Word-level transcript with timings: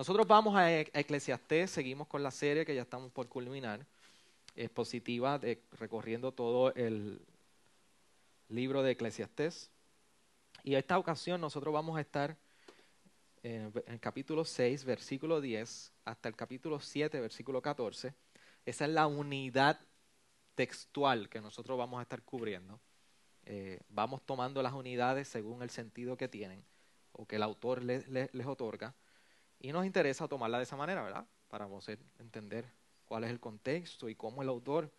Nosotros 0.00 0.26
vamos 0.26 0.56
a, 0.56 0.72
E- 0.72 0.90
Eclesiastés, 0.94 1.70
seguimos 1.70 2.08
con 2.08 2.22
la 2.22 2.30
serie 2.30 2.64
que 2.64 2.74
ya 2.74 2.80
estamos 2.80 3.12
por 3.12 3.28
culminar, 3.28 3.84
expositiva, 4.56 5.38
de, 5.38 5.62
recorriendo 5.72 6.32
todo 6.32 6.74
el 6.74 7.20
libro 8.48 8.82
de 8.82 8.92
Eclesiastés. 8.92 9.70
Y 10.64 10.76
esta 10.76 10.98
ocasión 10.98 11.38
nosotros 11.38 11.74
vamos 11.74 11.98
a 11.98 12.00
estar 12.00 12.34
en 13.42 13.70
el 13.86 14.00
capítulo 14.00 14.46
6, 14.46 14.86
versículo 14.86 15.38
10, 15.38 15.92
hasta 16.06 16.30
el 16.30 16.34
capítulo 16.34 16.80
7, 16.80 17.20
versículo 17.20 17.60
14. 17.60 18.14
Esa 18.64 18.84
es 18.86 18.90
la 18.90 19.06
unidad 19.06 19.78
textual 20.54 21.28
que 21.28 21.42
nosotros 21.42 21.76
vamos 21.76 21.98
a 21.98 22.04
estar 22.04 22.22
cubriendo. 22.22 22.80
Eh, 23.44 23.80
vamos 23.90 24.22
tomando 24.24 24.62
las 24.62 24.72
unidades 24.72 25.28
según 25.28 25.62
el 25.62 25.68
sentido 25.68 26.16
que 26.16 26.26
tienen 26.26 26.64
o 27.12 27.26
que 27.26 27.36
el 27.36 27.42
autor 27.42 27.82
les 27.82 28.46
otorga. 28.46 28.94
Y 29.60 29.72
nos 29.72 29.84
interesa 29.84 30.26
tomarla 30.26 30.56
de 30.56 30.64
esa 30.64 30.76
manera, 30.76 31.02
¿verdad? 31.02 31.26
Para 31.48 31.68
poder 31.68 31.98
entender 32.18 32.64
cuál 33.04 33.24
es 33.24 33.30
el 33.30 33.38
contexto 33.38 34.08
y 34.08 34.14
cómo 34.14 34.42
el 34.42 34.48
autor 34.48 34.90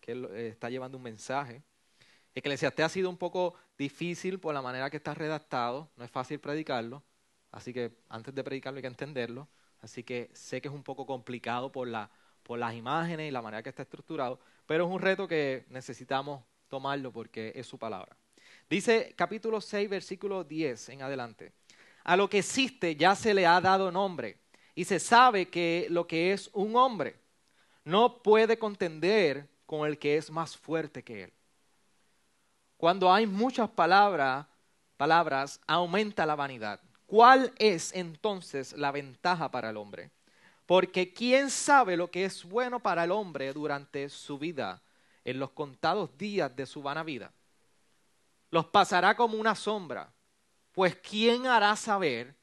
que 0.00 0.12
eh, 0.12 0.48
está 0.48 0.68
llevando 0.68 0.98
un 0.98 1.04
mensaje. 1.04 1.62
Eclesiastés 2.34 2.84
ha 2.84 2.88
sido 2.88 3.08
un 3.08 3.16
poco 3.16 3.54
difícil 3.78 4.40
por 4.40 4.52
la 4.52 4.62
manera 4.62 4.90
que 4.90 4.96
está 4.96 5.14
redactado, 5.14 5.90
no 5.96 6.04
es 6.04 6.10
fácil 6.10 6.40
predicarlo, 6.40 7.02
así 7.52 7.72
que 7.72 7.92
antes 8.08 8.34
de 8.34 8.44
predicarlo 8.44 8.78
hay 8.78 8.82
que 8.82 8.88
entenderlo, 8.88 9.48
así 9.80 10.02
que 10.02 10.30
sé 10.32 10.60
que 10.60 10.68
es 10.68 10.74
un 10.74 10.82
poco 10.82 11.06
complicado 11.06 11.70
por, 11.70 11.88
la, 11.88 12.10
por 12.42 12.58
las 12.58 12.74
imágenes 12.74 13.28
y 13.28 13.30
la 13.30 13.42
manera 13.42 13.62
que 13.62 13.68
está 13.68 13.82
estructurado, 13.82 14.40
pero 14.66 14.86
es 14.86 14.90
un 14.90 15.00
reto 15.00 15.26
que 15.26 15.66
necesitamos 15.68 16.42
tomarlo 16.68 17.12
porque 17.12 17.52
es 17.54 17.66
su 17.66 17.78
palabra. 17.78 18.16
Dice 18.68 19.12
capítulo 19.16 19.60
6, 19.60 19.88
versículo 19.88 20.44
10 20.44 20.88
en 20.90 21.02
adelante. 21.02 21.52
A 22.04 22.16
lo 22.16 22.28
que 22.28 22.38
existe 22.38 22.96
ya 22.96 23.14
se 23.14 23.34
le 23.34 23.46
ha 23.46 23.60
dado 23.60 23.90
nombre 23.90 24.38
y 24.74 24.84
se 24.84 24.98
sabe 24.98 25.48
que 25.48 25.86
lo 25.90 26.06
que 26.06 26.32
es 26.32 26.50
un 26.52 26.76
hombre 26.76 27.20
no 27.84 28.22
puede 28.22 28.58
contender 28.58 29.48
con 29.66 29.86
el 29.86 29.98
que 29.98 30.16
es 30.16 30.30
más 30.30 30.56
fuerte 30.56 31.02
que 31.02 31.24
él. 31.24 31.32
Cuando 32.76 33.12
hay 33.12 33.26
muchas 33.26 33.68
palabras, 33.68 34.46
palabras 34.96 35.60
aumenta 35.66 36.24
la 36.24 36.34
vanidad. 36.34 36.80
¿Cuál 37.06 37.52
es 37.58 37.92
entonces 37.94 38.72
la 38.72 38.90
ventaja 38.90 39.50
para 39.50 39.70
el 39.70 39.76
hombre? 39.76 40.10
Porque 40.64 41.12
¿quién 41.12 41.50
sabe 41.50 41.96
lo 41.96 42.10
que 42.10 42.24
es 42.24 42.44
bueno 42.44 42.80
para 42.80 43.04
el 43.04 43.10
hombre 43.10 43.52
durante 43.52 44.08
su 44.08 44.38
vida, 44.38 44.80
en 45.24 45.38
los 45.38 45.50
contados 45.50 46.16
días 46.16 46.54
de 46.54 46.66
su 46.66 46.82
vana 46.82 47.02
vida? 47.02 47.32
Los 48.50 48.66
pasará 48.66 49.16
como 49.16 49.36
una 49.36 49.54
sombra, 49.54 50.12
pues 50.80 50.96
¿quién 50.96 51.46
hará 51.46 51.76
saber 51.76 52.34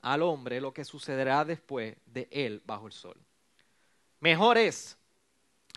al 0.00 0.22
hombre 0.22 0.60
lo 0.60 0.74
que 0.74 0.84
sucederá 0.84 1.44
después 1.44 1.96
de 2.06 2.26
él 2.32 2.60
bajo 2.66 2.88
el 2.88 2.92
sol? 2.92 3.16
Mejor 4.18 4.58
es 4.58 4.98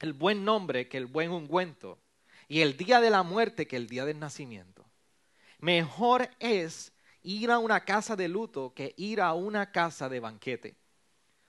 el 0.02 0.14
buen 0.14 0.44
nombre 0.44 0.90
que 0.90 0.98
el 0.98 1.06
buen 1.06 1.30
ungüento, 1.30 2.00
y 2.48 2.62
el 2.62 2.76
día 2.76 3.00
de 3.02 3.12
la 3.12 3.22
muerte 3.22 3.68
que 3.68 3.76
el 3.76 3.86
día 3.86 4.04
del 4.04 4.18
nacimiento. 4.18 4.84
Mejor 5.60 6.28
es 6.40 6.92
ir 7.22 7.52
a 7.52 7.60
una 7.60 7.86
casa 7.86 8.16
de 8.16 8.28
luto 8.28 8.74
que 8.74 8.96
ir 8.98 9.22
a 9.22 9.36
una 9.36 9.72
casa 9.72 10.10
de 10.10 10.20
banquete, 10.20 10.76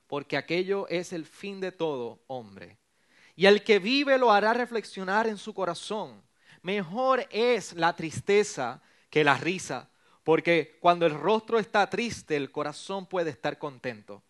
porque 0.07 0.37
aquello 0.37 0.87
es 0.89 1.15
el 1.15 1.25
fin 1.25 1.61
de 1.61 1.73
todo 1.73 2.23
hombre. 2.27 2.77
Y 3.37 3.47
el 3.47 3.65
que 3.65 3.79
vive 3.79 4.19
lo 4.19 4.31
hará 4.31 4.53
reflexionar 4.53 5.29
en 5.29 5.39
su 5.39 5.55
corazón. 5.55 6.23
Mejor 6.61 7.27
es 7.31 7.73
la 7.73 7.97
tristeza 7.97 8.83
que 9.09 9.25
la 9.25 9.39
risa, 9.39 9.89
porque 10.29 10.77
cuando 10.81 11.07
el 11.07 11.15
rostro 11.15 11.59
está 11.59 11.89
triste, 11.89 12.37
el 12.37 12.53
corazón 12.53 13.07
puede 13.07 13.31
estar 13.31 13.57
contento. 13.57 14.23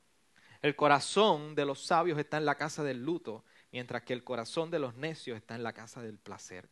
El 0.63 0.77
corazón 0.77 1.57
de 1.57 1.65
los 1.65 1.85
sabios 1.85 2.21
está 2.21 2.37
en 2.37 2.45
la 2.45 2.55
casa 2.55 2.85
del 2.85 3.03
luto, 3.03 3.45
mientras 3.73 4.05
que 4.05 4.13
el 4.13 4.23
corazón 4.23 4.71
de 4.71 4.79
los 4.79 4.95
necios 4.95 5.37
está 5.37 5.57
en 5.57 5.65
la 5.65 5.73
casa 5.73 6.01
del 6.01 6.17
placer. 6.21 6.71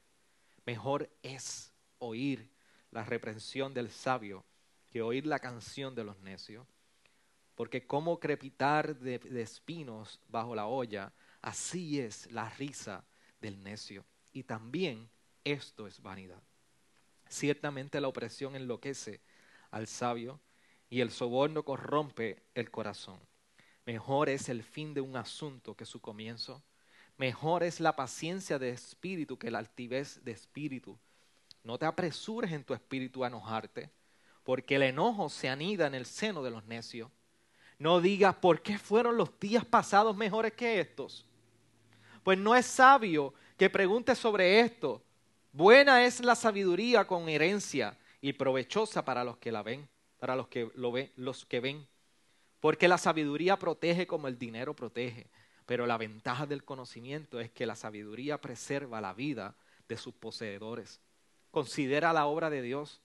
Mejor 0.65 1.11
es 1.25 1.73
oír 1.98 2.53
la 2.92 3.03
reprensión 3.03 3.75
del 3.75 3.91
sabio 3.91 4.45
que 4.91 5.03
oír 5.03 5.27
la 5.27 5.41
canción 5.41 5.97
de 5.97 6.05
los 6.05 6.20
necios, 6.20 6.65
porque 7.57 7.85
como 7.85 8.20
crepitar 8.20 8.97
de, 8.97 9.19
de 9.19 9.42
espinos 9.42 10.20
bajo 10.29 10.55
la 10.55 10.69
olla, 10.69 11.13
así 11.42 11.98
es 11.98 12.31
la 12.31 12.48
risa 12.51 13.05
del 13.41 13.61
necio. 13.61 14.07
Y 14.33 14.45
también 14.45 15.11
esto 15.42 15.89
es 15.89 16.01
vanidad. 16.01 16.45
Ciertamente 17.29 18.01
la 18.01 18.09
opresión 18.09 18.57
enloquece 18.57 19.20
al 19.70 19.87
sabio 19.87 20.41
y 20.89 21.01
el 21.01 21.11
soborno 21.11 21.64
corrompe 21.64 22.42
el 22.55 22.70
corazón. 22.70 23.19
Mejor 23.85 24.29
es 24.29 24.48
el 24.48 24.63
fin 24.63 24.95
de 24.95 25.01
un 25.01 25.17
asunto 25.17 25.77
que 25.77 25.86
su 25.86 26.01
comienzo. 26.01 26.63
Mejor 27.17 27.63
es 27.63 27.81
la 27.81 27.95
paciencia 27.97 28.59
de 28.59 28.70
espíritu 28.70 29.39
que 29.39 29.51
la 29.51 29.59
altivez 29.59 30.25
de 30.25 30.33
espíritu. 30.33 30.98
No 31.63 31.79
te 31.79 31.86
apresures 31.86 32.53
en 32.53 32.65
tu 32.65 32.75
espíritu 32.75 33.25
a 33.25 33.29
enojarte, 33.29 33.91
porque 34.45 34.77
el 34.77 34.83
enojo 34.83 35.29
se 35.29 35.48
anida 35.48 35.86
en 35.86 35.95
el 35.95 36.07
seno 36.07 36.42
de 36.42 36.51
los 36.51 36.65
necios. 36.67 37.11
No 37.79 38.01
digas, 38.01 38.35
¿por 38.36 38.63
qué 38.63 38.79
fueron 38.79 39.17
los 39.17 39.39
días 39.39 39.65
pasados 39.65 40.17
mejores 40.17 40.53
que 40.53 40.81
estos? 40.81 41.27
Pues 42.23 42.39
no 42.39 42.55
es 42.55 42.67
sabio 42.67 43.35
que 43.57 43.70
pregunte 43.70 44.15
sobre 44.15 44.61
esto. 44.61 45.03
Buena 45.56 46.05
es 46.05 46.20
la 46.20 46.34
sabiduría 46.34 47.06
con 47.06 47.30
herencia 47.30 47.96
y 48.20 48.34
provechosa 48.34 49.06
para 49.06 49.24
los 49.24 49.39
que 49.39 49.50
la 49.50 49.62
ven, 49.62 49.89
para 50.18 50.36
los 50.36 50.48
que 50.48 50.70
lo 50.74 50.92
ven, 50.92 51.11
los 51.17 51.46
que 51.46 51.61
ven. 51.61 51.89
Porque 52.61 52.89
la 52.89 52.98
sabiduría 52.98 53.58
protege 53.58 54.06
como 54.06 54.28
el 54.28 54.39
dinero 54.39 54.77
protege, 54.77 55.30
pero 55.64 55.86
la 55.86 55.96
ventaja 55.96 56.44
del 56.44 56.62
conocimiento 56.62 57.40
es 57.40 57.50
que 57.50 57.64
la 57.64 57.74
sabiduría 57.74 58.39
preserva 58.39 59.00
la 59.00 59.14
vida 59.14 59.56
de 59.89 59.96
sus 59.96 60.12
poseedores. 60.12 61.00
Considera 61.50 62.12
la 62.12 62.27
obra 62.27 62.50
de 62.50 62.61
Dios, 62.61 63.00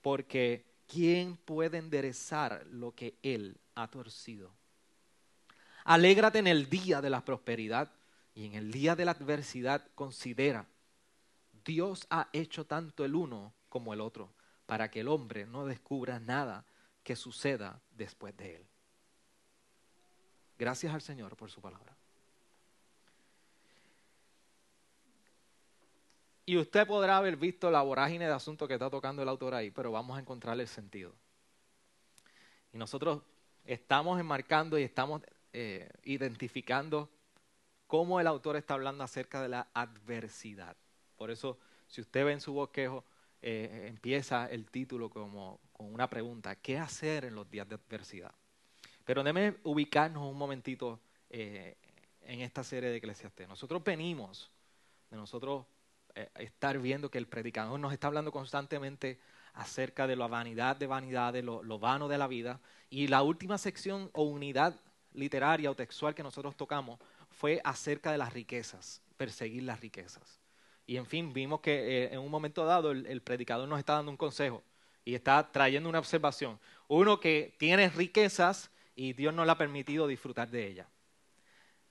porque 0.00 0.64
¿quién 0.86 1.36
puede 1.36 1.76
enderezar 1.76 2.64
lo 2.70 2.94
que 2.94 3.18
Él 3.22 3.60
ha 3.74 3.88
torcido? 3.88 4.50
Alégrate 5.84 6.38
en 6.38 6.46
el 6.46 6.70
día 6.70 7.02
de 7.02 7.10
la 7.10 7.22
prosperidad 7.22 7.92
y 8.34 8.46
en 8.46 8.54
el 8.54 8.72
día 8.72 8.96
de 8.96 9.04
la 9.04 9.10
adversidad 9.10 9.86
considera, 9.94 10.64
Dios 11.66 12.06
ha 12.10 12.28
hecho 12.32 12.64
tanto 12.64 13.04
el 13.04 13.16
uno 13.16 13.52
como 13.68 13.92
el 13.92 14.00
otro, 14.00 14.32
para 14.66 14.90
que 14.90 15.00
el 15.00 15.08
hombre 15.08 15.46
no 15.46 15.66
descubra 15.66 16.20
nada 16.20 16.64
que 17.02 17.16
suceda 17.16 17.82
después 17.90 18.36
de 18.36 18.56
él. 18.56 18.66
Gracias 20.58 20.94
al 20.94 21.02
Señor 21.02 21.36
por 21.36 21.50
su 21.50 21.60
palabra. 21.60 21.94
Y 26.46 26.56
usted 26.56 26.86
podrá 26.86 27.16
haber 27.16 27.36
visto 27.36 27.70
la 27.70 27.82
vorágine 27.82 28.26
de 28.26 28.32
asuntos 28.32 28.68
que 28.68 28.74
está 28.74 28.88
tocando 28.88 29.22
el 29.22 29.28
autor 29.28 29.54
ahí, 29.54 29.72
pero 29.72 29.90
vamos 29.90 30.16
a 30.16 30.20
encontrarle 30.20 30.62
el 30.62 30.68
sentido. 30.68 31.12
Y 32.72 32.78
nosotros 32.78 33.22
estamos 33.64 34.20
enmarcando 34.20 34.78
y 34.78 34.84
estamos 34.84 35.22
eh, 35.52 35.90
identificando 36.04 37.10
cómo 37.88 38.20
el 38.20 38.28
autor 38.28 38.54
está 38.56 38.74
hablando 38.74 39.02
acerca 39.02 39.42
de 39.42 39.48
la 39.48 39.66
adversidad. 39.74 40.76
Por 41.16 41.30
eso, 41.30 41.58
si 41.86 42.00
usted 42.00 42.24
ve 42.24 42.32
en 42.32 42.40
su 42.40 42.52
bosquejo, 42.52 43.04
eh, 43.42 43.86
empieza 43.88 44.46
el 44.46 44.70
título 44.70 45.10
como 45.10 45.60
con 45.72 45.92
una 45.92 46.08
pregunta, 46.08 46.56
¿qué 46.56 46.78
hacer 46.78 47.24
en 47.24 47.34
los 47.34 47.50
días 47.50 47.68
de 47.68 47.76
adversidad? 47.76 48.32
Pero 49.04 49.22
déjeme 49.22 49.56
ubicarnos 49.62 50.28
un 50.28 50.36
momentito 50.36 51.00
eh, 51.30 51.76
en 52.22 52.40
esta 52.40 52.64
serie 52.64 52.90
de 52.90 52.96
Eclesiastés. 52.96 53.48
Nosotros 53.48 53.84
venimos 53.84 54.50
de 55.10 55.16
nosotros 55.16 55.64
eh, 56.14 56.28
estar 56.36 56.78
viendo 56.78 57.10
que 57.10 57.18
el 57.18 57.28
predicador 57.28 57.78
nos 57.78 57.92
está 57.92 58.08
hablando 58.08 58.32
constantemente 58.32 59.20
acerca 59.52 60.06
de 60.06 60.16
la 60.16 60.26
vanidad 60.26 60.76
de 60.76 60.86
vanidades, 60.86 61.44
lo, 61.44 61.62
lo 61.62 61.78
vano 61.78 62.08
de 62.08 62.18
la 62.18 62.26
vida. 62.26 62.60
Y 62.90 63.06
la 63.06 63.22
última 63.22 63.58
sección 63.58 64.10
o 64.12 64.24
unidad 64.24 64.80
literaria 65.12 65.70
o 65.70 65.76
textual 65.76 66.14
que 66.14 66.22
nosotros 66.22 66.56
tocamos 66.56 66.98
fue 67.30 67.60
acerca 67.64 68.12
de 68.12 68.18
las 68.18 68.32
riquezas, 68.32 69.02
perseguir 69.16 69.62
las 69.62 69.80
riquezas. 69.80 70.40
Y 70.86 70.96
en 70.96 71.06
fin, 71.06 71.32
vimos 71.32 71.60
que 71.60 72.04
eh, 72.04 72.14
en 72.14 72.20
un 72.20 72.30
momento 72.30 72.64
dado 72.64 72.92
el, 72.92 73.20
predicador 73.22 73.68
nos 73.68 73.78
está 73.78 73.94
dando 73.94 74.10
un 74.10 74.16
consejo 74.16 74.62
y 75.04 75.14
está 75.14 75.50
trayendo 75.50 75.88
una 75.88 75.98
observación. 75.98 76.58
Uno 76.86 77.18
que 77.18 77.54
tiene 77.58 77.88
riquezas 77.88 78.70
y 78.94 79.12
Dios 79.12 79.34
no 79.34 79.44
le 79.44 79.50
ha 79.50 79.58
permitido 79.58 80.06
disfrutar 80.06 80.48
de 80.48 80.66
ellas. 80.66 80.86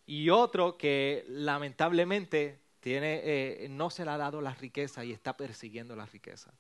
Y 0.06 0.30
otro 0.30 0.78
que 0.78 1.26
lamentablemente 1.28 2.60
tiene, 2.80 3.22
eh, 3.24 3.68
no 3.70 3.90
se 3.90 4.06
le 4.06 4.12
ha 4.12 4.18
dado 4.18 4.40
la 4.40 4.54
riqueza 4.54 5.04
y 5.04 5.12
está 5.12 5.36
persiguiendo 5.36 5.96
la 5.96 6.06
riqueza. 6.06 6.54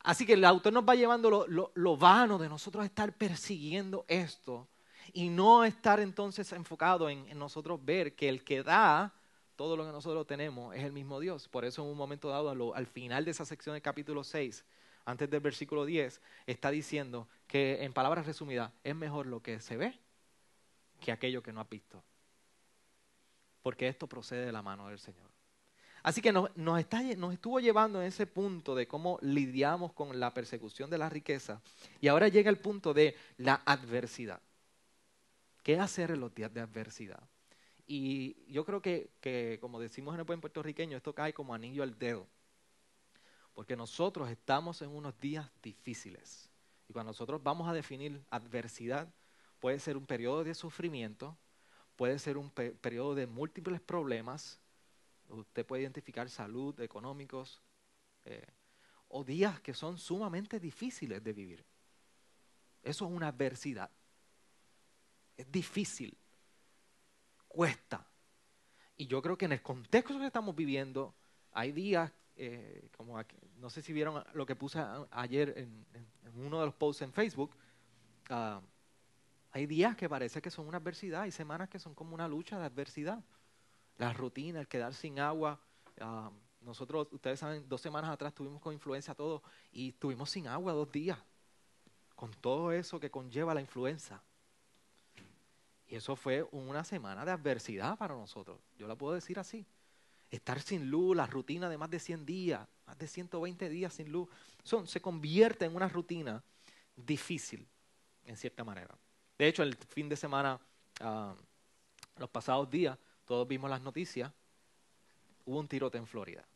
Así 0.00 0.24
que 0.24 0.34
el 0.34 0.44
autor 0.44 0.72
nos 0.72 0.88
va 0.88 0.94
llevando 0.94 1.46
lo, 1.48 1.96
vano 1.96 2.38
de 2.38 2.48
nosotros 2.48 2.84
estar 2.84 3.12
persiguiendo 3.12 4.04
esto 4.06 4.68
y 5.12 5.28
no 5.28 5.64
estar 5.64 5.98
entonces 5.98 6.52
enfocado 6.52 7.10
en, 7.10 7.26
en, 7.28 7.38
nosotros 7.38 7.84
ver 7.84 8.14
que 8.14 8.28
el 8.28 8.44
que 8.44 8.62
da 8.62 9.12
todo 9.58 9.76
lo 9.76 9.84
que 9.84 9.90
nosotros 9.90 10.24
tenemos 10.24 10.72
es 10.76 10.84
el 10.84 10.92
mismo 10.92 11.18
Dios. 11.18 11.48
Por 11.48 11.64
eso 11.64 11.82
en 11.82 11.88
un 11.88 11.96
momento 11.96 12.28
dado, 12.28 12.48
al, 12.48 12.60
al 12.76 12.86
final 12.86 13.24
de 13.24 13.32
esa 13.32 13.44
sección 13.44 13.74
del 13.74 13.82
capítulo 13.82 14.22
6, 14.22 14.64
antes 15.04 15.28
del 15.28 15.40
versículo 15.40 15.84
10, 15.84 16.20
está 16.46 16.70
diciendo 16.70 17.26
que 17.48 17.82
en 17.82 17.92
palabras 17.92 18.24
resumidas, 18.24 18.70
es 18.84 18.94
mejor 18.94 19.26
lo 19.26 19.42
que 19.42 19.58
se 19.58 19.76
ve 19.76 19.98
que 21.00 21.10
aquello 21.10 21.42
que 21.42 21.52
no 21.52 21.60
has 21.60 21.68
visto. 21.68 22.04
Porque 23.60 23.88
esto 23.88 24.06
procede 24.06 24.46
de 24.46 24.52
la 24.52 24.62
mano 24.62 24.86
del 24.86 25.00
Señor. 25.00 25.28
Así 26.04 26.22
que 26.22 26.30
nos, 26.30 26.50
está, 26.78 27.02
nos, 27.16 27.32
estuvo 27.32 27.58
llevando 27.58 28.00
en 28.00 28.06
ese 28.06 28.28
punto 28.28 28.76
de 28.76 28.86
cómo 28.86 29.18
lidiamos 29.22 29.92
con 29.92 30.20
la 30.20 30.32
persecución 30.32 30.88
de 30.88 30.98
la 30.98 31.08
riqueza. 31.08 31.60
Y 32.00 32.06
ahora 32.06 32.28
llega 32.28 32.48
el 32.48 32.58
punto 32.58 32.94
de 32.94 33.16
la 33.38 33.60
adversidad. 33.66 34.40
¿Qué 35.64 35.80
hacer 35.80 36.12
en 36.12 36.20
los 36.20 36.32
días 36.32 36.54
de 36.54 36.60
adversidad? 36.60 37.28
Y 37.90 38.36
yo 38.52 38.66
creo 38.66 38.82
que, 38.82 39.10
que, 39.20 39.56
como 39.62 39.80
decimos 39.80 40.14
en 40.14 40.20
el 40.20 40.26
buen 40.26 40.42
puertorriqueño, 40.42 40.98
esto 40.98 41.14
cae 41.14 41.32
como 41.32 41.54
anillo 41.54 41.82
al 41.82 41.98
dedo. 41.98 42.28
Porque 43.54 43.76
nosotros 43.76 44.28
estamos 44.28 44.82
en 44.82 44.90
unos 44.90 45.18
días 45.18 45.50
difíciles. 45.62 46.50
Y 46.86 46.92
cuando 46.92 47.10
nosotros 47.10 47.42
vamos 47.42 47.66
a 47.66 47.72
definir 47.72 48.22
adversidad, 48.28 49.08
puede 49.58 49.80
ser 49.80 49.96
un 49.96 50.04
periodo 50.04 50.44
de 50.44 50.54
sufrimiento, 50.54 51.38
puede 51.96 52.18
ser 52.18 52.36
un 52.36 52.50
periodo 52.50 53.14
de 53.14 53.26
múltiples 53.26 53.80
problemas, 53.80 54.60
usted 55.30 55.64
puede 55.64 55.82
identificar 55.82 56.28
salud, 56.28 56.78
económicos, 56.80 57.62
eh, 58.26 58.46
o 59.08 59.24
días 59.24 59.60
que 59.60 59.72
son 59.72 59.96
sumamente 59.96 60.60
difíciles 60.60 61.24
de 61.24 61.32
vivir. 61.32 61.64
Eso 62.82 63.06
es 63.06 63.10
una 63.10 63.28
adversidad. 63.28 63.90
Es 65.38 65.50
difícil, 65.50 66.16
cuesta. 67.48 68.06
Y 68.96 69.06
yo 69.06 69.22
creo 69.22 69.38
que 69.38 69.46
en 69.46 69.52
el 69.52 69.62
contexto 69.62 70.18
que 70.18 70.26
estamos 70.26 70.54
viviendo, 70.54 71.14
hay 71.52 71.72
días, 71.72 72.12
eh, 72.36 72.88
como 72.96 73.18
no 73.56 73.70
sé 73.70 73.82
si 73.82 73.92
vieron 73.92 74.22
lo 74.34 74.46
que 74.46 74.54
puse 74.54 74.80
ayer 75.10 75.54
en, 75.56 75.86
uno 76.36 76.60
de 76.60 76.66
los 76.66 76.74
posts 76.74 77.02
en 77.02 77.12
Facebook, 77.12 77.56
ah, 78.30 78.60
hay 79.50 79.66
días 79.66 79.96
que 79.96 80.08
parece 80.08 80.42
que 80.42 80.50
son 80.50 80.68
una 80.68 80.78
adversidad, 80.78 81.22
hay 81.22 81.32
semanas 81.32 81.68
que 81.68 81.78
son 81.78 81.94
como 81.94 82.14
una 82.14 82.28
lucha 82.28 82.58
de 82.58 82.66
adversidad. 82.66 83.24
La 83.96 84.12
rutina, 84.12 84.60
el 84.60 84.68
quedar 84.68 84.94
sin 84.94 85.18
agua. 85.18 85.60
Ah, 86.00 86.30
nosotros, 86.60 87.08
ustedes 87.12 87.40
saben, 87.40 87.68
dos 87.68 87.80
semanas 87.80 88.10
atrás 88.10 88.34
tuvimos 88.34 88.60
con 88.60 88.72
influenza 88.72 89.14
todo 89.14 89.42
y 89.72 89.90
estuvimos 89.90 90.30
sin 90.30 90.48
agua 90.48 90.72
dos 90.72 90.90
días, 90.90 91.18
con 92.14 92.30
todo 92.32 92.72
eso 92.72 93.00
que 93.00 93.10
conlleva 93.10 93.54
la 93.54 93.60
influenza. 93.60 94.22
Y 95.88 95.96
eso 95.96 96.16
fue 96.16 96.46
una 96.52 96.84
semana 96.84 97.24
de 97.24 97.30
adversidad 97.30 97.96
para 97.96 98.14
nosotros, 98.14 98.60
yo 98.76 98.86
la 98.86 98.94
puedo 98.94 99.14
decir 99.14 99.38
así. 99.38 99.66
Estar 100.30 100.60
sin 100.60 100.90
luz, 100.90 101.16
la 101.16 101.26
rutina 101.26 101.70
de 101.70 101.78
más 101.78 101.88
de 101.88 101.98
100 101.98 102.26
días, 102.26 102.68
más 102.86 102.98
de 102.98 103.08
120 103.08 103.68
días 103.70 103.94
sin 103.94 104.12
luz, 104.12 104.28
son, 104.62 104.86
se 104.86 105.00
convierte 105.00 105.64
en 105.64 105.74
una 105.74 105.88
rutina 105.88 106.44
difícil, 106.94 107.66
en 108.26 108.36
cierta 108.36 108.62
manera. 108.64 108.94
De 109.38 109.48
hecho, 109.48 109.62
el 109.62 109.74
fin 109.76 110.10
de 110.10 110.16
semana, 110.16 110.60
ah, 111.00 111.34
los 112.18 112.28
pasados 112.28 112.68
días, 112.68 112.98
todos 113.24 113.48
vimos 113.48 113.70
las 113.70 113.80
noticias, 113.80 114.30
hubo 115.46 115.58
un 115.58 115.68
tirote 115.68 115.96
en 115.96 116.06
Florida, 116.06 116.46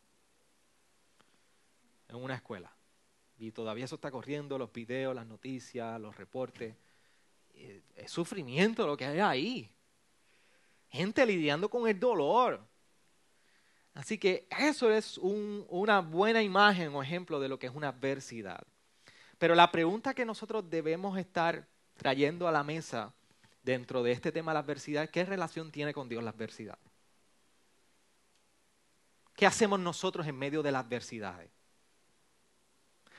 en 2.08 2.16
una 2.16 2.34
escuela. 2.34 2.70
Y 3.38 3.52
todavía 3.52 3.86
eso 3.86 3.94
está 3.94 4.10
corriendo, 4.10 4.58
los 4.58 4.72
videos, 4.72 5.14
las 5.14 5.26
noticias, 5.26 5.98
los 5.98 6.16
reportes. 6.16 6.76
Es 7.96 8.10
sufrimiento 8.10 8.86
lo 8.86 8.96
que 8.96 9.06
hay 9.06 9.20
ahí. 9.20 9.70
Gente 10.88 11.24
lidiando 11.24 11.68
con 11.68 11.88
el 11.88 11.98
dolor. 11.98 12.60
Así 13.94 14.18
que 14.18 14.46
eso 14.58 14.90
es 14.90 15.18
una 15.18 16.00
buena 16.00 16.42
imagen 16.42 16.94
o 16.94 17.02
ejemplo 17.02 17.40
de 17.40 17.48
lo 17.48 17.58
que 17.58 17.66
es 17.66 17.74
una 17.74 17.88
adversidad. 17.88 18.66
Pero 19.38 19.54
la 19.54 19.70
pregunta 19.70 20.14
que 20.14 20.24
nosotros 20.24 20.68
debemos 20.70 21.18
estar 21.18 21.66
trayendo 21.96 22.48
a 22.48 22.52
la 22.52 22.64
mesa 22.64 23.12
dentro 23.62 24.02
de 24.02 24.12
este 24.12 24.32
tema 24.32 24.52
de 24.52 24.54
la 24.54 24.60
adversidad, 24.60 25.10
¿qué 25.10 25.24
relación 25.24 25.70
tiene 25.70 25.92
con 25.92 26.08
Dios 26.08 26.22
la 26.22 26.30
adversidad? 26.30 26.78
¿Qué 29.34 29.46
hacemos 29.46 29.80
nosotros 29.80 30.26
en 30.26 30.38
medio 30.38 30.62
de 30.62 30.72
la 30.72 30.80
adversidad? 30.80 31.46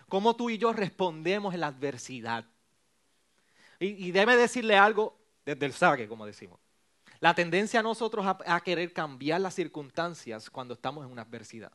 ¿Cómo 0.07 0.35
tú 0.35 0.49
y 0.49 0.57
yo 0.57 0.73
respondemos 0.73 1.53
en 1.53 1.61
la 1.61 1.67
adversidad? 1.67 2.45
Y, 3.83 4.12
debe 4.12 4.38
decirle 4.38 4.77
algo 4.77 5.18
desde 5.45 5.65
el 5.65 5.74
saque, 5.74 6.07
como 6.07 6.25
decimos. 6.25 6.59
La 7.19 7.33
tendencia 7.33 7.81
a 7.81 7.83
nosotros 7.83 8.25
a, 8.25 8.38
a 8.45 8.62
querer 8.62 8.94
cambiar 8.94 9.41
las 9.41 9.56
circunstancias 9.56 10.50
cuando 10.50 10.74
estamos 10.74 11.06
en 11.06 11.12
una 11.12 11.24
adversidad. 11.24 11.71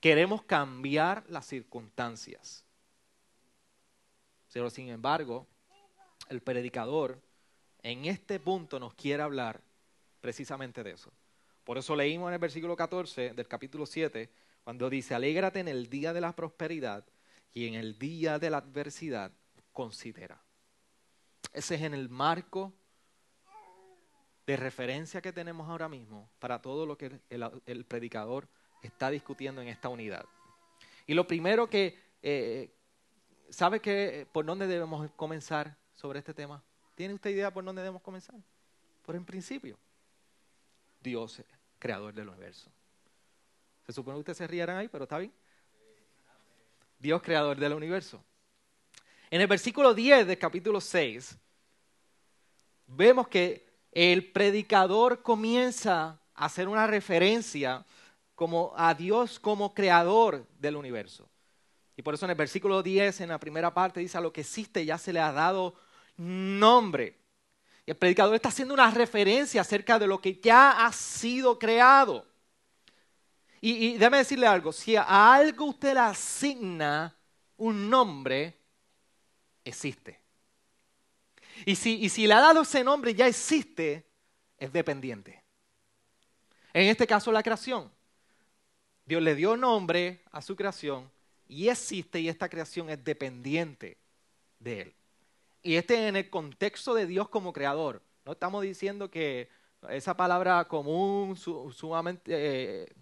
Queremos 0.00 0.42
cambiar 0.42 1.24
las 1.28 1.46
circunstancias. 1.46 2.64
Pero 4.52 4.70
sin 4.70 4.88
embargo, 4.88 5.46
el 6.28 6.40
predicador 6.40 7.20
en 7.82 8.06
este 8.06 8.40
punto 8.40 8.80
nos 8.80 8.94
quiere 8.94 9.22
hablar 9.22 9.60
precisamente 10.20 10.82
de 10.82 10.92
eso. 10.92 11.12
Por 11.64 11.78
eso 11.78 11.94
leímos 11.94 12.28
en 12.28 12.34
el 12.34 12.40
versículo 12.40 12.74
14 12.74 13.34
del 13.34 13.46
capítulo 13.46 13.86
7, 13.86 14.30
cuando 14.64 14.90
dice, 14.90 15.14
alégrate 15.14 15.60
en 15.60 15.68
el 15.68 15.88
día 15.88 16.12
de 16.12 16.20
la 16.20 16.34
prosperidad 16.34 17.04
y 17.52 17.66
en 17.66 17.74
el 17.74 17.98
día 17.98 18.38
de 18.38 18.50
la 18.50 18.58
adversidad, 18.58 19.32
considera. 19.72 20.40
Ese 21.52 21.74
es 21.74 21.82
en 21.82 21.94
el 21.94 22.08
marco 22.08 22.72
de 24.46 24.56
referencia 24.56 25.20
que 25.20 25.32
tenemos 25.32 25.68
ahora 25.68 25.88
mismo 25.88 26.28
para 26.38 26.60
todo 26.60 26.86
lo 26.86 26.96
que 26.96 27.20
el, 27.28 27.84
predicador 27.84 28.48
está 28.82 29.10
discutiendo 29.10 29.62
en 29.62 29.68
esta 29.68 29.88
unidad. 29.88 30.24
Y 31.06 31.14
lo 31.14 31.26
primero 31.26 31.68
que, 31.68 31.98
eh, 32.22 32.72
¿sabe 33.48 33.80
que 33.80 34.26
por 34.32 34.44
dónde 34.44 34.66
debemos 34.66 35.10
comenzar 35.12 35.76
sobre 35.94 36.18
este 36.20 36.34
tema? 36.34 36.62
¿Tiene 36.94 37.14
usted 37.14 37.30
idea 37.30 37.52
por 37.52 37.64
dónde 37.64 37.82
debemos 37.82 38.02
comenzar? 38.02 38.36
Por 39.02 39.16
en 39.16 39.24
principio, 39.24 39.78
Dios, 41.00 41.42
creador 41.78 42.12
del 42.14 42.28
universo. 42.28 42.70
Se 43.86 43.92
supone 43.92 44.16
que 44.16 44.20
ustedes 44.20 44.38
se 44.38 44.46
rieran 44.46 44.76
ahí, 44.76 44.88
pero 44.88 45.04
está 45.04 45.18
bien. 45.18 45.32
Dios, 46.98 47.22
creador 47.22 47.58
del 47.58 47.72
universo. 47.72 48.22
En 49.30 49.40
el 49.40 49.46
versículo 49.46 49.94
10 49.94 50.26
del 50.26 50.38
capítulo 50.38 50.80
6, 50.80 51.38
vemos 52.88 53.28
que 53.28 53.64
el 53.92 54.32
predicador 54.32 55.22
comienza 55.22 56.20
a 56.34 56.46
hacer 56.46 56.66
una 56.66 56.88
referencia 56.88 57.86
como 58.34 58.72
a 58.76 58.92
Dios 58.94 59.38
como 59.38 59.72
creador 59.72 60.48
del 60.58 60.74
universo. 60.74 61.30
Y 61.96 62.02
por 62.02 62.14
eso 62.14 62.26
en 62.26 62.30
el 62.30 62.36
versículo 62.36 62.82
10, 62.82 63.20
en 63.20 63.28
la 63.28 63.38
primera 63.38 63.72
parte, 63.72 64.00
dice 64.00 64.18
a 64.18 64.20
lo 64.20 64.32
que 64.32 64.40
existe 64.40 64.84
ya 64.84 64.98
se 64.98 65.12
le 65.12 65.20
ha 65.20 65.30
dado 65.30 65.74
nombre. 66.16 67.16
El 67.86 67.96
predicador 67.96 68.34
está 68.34 68.48
haciendo 68.48 68.74
una 68.74 68.90
referencia 68.90 69.60
acerca 69.60 69.98
de 69.98 70.08
lo 70.08 70.20
que 70.20 70.40
ya 70.40 70.84
ha 70.84 70.92
sido 70.92 71.56
creado. 71.56 72.26
Y, 73.60 73.94
y 73.94 73.98
decirle 73.98 74.48
algo, 74.48 74.72
si 74.72 74.96
a 74.96 75.34
algo 75.34 75.66
usted 75.66 75.94
le 75.94 76.00
asigna 76.00 77.16
un 77.58 77.90
nombre, 77.90 78.59
existe. 79.70 80.20
Y 81.64 81.74
si, 81.74 81.96
y 81.96 82.08
si 82.08 82.26
le 82.26 82.34
ha 82.34 82.40
dado 82.40 82.62
ese 82.62 82.84
nombre, 82.84 83.14
ya 83.14 83.26
existe, 83.26 84.06
es 84.58 84.72
dependiente. 84.72 85.42
En 86.72 86.88
este 86.88 87.06
caso, 87.06 87.32
la 87.32 87.42
creación. 87.42 87.90
Dios 89.04 89.22
le 89.22 89.34
dio 89.34 89.56
nombre 89.56 90.22
a 90.30 90.40
su 90.40 90.54
creación 90.54 91.10
y 91.48 91.68
existe 91.68 92.20
y 92.20 92.28
esta 92.28 92.48
creación 92.48 92.90
es 92.90 93.02
dependiente 93.02 93.98
de 94.60 94.82
él. 94.82 94.94
Y 95.62 95.74
este 95.74 96.06
en 96.06 96.16
el 96.16 96.30
contexto 96.30 96.94
de 96.94 97.06
Dios 97.06 97.28
como 97.28 97.52
creador. 97.52 98.02
No 98.24 98.32
estamos 98.32 98.62
diciendo 98.62 99.10
que 99.10 99.48
esa 99.88 100.16
palabra 100.16 100.64
común, 100.66 101.36
sumamente, 101.36 102.22
eh, 102.32 102.92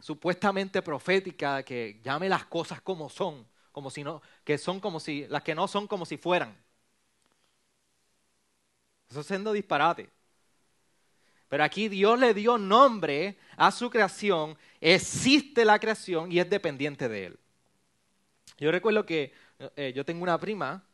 supuestamente 0.00 0.82
profética, 0.82 1.62
que 1.62 2.00
llame 2.02 2.28
las 2.28 2.44
cosas 2.44 2.80
como 2.80 3.08
son, 3.08 3.44
como 3.74 3.90
si 3.90 4.04
no, 4.04 4.22
que 4.44 4.56
son 4.56 4.78
como 4.78 5.00
si, 5.00 5.26
las 5.26 5.42
que 5.42 5.52
no 5.52 5.66
son 5.66 5.88
como 5.88 6.06
si 6.06 6.16
fueran. 6.16 6.56
Eso 9.10 9.20
es 9.20 9.26
siendo 9.26 9.52
disparate. 9.52 10.08
Pero 11.48 11.64
aquí 11.64 11.88
Dios 11.88 12.16
le 12.16 12.32
dio 12.34 12.56
nombre 12.56 13.36
a 13.56 13.72
su 13.72 13.90
creación, 13.90 14.56
existe 14.80 15.64
la 15.64 15.80
creación 15.80 16.30
y 16.30 16.38
es 16.38 16.48
dependiente 16.48 17.08
de 17.08 17.26
él. 17.26 17.38
Yo 18.58 18.70
recuerdo 18.70 19.04
que 19.04 19.32
eh, 19.74 19.92
yo 19.92 20.04
tengo 20.04 20.22
una 20.22 20.38
prima 20.38 20.84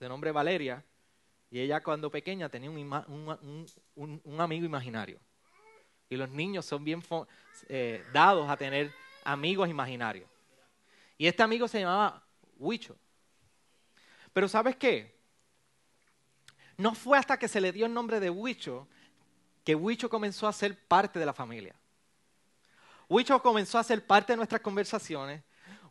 de 0.00 0.08
nombre 0.08 0.32
Valeria, 0.32 0.84
y 1.52 1.60
ella 1.60 1.80
cuando 1.80 2.10
pequeña 2.10 2.48
tenía 2.48 2.68
un, 2.68 4.40
amigo 4.40 4.66
imaginario. 4.66 5.20
Y 6.10 6.16
los 6.16 6.28
niños 6.28 6.66
son 6.66 6.82
bien 6.82 7.00
eh, 7.68 8.04
dados 8.12 8.50
a 8.50 8.56
tener 8.56 8.92
amigos 9.22 9.68
imaginarios. 9.68 10.28
Y 11.16 11.28
este 11.28 11.44
amigo 11.44 11.68
se 11.68 11.80
llamaba 11.80 12.23
Huicho. 12.58 12.96
Pero 14.32 14.48
¿sabes 14.48 14.76
qué? 14.76 15.14
No 16.76 16.94
fue 16.94 17.18
hasta 17.18 17.38
que 17.38 17.48
se 17.48 17.60
le 17.60 17.72
dio 17.72 17.86
el 17.86 17.94
nombre 17.94 18.20
de 18.20 18.30
Huicho 18.30 18.88
que 19.64 19.74
Huicho 19.74 20.10
comenzó 20.10 20.46
a 20.46 20.52
ser 20.52 20.78
parte 20.86 21.18
de 21.18 21.26
la 21.26 21.32
familia. 21.32 21.74
Huicho 23.08 23.40
comenzó 23.40 23.78
a 23.78 23.84
ser 23.84 24.06
parte 24.06 24.32
de 24.32 24.36
nuestras 24.36 24.60
conversaciones. 24.60 25.42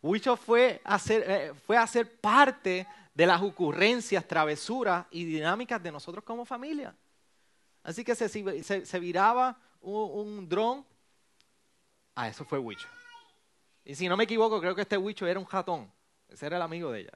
Huicho 0.02 0.36
fue 0.38 0.82
a 0.84 1.00
ser, 1.00 1.24
eh, 1.28 2.06
parte 2.22 2.88
de 3.14 3.26
las 3.26 3.42
ocurrencias, 3.42 4.28
travesuras 4.28 5.06
y 5.12 5.26
dinámicas 5.26 5.82
de 5.82 5.92
nosotros 5.92 6.24
como 6.24 6.46
familia. 6.46 6.96
Así 7.84 8.04
que 8.04 8.16
se, 8.16 9.00
viraba 9.00 9.58
un, 9.82 10.48
dron. 10.48 10.86
Ah, 12.16 12.28
eso 12.28 12.46
fue 12.46 12.60
Wicho. 12.60 12.88
Y 13.84 13.96
si 13.96 14.08
no 14.08 14.16
me 14.16 14.24
equivoco, 14.24 14.60
creo 14.60 14.76
que 14.76 14.82
este 14.82 14.98
Wicho 14.98 15.26
era 15.28 15.40
un 15.40 15.46
jatón. 15.46 15.92
Ese 16.34 16.48
era 16.48 16.58
el 16.58 16.64
amigo 16.64 16.92
de 16.92 17.02
ella. 17.02 17.14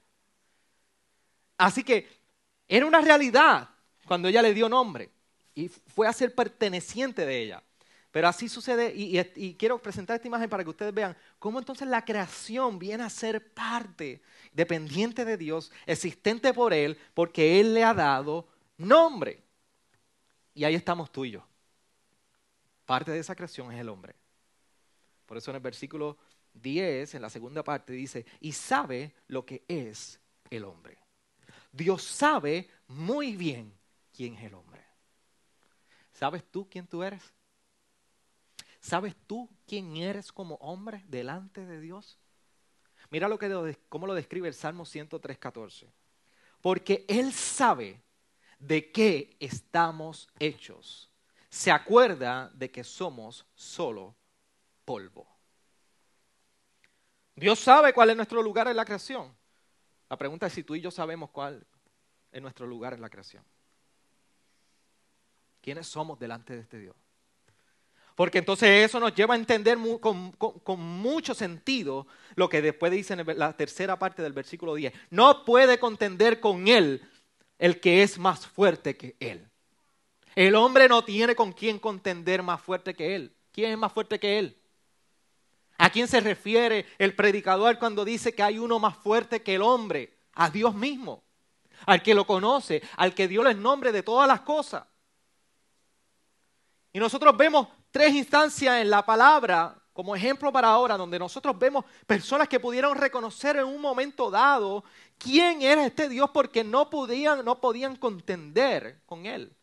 Así 1.56 1.82
que 1.82 2.08
era 2.68 2.86
una 2.86 3.00
realidad 3.00 3.68
cuando 4.06 4.28
ella 4.28 4.42
le 4.42 4.54
dio 4.54 4.68
nombre 4.68 5.10
y 5.54 5.68
fue 5.68 6.06
a 6.06 6.12
ser 6.12 6.34
perteneciente 6.34 7.26
de 7.26 7.42
ella. 7.42 7.62
Pero 8.10 8.28
así 8.28 8.48
sucede, 8.48 8.92
y, 8.94 9.54
quiero 9.54 9.78
presentar 9.82 10.16
esta 10.16 10.28
imagen 10.28 10.48
para 10.48 10.64
que 10.64 10.70
ustedes 10.70 10.94
vean 10.94 11.16
cómo 11.38 11.58
entonces 11.58 11.86
la 11.86 12.04
creación 12.04 12.78
viene 12.78 13.04
a 13.04 13.10
ser 13.10 13.52
parte, 13.52 14.22
dependiente 14.52 15.24
de 15.24 15.36
Dios, 15.36 15.70
existente 15.84 16.54
por 16.54 16.72
Él, 16.72 16.98
porque 17.12 17.60
Él 17.60 17.74
le 17.74 17.84
ha 17.84 17.92
dado 17.92 18.48
nombre. 18.78 19.42
Y 20.54 20.64
ahí 20.64 20.74
estamos 20.74 21.12
tú 21.12 21.26
y 21.26 21.32
yo. 21.32 21.46
Parte 22.86 23.10
de 23.10 23.18
esa 23.18 23.34
creación 23.34 23.70
es 23.72 23.80
el 23.80 23.88
hombre. 23.90 24.14
Por 25.28 25.36
eso 25.36 25.50
en 25.50 25.56
el 25.56 25.62
versículo 25.62 26.16
10, 26.54 27.14
en 27.14 27.22
la 27.22 27.28
segunda 27.28 27.62
parte, 27.62 27.92
dice, 27.92 28.24
y 28.40 28.52
sabe 28.52 29.14
lo 29.26 29.44
que 29.44 29.62
es 29.68 30.18
el 30.48 30.64
hombre. 30.64 30.96
Dios 31.70 32.02
sabe 32.02 32.70
muy 32.86 33.36
bien 33.36 33.78
quién 34.10 34.34
es 34.36 34.44
el 34.44 34.54
hombre. 34.54 34.82
¿Sabes 36.14 36.42
tú 36.50 36.66
quién 36.70 36.86
tú 36.86 37.02
eres? 37.02 37.22
¿Sabes 38.80 39.14
tú 39.26 39.50
quién 39.66 39.98
eres 39.98 40.32
como 40.32 40.54
hombre 40.56 41.04
delante 41.06 41.66
de 41.66 41.78
Dios? 41.78 42.18
Mira 43.10 43.28
lo 43.28 43.38
que, 43.38 43.78
cómo 43.90 44.06
lo 44.06 44.14
describe 44.14 44.48
el 44.48 44.54
Salmo 44.54 44.86
103.14. 44.86 45.92
Porque 46.62 47.04
Él 47.06 47.34
sabe 47.34 48.00
de 48.58 48.90
qué 48.90 49.36
estamos 49.40 50.26
hechos. 50.38 51.10
Se 51.50 51.70
acuerda 51.70 52.50
de 52.54 52.70
que 52.70 52.82
somos 52.82 53.44
solo 53.54 54.16
polvo. 54.88 55.28
Dios 57.34 57.58
sabe 57.58 57.92
cuál 57.92 58.08
es 58.08 58.16
nuestro 58.16 58.42
lugar 58.42 58.68
en 58.68 58.76
la 58.76 58.86
creación. 58.86 59.36
La 60.08 60.16
pregunta 60.16 60.46
es 60.46 60.54
si 60.54 60.64
tú 60.64 60.74
y 60.74 60.80
yo 60.80 60.90
sabemos 60.90 61.28
cuál 61.28 61.62
es 62.32 62.40
nuestro 62.40 62.66
lugar 62.66 62.94
en 62.94 63.02
la 63.02 63.10
creación. 63.10 63.44
¿Quiénes 65.60 65.86
somos 65.86 66.18
delante 66.18 66.54
de 66.54 66.60
este 66.60 66.78
Dios? 66.78 66.96
Porque 68.14 68.38
entonces 68.38 68.86
eso 68.86 68.98
nos 68.98 69.14
lleva 69.14 69.34
a 69.34 69.36
entender 69.36 69.76
con, 70.00 70.80
mucho 70.80 71.34
sentido 71.34 72.06
lo 72.34 72.48
que 72.48 72.62
después 72.62 72.90
dice 72.90 73.12
en 73.12 73.38
la 73.38 73.52
tercera 73.52 73.98
parte 73.98 74.22
del 74.22 74.32
versículo 74.32 74.74
10. 74.74 74.94
No 75.10 75.44
puede 75.44 75.78
contender 75.78 76.40
con 76.40 76.66
él 76.66 77.06
el 77.58 77.78
que 77.78 78.02
es 78.02 78.18
más 78.18 78.46
fuerte 78.46 78.96
que 78.96 79.16
él. 79.20 79.50
El 80.34 80.54
hombre 80.54 80.88
no 80.88 81.04
tiene 81.04 81.34
con 81.34 81.52
quién 81.52 81.78
contender 81.78 82.42
más 82.42 82.62
fuerte 82.62 82.94
que 82.94 83.14
él. 83.14 83.34
¿Quién 83.52 83.72
es 83.72 83.78
más 83.78 83.92
fuerte 83.92 84.18
que 84.18 84.38
él? 84.38 84.57
¿A 85.78 85.90
quién 85.90 86.08
se 86.08 86.20
refiere 86.20 86.86
el 86.98 87.14
predicador 87.14 87.78
cuando 87.78 88.04
dice 88.04 88.34
que 88.34 88.42
hay 88.42 88.58
uno 88.58 88.78
más 88.78 88.96
fuerte 88.96 89.42
que 89.42 89.54
el 89.54 89.62
hombre? 89.62 90.18
A 90.34 90.50
Dios 90.50 90.74
mismo, 90.74 91.24
al 91.86 92.02
que 92.02 92.14
lo 92.14 92.26
conoce, 92.26 92.82
al 92.96 93.14
que 93.14 93.28
dio 93.28 93.46
el 93.46 93.62
nombre 93.62 93.92
de 93.92 94.02
todas 94.02 94.26
las 94.28 94.40
cosas. 94.40 94.84
Y 96.92 96.98
nosotros 96.98 97.36
vemos 97.36 97.68
tres 97.90 98.14
instancias 98.14 98.80
en 98.80 98.90
la 98.90 99.04
palabra 99.06 99.78
como 99.92 100.14
ejemplo 100.14 100.52
para 100.52 100.68
ahora, 100.68 100.96
donde 100.96 101.18
nosotros 101.18 101.58
vemos 101.58 101.84
personas 102.06 102.48
que 102.48 102.60
pudieron 102.60 102.96
reconocer 102.96 103.56
en 103.56 103.64
un 103.64 103.80
momento 103.80 104.30
dado 104.30 104.84
quién 105.16 105.60
era 105.60 105.84
este 105.84 106.08
Dios 106.08 106.30
porque 106.30 106.62
no 106.62 106.88
podían, 106.88 107.44
no 107.44 107.60
podían 107.60 107.96
contender 107.96 109.02
con 109.06 109.26
él. 109.26 109.56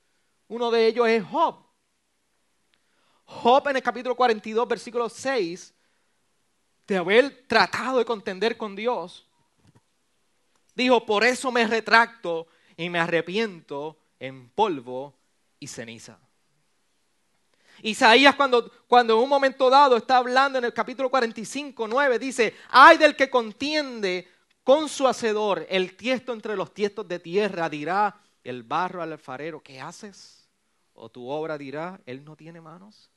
Uno 0.48 0.72
de 0.72 0.88
ellos 0.88 1.08
es 1.08 1.24
Job. 1.24 1.66
Job 3.26 3.68
en 3.70 3.78
el 3.78 3.82
capítulo 3.82 4.16
42, 4.16 4.68
versículo 4.68 5.10
6, 5.10 5.74
de 6.88 6.98
haber 6.98 7.46
tratado 7.48 8.00
de 8.00 8.06
contender 8.06 8.58
con 8.58 8.76
Dios, 8.76 9.28
dijo, 10.76 11.06
por 11.06 11.24
eso 11.24 11.52
me 11.52 11.66
retracto 11.66 12.48
y 12.78 12.90
me 12.90 13.00
arrepiento 13.00 13.98
en 14.20 14.50
polvo 14.50 15.16
y 15.60 15.68
ceniza. 15.68 16.20
Isaías 17.82 18.36
cuando, 18.36 18.72
cuando 18.88 19.16
en 19.16 19.24
un 19.24 19.30
momento 19.30 19.70
dado 19.70 19.98
está 19.98 20.18
hablando 20.18 20.60
en 20.60 20.66
el 20.66 20.74
capítulo 20.74 21.10
45, 21.10 21.88
9, 21.88 22.20
dice, 22.20 22.56
ay 22.70 22.98
del 22.98 23.16
que 23.16 23.30
contiende 23.30 24.28
con 24.64 24.90
su 24.90 25.08
hacedor, 25.08 25.66
el 25.70 25.96
tiesto 25.96 26.34
entre 26.34 26.56
los 26.56 26.74
tiestos 26.74 27.08
de 27.08 27.20
tierra, 27.20 27.70
dirá 27.70 28.20
el 28.44 28.64
barro 28.64 29.02
al 29.02 29.12
alfarero, 29.12 29.62
¿qué 29.62 29.82
haces? 29.82 30.48
O 30.94 31.10
tu 31.10 31.28
obra 31.30 31.58
dirá, 31.58 32.00
él 32.06 32.24
no 32.24 32.36
tiene 32.36 32.62
manos. 32.62 33.12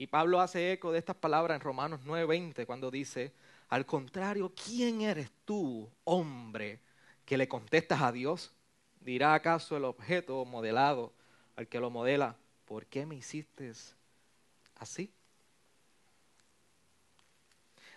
Y 0.00 0.06
Pablo 0.06 0.40
hace 0.40 0.72
eco 0.72 0.92
de 0.92 0.98
estas 0.98 1.16
palabras 1.16 1.56
en 1.56 1.60
Romanos 1.60 2.00
9:20 2.06 2.64
cuando 2.64 2.90
dice, 2.90 3.34
al 3.68 3.84
contrario, 3.84 4.50
¿quién 4.54 5.02
eres 5.02 5.30
tú, 5.44 5.90
hombre, 6.04 6.80
que 7.26 7.36
le 7.36 7.46
contestas 7.46 8.00
a 8.00 8.10
Dios? 8.10 8.50
¿Dirá 8.98 9.34
acaso 9.34 9.76
el 9.76 9.84
objeto 9.84 10.42
modelado 10.46 11.12
al 11.54 11.68
que 11.68 11.78
lo 11.78 11.90
modela, 11.90 12.34
¿por 12.64 12.86
qué 12.86 13.04
me 13.04 13.16
hiciste 13.16 13.70
así? 14.76 15.12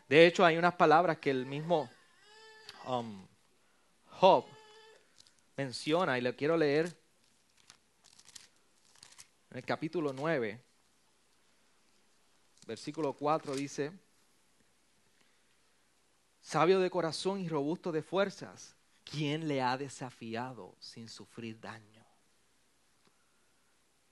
De 0.10 0.28
hecho, 0.28 0.44
hay 0.44 0.58
unas 0.58 0.76
palabras 0.76 1.20
que 1.20 1.30
el 1.30 1.46
mismo 1.46 1.90
um, 2.86 3.26
Job 4.10 4.44
menciona 5.56 6.18
y 6.18 6.22
le 6.22 6.36
quiero 6.36 6.58
leer 6.58 6.88
en 9.52 9.58
el 9.58 9.64
capítulo 9.64 10.12
9, 10.12 10.60
versículo 12.66 13.14
4 13.14 13.56
dice, 13.56 13.92
sabio 16.42 16.80
de 16.80 16.90
corazón 16.90 17.40
y 17.40 17.50
robusto 17.50 17.92
de 17.92 18.02
fuerzas, 18.02 18.76
¿quién 19.04 19.48
le 19.48 19.62
ha 19.62 19.78
desafiado 19.78 20.76
sin 20.80 21.10
sufrir 21.10 21.60
daño? 21.60 22.06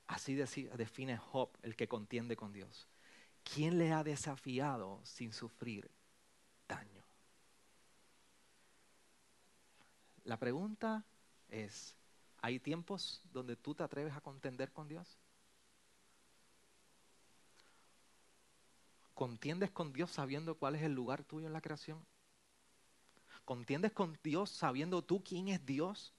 Así 0.07 0.35
define 0.35 1.17
Job, 1.17 1.49
el 1.61 1.75
que 1.75 1.87
contiende 1.87 2.35
con 2.35 2.51
Dios. 2.51 2.87
¿Quién 3.43 3.77
le 3.77 3.93
ha 3.93 4.03
desafiado 4.03 4.99
sin 5.05 5.31
sufrir 5.31 5.89
daño? 6.67 7.03
La 10.25 10.37
pregunta 10.37 11.05
es, 11.47 11.95
¿hay 12.41 12.59
tiempos 12.59 13.21
donde 13.31 13.55
tú 13.55 13.73
te 13.73 13.83
atreves 13.83 14.13
a 14.13 14.21
contender 14.21 14.71
con 14.73 14.87
Dios? 14.89 15.17
¿Contiendes 19.13 19.71
con 19.71 19.93
Dios 19.93 20.11
sabiendo 20.11 20.55
cuál 20.55 20.75
es 20.75 20.83
el 20.83 20.93
lugar 20.93 21.23
tuyo 21.23 21.47
en 21.47 21.53
la 21.53 21.61
creación? 21.61 22.03
¿Contiendes 23.45 23.91
con 23.91 24.17
Dios 24.23 24.49
sabiendo 24.49 25.03
tú 25.03 25.23
quién 25.23 25.49
es 25.49 25.65
Dios? 25.65 26.13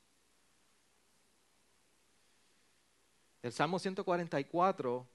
El 3.42 3.52
Salmo 3.52 3.78
144, 3.78 5.08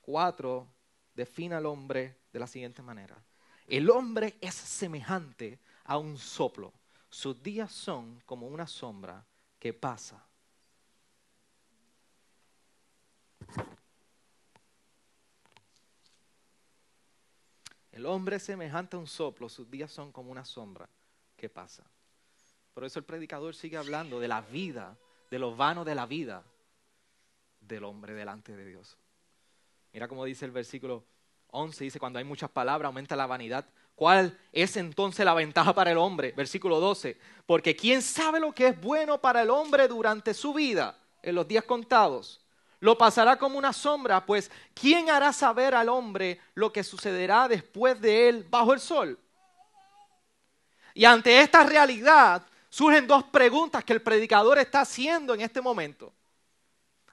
4 0.00 0.68
define 1.14 1.54
al 1.54 1.66
hombre 1.66 2.18
de 2.32 2.38
la 2.38 2.46
siguiente 2.46 2.80
manera. 2.82 3.22
El 3.66 3.90
hombre 3.90 4.38
es 4.40 4.54
semejante 4.54 5.60
a 5.84 5.98
un 5.98 6.16
soplo. 6.16 6.72
Sus 7.10 7.42
días 7.42 7.70
son 7.70 8.20
como 8.24 8.46
una 8.46 8.66
sombra 8.66 9.26
que 9.58 9.74
pasa. 9.74 10.26
El 18.02 18.06
hombre 18.06 18.34
es 18.34 18.42
semejante 18.42 18.96
a 18.96 18.98
un 18.98 19.06
soplo, 19.06 19.48
sus 19.48 19.70
días 19.70 19.88
son 19.88 20.10
como 20.10 20.32
una 20.32 20.44
sombra 20.44 20.88
que 21.36 21.48
pasa. 21.48 21.84
Por 22.74 22.84
eso 22.84 22.98
el 22.98 23.04
predicador 23.04 23.54
sigue 23.54 23.76
hablando 23.76 24.18
de 24.18 24.26
la 24.26 24.40
vida, 24.40 24.98
de 25.30 25.38
lo 25.38 25.54
vano 25.54 25.84
de 25.84 25.94
la 25.94 26.04
vida, 26.04 26.42
del 27.60 27.84
hombre 27.84 28.12
delante 28.12 28.56
de 28.56 28.66
Dios. 28.66 28.98
Mira 29.92 30.08
cómo 30.08 30.24
dice 30.24 30.44
el 30.44 30.50
versículo 30.50 31.04
11, 31.52 31.84
dice, 31.84 32.00
cuando 32.00 32.18
hay 32.18 32.24
muchas 32.24 32.50
palabras 32.50 32.88
aumenta 32.88 33.14
la 33.14 33.28
vanidad. 33.28 33.64
¿Cuál 33.94 34.36
es 34.50 34.76
entonces 34.76 35.24
la 35.24 35.34
ventaja 35.34 35.72
para 35.72 35.92
el 35.92 35.98
hombre? 35.98 36.32
Versículo 36.32 36.80
12, 36.80 37.16
porque 37.46 37.76
¿quién 37.76 38.02
sabe 38.02 38.40
lo 38.40 38.52
que 38.52 38.66
es 38.66 38.80
bueno 38.80 39.20
para 39.20 39.42
el 39.42 39.50
hombre 39.50 39.86
durante 39.86 40.34
su 40.34 40.52
vida, 40.52 40.98
en 41.22 41.36
los 41.36 41.46
días 41.46 41.62
contados? 41.62 42.41
Lo 42.82 42.98
pasará 42.98 43.38
como 43.38 43.58
una 43.58 43.72
sombra, 43.72 44.26
pues 44.26 44.50
¿quién 44.74 45.08
hará 45.08 45.32
saber 45.32 45.72
al 45.72 45.88
hombre 45.88 46.40
lo 46.54 46.72
que 46.72 46.82
sucederá 46.82 47.46
después 47.46 48.00
de 48.00 48.28
él 48.28 48.44
bajo 48.50 48.72
el 48.72 48.80
sol? 48.80 49.16
Y 50.92 51.04
ante 51.04 51.40
esta 51.40 51.62
realidad 51.62 52.42
surgen 52.68 53.06
dos 53.06 53.22
preguntas 53.22 53.84
que 53.84 53.92
el 53.92 54.02
predicador 54.02 54.58
está 54.58 54.80
haciendo 54.80 55.32
en 55.32 55.42
este 55.42 55.60
momento 55.60 56.12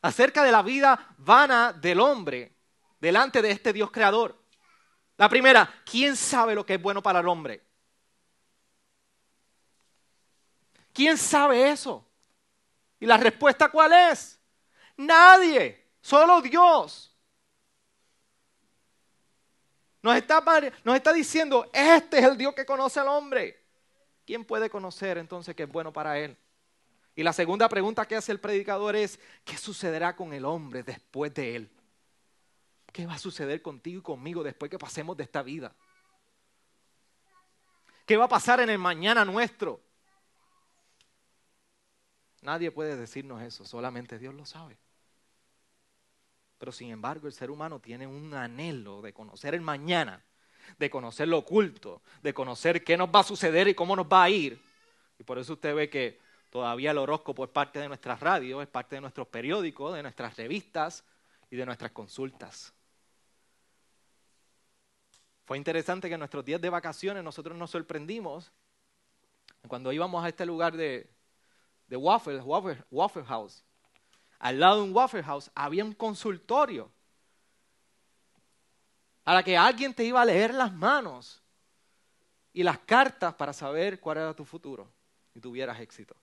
acerca 0.01 0.41
de 0.41 0.51
la 0.51 0.63
vida 0.63 1.13
vana 1.19 1.71
del 1.71 1.99
hombre 1.99 2.51
delante 2.99 3.39
de 3.39 3.51
este 3.51 3.71
Dios 3.71 3.91
creador. 3.91 4.35
La 5.17 5.29
primera, 5.29 5.71
¿quién 5.85 6.15
sabe 6.15 6.55
lo 6.55 6.65
que 6.65 6.73
es 6.73 6.81
bueno 6.81 7.03
para 7.03 7.19
el 7.19 7.27
hombre? 7.27 7.63
¿Quién 10.91 11.15
sabe 11.15 11.69
eso? 11.69 12.03
¿Y 12.99 13.05
la 13.05 13.17
respuesta 13.17 13.69
cuál 13.69 13.93
es? 13.93 14.38
Nadie, 14.99 15.81
solo 16.01 16.41
Dios. 16.41 17.15
Nos 20.01 20.15
está, 20.17 21.13
diciendo, 21.13 21.69
este 21.71 22.19
es 22.19 22.25
el 22.25 22.37
Dios 22.37 22.53
que 22.53 22.65
conoce 22.65 22.99
al 22.99 23.07
hombre. 23.07 23.65
¿Quién 24.25 24.43
puede 24.43 24.69
conocer 24.69 25.17
entonces 25.17 25.55
que 25.55 25.63
es 25.63 25.69
bueno 25.69 25.93
para 25.93 26.19
él? 26.19 26.37
Y 27.15 27.23
la 27.23 27.31
segunda 27.31 27.69
pregunta 27.69 28.05
que 28.05 28.17
hace 28.17 28.33
el 28.33 28.41
predicador 28.41 28.97
es, 28.97 29.21
¿qué 29.45 29.55
sucederá 29.55 30.17
con 30.17 30.33
el 30.33 30.43
hombre 30.43 30.83
después 30.83 31.33
de 31.33 31.55
él? 31.55 31.71
¿Qué 32.91 33.05
va 33.05 33.13
a 33.13 33.19
suceder 33.19 33.61
contigo 33.61 33.99
y 33.99 34.03
conmigo 34.03 34.43
después 34.43 34.69
que 34.69 34.77
pasemos 34.77 35.15
de 35.15 35.23
esta 35.23 35.41
vida? 35.41 35.73
¿Qué 38.05 38.17
va 38.17 38.25
a 38.25 38.29
pasar 38.29 38.59
en 38.59 38.69
el 38.69 38.79
mañana 38.79 39.23
nuestro? 39.23 39.79
Nadie 42.41 42.69
puede 42.69 42.97
decirnos 42.97 43.41
eso, 43.41 43.63
solamente 43.63 44.19
Dios 44.19 44.33
lo 44.33 44.45
sabe. 44.45 44.77
Pero 46.59 46.71
sin 46.71 46.91
embargo 46.91 47.25
el 47.25 47.33
ser 47.33 47.49
humano 47.49 47.79
tiene 47.79 48.05
un 48.05 48.33
anhelo 48.35 49.01
de 49.01 49.13
conocer 49.13 49.55
el 49.55 49.61
mañana, 49.61 50.23
de 50.77 50.89
conocer 50.89 51.27
lo 51.27 51.39
oculto, 51.39 52.03
de 52.21 52.33
conocer 52.33 52.83
qué 52.83 52.97
nos 52.97 53.09
va 53.09 53.21
a 53.21 53.23
suceder 53.23 53.67
y 53.67 53.73
cómo 53.73 53.95
nos 53.95 54.05
va 54.05 54.23
a 54.23 54.29
ir. 54.29 54.61
Y 55.17 55.23
por 55.23 55.39
eso 55.39 55.53
usted 55.53 55.73
ve 55.73 55.89
que 55.89 56.19
todavía 56.51 56.91
el 56.91 56.97
horóscopo 56.97 57.43
es 57.45 57.49
parte 57.49 57.79
de 57.79 57.87
nuestras 57.87 58.19
radios, 58.19 58.61
es 58.61 58.67
parte 58.67 58.95
de 58.95 59.01
nuestros 59.01 59.27
periódicos, 59.27 59.95
de 59.95 60.03
nuestras 60.03 60.35
revistas 60.37 61.03
y 61.49 61.55
de 61.55 61.65
nuestras 61.65 61.91
consultas. 61.91 62.73
Fue 65.45 65.57
interesante 65.57 66.07
que 66.07 66.13
en 66.13 66.19
nuestros 66.19 66.45
días 66.45 66.61
de 66.61 66.69
vacaciones 66.69 67.23
nosotros 67.23 67.57
nos 67.57 67.71
sorprendimos 67.71 68.51
cuando 69.67 69.91
íbamos 69.91 70.23
a 70.23 70.29
este 70.29 70.45
lugar 70.45 70.77
de, 70.77 71.09
Waffle, 71.89 72.43
House. 73.25 73.65
Al 74.39 74.59
lado 74.59 74.77
de 74.77 74.83
un 74.83 74.95
Waffle 74.95 75.23
House 75.23 75.51
había 75.53 75.83
un 75.83 75.93
consultorio 75.93 76.89
a 79.25 79.33
la 79.33 79.43
que 79.43 79.57
alguien 79.57 79.93
te 79.93 80.05
iba 80.05 80.21
a 80.21 80.25
leer 80.25 80.53
las 80.53 80.73
manos 80.73 81.41
y 82.53 82.63
las 82.63 82.79
cartas 82.79 83.35
para 83.35 83.53
saber 83.53 83.99
cuál 83.99 84.17
era 84.17 84.33
tu 84.33 84.45
futuro 84.45 84.91
y 85.35 85.39
tuvieras 85.39 85.79
éxito. 85.79 86.15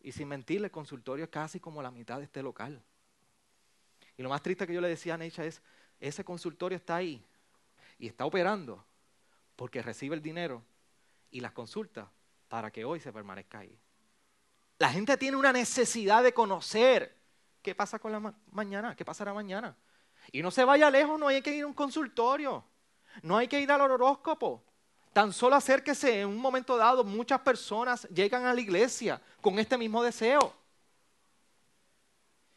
Y 0.00 0.10
sin 0.10 0.26
mentirle, 0.26 0.66
el 0.66 0.72
consultorio 0.72 1.24
es 1.26 1.30
casi 1.30 1.60
como 1.60 1.80
la 1.80 1.90
mitad 1.90 2.18
de 2.18 2.24
este 2.24 2.42
local. 2.42 2.82
Y 4.16 4.22
lo 4.22 4.30
más 4.30 4.42
triste 4.42 4.66
que 4.66 4.74
yo 4.74 4.80
le 4.80 4.88
decía 4.88 5.14
a 5.14 5.18
Neisha 5.18 5.44
es, 5.44 5.62
ese 6.00 6.24
consultorio 6.24 6.76
está 6.76 6.96
ahí 6.96 7.24
y 7.98 8.08
está 8.08 8.24
operando 8.24 8.84
porque 9.54 9.80
recibe 9.80 10.16
el 10.16 10.22
dinero 10.22 10.64
y 11.30 11.40
las 11.40 11.52
consultas 11.52 12.08
para 12.48 12.70
que 12.72 12.84
hoy 12.84 12.98
se 12.98 13.12
permanezca 13.12 13.60
ahí. 13.60 13.78
La 14.82 14.90
gente 14.90 15.16
tiene 15.16 15.36
una 15.36 15.52
necesidad 15.52 16.24
de 16.24 16.34
conocer 16.34 17.16
qué 17.62 17.72
pasa 17.72 18.00
con 18.00 18.10
la 18.10 18.34
mañana, 18.50 18.96
qué 18.96 19.04
pasará 19.04 19.32
mañana. 19.32 19.76
Y 20.32 20.42
no 20.42 20.50
se 20.50 20.64
vaya 20.64 20.90
lejos, 20.90 21.20
no 21.20 21.28
hay 21.28 21.40
que 21.40 21.54
ir 21.54 21.62
a 21.62 21.68
un 21.68 21.72
consultorio, 21.72 22.64
no 23.22 23.36
hay 23.36 23.46
que 23.46 23.60
ir 23.60 23.70
al 23.70 23.80
horóscopo. 23.80 24.64
Tan 25.12 25.32
solo 25.32 25.54
acérquese 25.54 26.22
en 26.22 26.26
un 26.26 26.38
momento 26.38 26.76
dado, 26.76 27.04
muchas 27.04 27.40
personas 27.42 28.08
llegan 28.08 28.44
a 28.44 28.52
la 28.52 28.60
iglesia 28.60 29.22
con 29.40 29.56
este 29.60 29.78
mismo 29.78 30.02
deseo. 30.02 30.52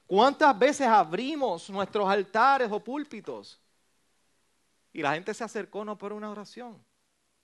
¿Cuántas 0.08 0.58
veces 0.58 0.88
abrimos 0.88 1.70
nuestros 1.70 2.10
altares 2.10 2.72
o 2.72 2.84
púlpitos? 2.84 3.62
Y 4.94 5.04
la 5.04 5.14
gente 5.14 5.32
se 5.36 5.44
acercó 5.44 5.86
no 5.86 5.96
por 5.96 6.12
una 6.12 6.32
oración, 6.32 6.84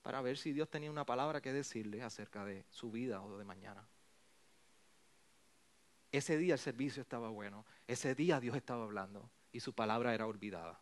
para 0.01 0.23
ver 0.23 0.39
si 0.39 0.51
Dios 0.51 0.71
tenía 0.71 0.89
una 0.89 1.05
palabra 1.05 1.39
que 1.39 1.53
decirle 1.53 2.01
acerca 2.01 2.43
de 2.45 2.65
su 2.71 2.89
vida 2.89 3.21
o 3.21 3.37
de 3.37 3.45
mañana. 3.45 3.87
Ese 6.11 6.37
día 6.37 6.53
el 6.53 6.59
servicio 6.59 7.01
estaba 7.01 7.29
bueno, 7.29 7.65
ese 7.87 8.15
día 8.15 8.39
Dios 8.39 8.55
estaba 8.55 8.83
hablando 8.83 9.29
y 9.51 9.59
su 9.61 9.73
palabra 9.73 10.13
era 10.13 10.27
olvidada. 10.27 10.81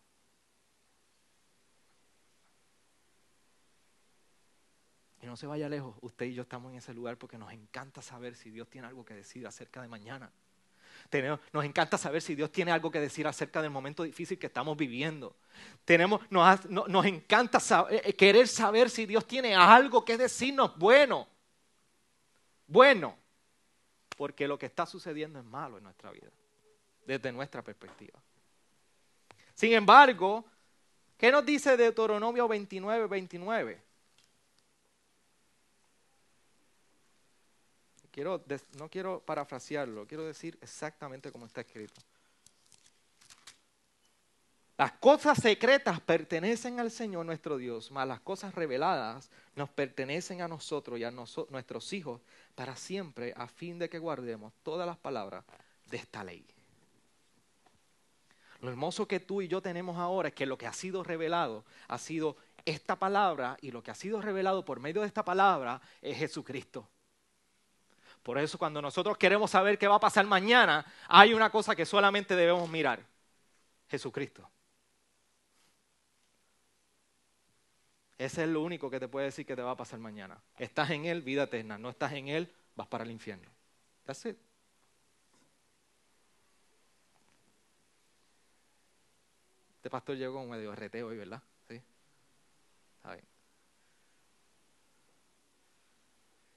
Y 5.22 5.26
no 5.26 5.36
se 5.36 5.48
vaya 5.48 5.68
lejos, 5.68 5.98
usted 6.02 6.28
y 6.28 6.34
yo 6.34 6.44
estamos 6.44 6.72
en 6.72 6.78
ese 6.78 6.94
lugar 6.94 7.18
porque 7.18 7.38
nos 7.38 7.52
encanta 7.52 8.02
saber 8.02 8.36
si 8.36 8.50
Dios 8.50 8.70
tiene 8.70 8.88
algo 8.88 9.04
que 9.06 9.14
decir 9.14 9.46
acerca 9.46 9.82
de 9.82 9.88
mañana 9.88 10.32
nos 11.52 11.66
encanta 11.66 11.98
saber 11.98 12.22
si 12.22 12.36
Dios 12.36 12.52
tiene 12.52 12.72
algo 12.72 12.92
que 12.92 13.00
decir 13.00 13.28
acerca 13.28 13.62
del 13.62 13.72
momento 13.72 14.04
difícil 14.04 14.38
que 14.38 14.48
estamos 14.48 14.78
viviendo. 14.78 15.36
Tenemos, 15.86 16.22
nos, 16.30 17.06
encanta 17.06 17.60
eh, 17.90 18.02
eh, 18.06 18.14
querer 18.14 18.48
saber 18.48 18.90
si 18.90 19.06
Dios 19.06 19.26
tiene 19.26 19.56
algo 19.56 20.06
que 20.06 20.18
decirnos 20.18 20.78
bueno. 20.78 21.28
Bueno. 22.68 23.18
Porque 24.20 24.50
lo 24.50 24.60
que 24.60 24.66
está 24.66 24.86
sucediendo 24.86 25.40
es 25.40 25.46
malo 25.46 25.78
en 25.78 25.86
nuestra 25.86 26.12
vida, 26.12 26.28
desde 27.06 27.32
nuestra 27.32 27.62
perspectiva. 27.62 28.20
Sin 29.56 29.72
embargo, 29.72 30.44
¿qué 31.18 31.32
nos 31.32 31.46
dice 31.46 31.78
Deuteronomio 31.78 32.46
29, 32.46 33.08
29? 33.08 33.82
no 38.78 38.90
quiero 38.90 39.22
parafrasearlo, 39.22 40.06
quiero 40.06 40.26
decir 40.26 40.58
exactamente 40.62 41.32
como 41.32 41.46
está 41.46 41.62
escrito. 41.62 42.02
Las 44.80 44.94
cosas 44.94 45.38
secretas 45.38 46.00
pertenecen 46.00 46.80
al 46.80 46.90
Señor 46.90 47.26
nuestro 47.26 47.58
Dios, 47.58 47.92
mas 47.92 48.08
las 48.08 48.22
cosas 48.22 48.56
reveladas 48.56 49.30
nos 49.54 49.70
pertenecen 49.70 50.42
a 50.42 50.48
nosotros 50.48 50.98
y 50.98 51.04
a 51.04 51.12
nuestros 51.12 51.92
hijos 51.92 52.22
para 52.56 52.78
siempre, 52.78 53.34
a 53.36 53.48
fin 53.48 53.78
de 53.78 53.90
que 53.90 54.00
guardemos 54.00 54.54
todas 54.64 54.88
las 54.88 54.96
palabras 54.96 55.44
de 55.88 55.98
esta 55.98 56.24
ley. 56.24 56.48
Lo 58.62 58.70
hermoso 58.70 59.06
que 59.06 59.20
tú 59.20 59.42
y 59.42 59.50
yo 59.50 59.62
tenemos 59.62 59.98
ahora 59.98 60.30
es 60.30 60.34
que 60.34 60.46
lo 60.46 60.58
que 60.58 60.66
ha 60.66 60.72
sido 60.72 61.04
revelado 61.04 61.66
ha 61.90 61.98
sido 61.98 62.38
esta 62.64 62.96
palabra 62.96 63.58
y 63.60 63.72
lo 63.72 63.84
que 63.84 63.92
ha 63.92 63.96
sido 63.96 64.22
revelado 64.22 64.64
por 64.64 64.80
medio 64.80 65.02
de 65.02 65.08
esta 65.08 65.26
palabra 65.26 65.82
es 66.02 66.18
Jesucristo. 66.18 66.88
Por 68.24 68.38
eso 68.38 68.58
cuando 68.58 68.82
nosotros 68.82 69.18
queremos 69.18 69.52
saber 69.52 69.78
qué 69.78 69.90
va 69.90 69.96
a 69.96 70.00
pasar 70.00 70.26
mañana, 70.26 70.86
hay 71.10 71.34
una 71.34 71.50
cosa 71.50 71.76
que 71.76 71.86
solamente 71.86 72.34
debemos 72.34 72.70
mirar. 72.70 73.06
Jesucristo. 73.90 74.50
Ese 78.20 78.44
es 78.44 78.50
lo 78.50 78.62
único 78.62 78.90
que 78.90 79.00
te 79.00 79.08
puede 79.08 79.28
decir 79.28 79.46
que 79.46 79.56
te 79.56 79.62
va 79.62 79.72
a 79.72 79.78
pasar 79.78 79.98
mañana. 79.98 80.38
Estás 80.58 80.90
en 80.90 81.06
Él, 81.06 81.22
vida 81.22 81.44
eterna. 81.44 81.78
No 81.78 81.90
estás 81.90 82.12
en 82.12 82.28
Él, 82.28 82.54
vas 82.76 82.86
para 82.86 83.06
el 83.06 83.12
infierno. 83.12 83.50
That's 84.04 84.26
it. 84.26 84.38
Este 89.78 89.90
pastor 89.90 90.18
llegó 90.18 90.34
con 90.34 90.50
medio 90.50 90.76
reteo 90.76 91.08
hoy, 91.08 91.18
¿verdad? 91.18 91.42
Sí. 91.70 91.82
Está 92.98 93.14
bien. 93.14 93.26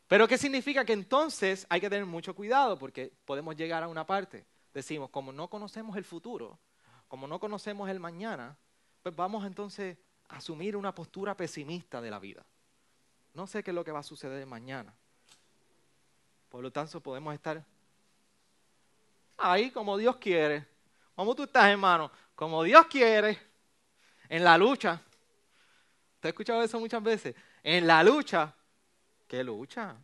Pero 0.09 0.27
¿qué 0.27 0.37
significa? 0.37 0.85
Que 0.85 0.94
entonces 0.94 1.64
hay 1.70 1.81
que 1.81 1.88
tener 1.88 2.07
mucho 2.07 2.35
cuidado 2.35 2.77
porque 2.77 3.12
podemos 3.25 3.55
llegar 3.55 3.85
a 3.85 3.88
una 3.88 4.05
parte. 4.05 4.44
Decimos, 4.75 5.11
como 5.11 5.33
no 5.33 5.48
conocemos 5.48 5.96
el 5.96 6.05
futuro, 6.05 6.59
como 7.07 7.29
no 7.29 7.38
conocemos 7.38 7.88
el 7.88 8.01
mañana, 8.01 8.59
pues 9.01 9.14
vamos 9.14 9.46
entonces 9.46 9.96
asumir 10.33 10.77
una 10.77 10.95
postura 10.95 11.37
pesimista 11.37 12.01
de 12.01 12.11
la 12.11 12.18
vida. 12.18 12.45
No 13.35 13.47
sé 13.47 13.62
qué 13.62 13.71
es 13.71 13.75
lo 13.75 13.85
que 13.85 13.92
va 13.92 14.01
a 14.01 14.05
suceder 14.05 14.45
mañana. 14.47 14.92
Por 16.49 16.62
lo 16.62 16.71
tanto, 16.71 17.01
podemos 17.01 17.33
estar 17.35 17.64
ahí 19.38 19.71
como 19.71 19.97
Dios 19.97 20.16
quiere. 20.16 20.66
¿Cómo 21.14 21.35
tú 21.35 21.45
estás, 21.45 21.66
hermano? 21.66 22.11
Como 22.35 22.62
Dios 22.62 22.87
quiere. 22.87 23.38
En 24.29 24.45
la 24.45 24.59
lucha. 24.59 25.01
¿Te 26.21 26.29
has 26.29 26.33
escuchado 26.33 26.62
eso 26.62 26.79
muchas 26.79 27.03
veces? 27.03 27.35
En 27.62 27.87
la 27.87 28.03
lucha 28.03 28.55
¿Qué 29.33 29.42
lucha? 29.42 29.97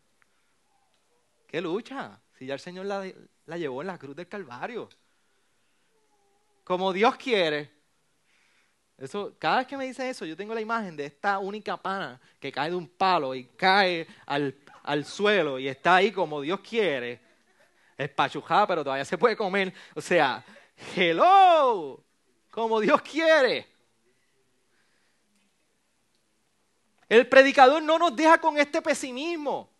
¿Qué 1.47 1.61
lucha? 1.61 2.19
Si 2.38 2.47
ya 2.47 2.55
el 2.55 2.61
Señor 2.61 2.87
la, 2.87 3.07
la 3.45 3.59
llevó 3.59 3.83
en 3.83 3.88
la 3.88 3.99
cruz 3.99 4.17
del 4.17 4.27
Calvario. 4.27 4.88
Como 6.64 6.95
Dios 6.95 7.17
quiere. 7.17 7.78
Eso, 8.99 9.33
cada 9.39 9.59
vez 9.59 9.67
que 9.69 9.77
me 9.77 9.87
dice 9.87 10.11
eso, 10.11 10.25
yo 10.25 10.37
tengo 10.37 10.53
la 10.53 10.61
imagen 10.61 10.97
de 10.97 11.07
esta 11.07 11.39
única 11.39 11.77
pana 11.77 12.21
que 12.41 12.51
cae 12.51 12.71
de 12.71 12.77
un 12.77 12.89
palo 12.89 13.33
y 13.33 13.45
cae 13.45 14.09
al, 14.27 14.57
al 14.83 15.05
suelo 15.05 15.59
y 15.59 15.69
está 15.69 15.97
ahí 15.97 16.11
como 16.11 16.41
Dios 16.41 16.59
quiere. 16.61 17.21
Espachujada, 17.97 18.67
pero 18.67 18.83
todavía 18.83 19.05
se 19.05 19.17
puede 19.17 19.37
comer. 19.37 19.73
O 19.95 20.01
sea, 20.01 20.45
hello, 20.97 22.03
como 22.51 22.81
Dios 22.81 23.01
quiere. 23.03 23.69
El 27.09 27.27
predicador 27.29 27.81
no 27.83 27.99
nos 27.99 28.15
deja 28.17 28.39
con 28.41 28.59
este 28.59 28.83
pesimismo. 28.83 29.71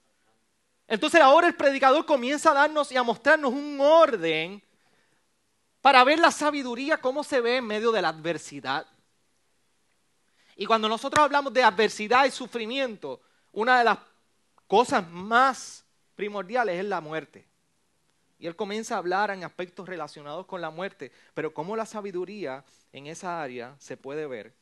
Entonces 0.87 1.21
ahora 1.21 1.49
el 1.49 1.55
predicador 1.55 2.07
comienza 2.07 2.53
a 2.53 2.55
darnos 2.55 2.91
y 2.93 2.97
a 2.97 3.03
mostrarnos 3.03 3.53
un 3.53 3.79
orden 3.81 4.63
para 5.81 6.03
ver 6.05 6.19
la 6.19 6.31
sabiduría, 6.31 6.99
cómo 6.99 7.23
se 7.25 7.41
ve 7.41 7.57
en 7.57 7.67
medio 7.67 7.93
de 7.93 8.03
la 8.03 8.09
adversidad. 8.09 8.87
Y 10.61 10.67
cuando 10.67 10.89
nosotros 10.89 11.25
hablamos 11.25 11.53
de 11.53 11.63
adversidad 11.63 12.25
y 12.25 12.33
sufrimiento, 12.33 13.21
una 13.53 13.79
de 13.79 13.85
las 13.85 13.99
cosas 14.67 15.09
más 15.09 15.85
primordiales 16.17 16.81
es 16.81 16.85
la 16.85 17.01
muerte. 17.01 17.47
Y 18.41 18.49
él 18.49 18.57
comienza 18.57 18.97
a 18.97 18.99
hablar 18.99 19.31
en 19.31 19.45
aspectos 19.45 19.89
relacionados 19.89 20.47
con 20.47 20.61
la 20.61 20.71
muerte, 20.71 21.13
pero 21.33 21.55
cómo 21.55 21.77
la 21.77 21.87
sabiduría 21.87 22.65
en 22.93 23.07
esa 23.07 23.41
área 23.41 23.77
se 23.79 23.97
puede 23.97 24.27
ver 24.27 24.53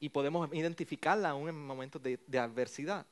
y 0.00 0.08
podemos 0.08 0.52
identificarla 0.52 1.30
aún 1.30 1.48
en 1.48 1.64
momentos 1.64 2.02
de, 2.02 2.18
de 2.26 2.38
adversidad. 2.40 3.06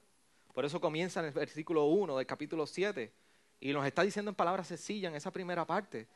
Por 0.53 0.65
eso 0.65 0.81
comienza 0.81 1.21
en 1.21 1.27
el 1.27 1.33
versículo 1.33 1.85
1 1.85 2.17
del 2.17 2.27
capítulo 2.27 2.67
7 2.67 3.13
y 3.61 3.73
nos 3.73 3.87
está 3.87 4.03
diciendo 4.03 4.33
en 4.33 4.35
palabras 4.35 4.67
sencillas 4.67 5.11
en 5.11 5.17
esa 5.17 5.31
primera 5.31 5.65
parte 5.65 6.09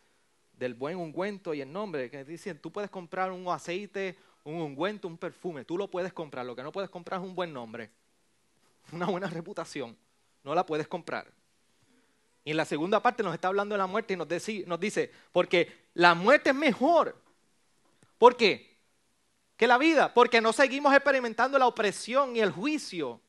del 0.59 0.75
buen 0.75 0.97
ungüento 0.97 1.55
y 1.55 1.61
el 1.61 1.73
nombre, 1.73 2.11
que 2.11 2.25
dicen, 2.25 2.59
tú 2.59 2.73
puedes 2.73 2.91
comprar 2.91 3.31
un 3.31 3.47
aceite, 3.49 4.17
un 4.47 4.61
ungüento, 4.63 5.09
un 5.09 5.19
perfume, 5.19 5.65
tú 5.65 5.77
lo 5.77 5.91
puedes 5.91 6.13
comprar, 6.13 6.47
lo 6.47 6.55
que 6.55 6.63
no 6.63 6.71
puedes 6.71 6.89
comprar 6.89 7.21
es 7.21 7.27
un 7.27 7.35
buen 7.35 7.53
nombre, 7.53 7.91
una 8.93 9.07
buena 9.07 9.27
reputación, 9.31 9.97
no 10.45 10.55
la 10.55 10.65
puedes 10.65 10.87
comprar. 10.87 11.27
Y 12.45 12.53
en 12.53 12.57
la 12.57 12.65
segunda 12.65 13.03
parte 13.03 13.25
nos 13.25 13.35
está 13.35 13.49
hablando 13.49 13.75
de 13.75 13.79
la 13.79 13.89
muerte 13.89 14.15
y 14.15 14.17
nos, 14.17 14.29
nos 14.67 14.81
dice, 14.81 15.11
porque 15.33 15.89
la 15.95 16.15
muerte 16.15 16.51
es 16.51 16.57
mejor. 16.57 17.21
¿Por 18.19 18.37
qué? 18.37 18.79
Que 19.57 19.67
la 19.67 19.79
vida, 19.79 20.15
porque 20.15 20.41
no 20.41 20.53
seguimos 20.53 20.95
experimentando 20.95 21.59
la 21.59 21.67
opresión 21.67 22.37
y 22.37 22.41
el 22.41 22.53
juicio 22.53 23.21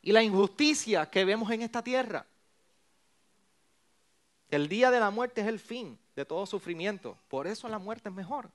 y 0.00 0.12
la 0.12 0.22
injusticia 0.22 1.10
que 1.10 1.26
vemos 1.26 1.50
en 1.50 1.60
esta 1.60 1.84
tierra. 1.84 2.26
El 4.48 4.66
día 4.66 4.90
de 4.90 4.98
la 4.98 5.10
muerte 5.10 5.42
es 5.42 5.46
el 5.46 5.60
fin 5.60 5.98
de 6.16 6.24
todo 6.24 6.46
sufrimiento. 6.46 7.16
Por 7.28 7.46
eso 7.46 7.68
la 7.68 7.78
muerte 7.78 8.08
es 8.08 8.14
mejor. 8.14 8.50